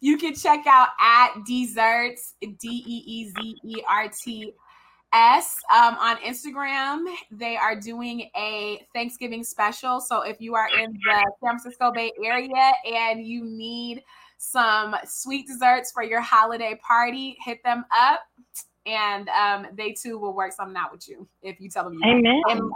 [0.00, 4.52] you can check out at Deezerts D E E Z E R T
[5.12, 7.04] S, um, on Instagram.
[7.30, 10.00] They are doing a Thanksgiving special.
[10.00, 14.02] So if you are in the San Francisco Bay Area and you need
[14.38, 18.20] some sweet desserts for your holiday party, hit them up.
[18.84, 22.02] And um, they too will work something out with you if you tell them you
[22.04, 22.42] Amen.
[22.48, 22.70] And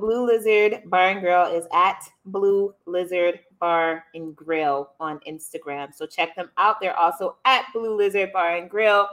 [0.00, 5.94] Blue Lizard Bar and Grill is at Blue Lizard Bar and Grill on Instagram.
[5.94, 6.80] So check them out.
[6.80, 9.08] They're also at Blue Lizard Bar and Grill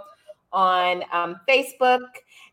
[0.52, 2.08] on um, Facebook.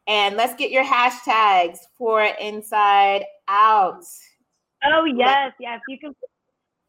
[0.06, 4.04] And let's get your hashtags for Inside Out.
[4.84, 5.80] Oh yes, yes.
[5.88, 6.14] You can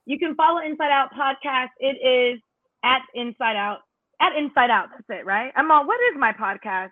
[0.05, 1.69] you can follow Inside Out podcast.
[1.79, 2.41] It is
[2.83, 3.79] at Inside Out.
[4.19, 4.89] At Inside Out.
[4.91, 5.51] That's it, right?
[5.55, 5.85] I'm on.
[5.85, 6.89] What is my podcast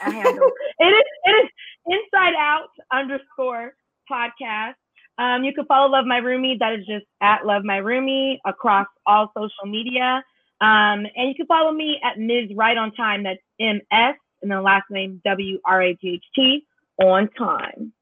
[0.00, 0.50] handle?
[0.78, 1.04] it is.
[1.24, 1.50] It is
[1.86, 3.74] Inside Out underscore
[4.10, 4.74] podcast.
[5.18, 6.58] Um, you can follow Love My Roomie.
[6.58, 10.22] That is just at Love My Roomie across all social media.
[10.60, 12.50] Um, and you can follow me at Ms.
[12.54, 13.24] Wright on Time.
[13.24, 16.66] That's M S and then last name W R A G H T
[17.02, 17.92] on time.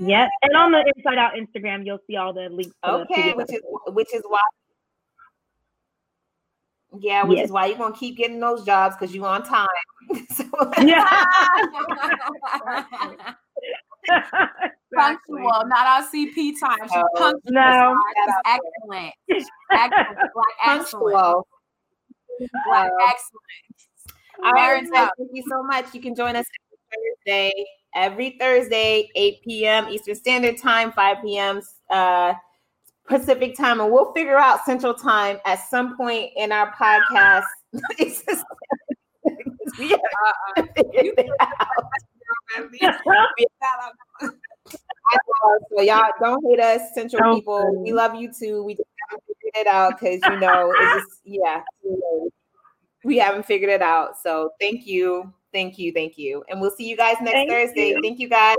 [0.00, 0.22] Yeah.
[0.22, 0.30] Yep.
[0.42, 2.74] And on the Inside Out Instagram, you'll see all the links.
[2.84, 4.40] okay, which is which is why.
[6.98, 7.46] Yeah, which yes.
[7.46, 9.68] is why you're gonna keep getting those jobs because you're on time.
[10.34, 10.44] so,
[10.82, 11.24] yeah.
[14.94, 16.78] punctual, not our CP time.
[16.82, 17.52] She's no, punctual.
[17.52, 19.14] No, She's excellent.
[19.70, 20.18] excellent.
[20.34, 21.46] Black excellent.
[22.66, 23.42] Black excellent.
[24.44, 25.94] All right, thank you so much.
[25.94, 26.46] You can join us
[26.90, 27.52] Thursday,
[27.94, 29.88] every Thursday, 8 p.m.
[29.88, 31.60] Eastern Standard Time, 5 p.m.
[31.90, 32.34] Uh,
[33.06, 37.44] Pacific Time, and we'll figure out Central Time at some point in our podcast.
[39.78, 40.62] we uh-uh.
[45.76, 47.82] so y'all don't hate us, Central people.
[47.82, 48.62] We love you too.
[48.62, 51.62] We just haven't figured it out because you know it's just yeah,
[53.04, 54.18] we haven't figured it out.
[54.22, 57.88] So thank you, thank you, thank you, and we'll see you guys next Thank Thursday.
[57.90, 58.00] you.
[58.02, 58.56] Thank you guys.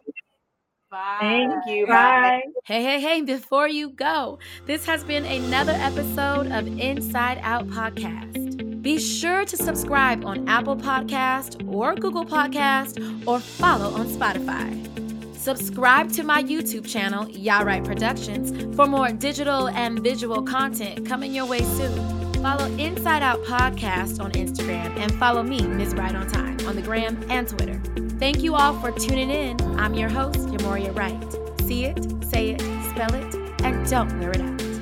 [0.93, 1.17] Bye.
[1.21, 1.87] Thank you.
[1.87, 2.43] Bye.
[2.65, 4.37] Hey, hey, hey, before you go,
[4.67, 8.81] this has been another episode of Inside Out Podcast.
[8.83, 15.02] Be sure to subscribe on Apple Podcast or Google Podcast or follow on Spotify.
[15.43, 21.45] Subscribe to my YouTube channel, YháWright Productions, for more digital and visual content coming your
[21.45, 22.33] way soon.
[22.35, 25.95] Follow Inside Out Podcast on Instagram and follow me, Ms.
[25.95, 27.77] Wright on Time, on the gram and Twitter.
[28.19, 29.59] Thank you all for tuning in.
[29.77, 31.21] I'm your host, Yhá Mourhia Wright.
[31.63, 32.61] See it, say it,
[32.91, 34.72] spell it, and don't wear it out.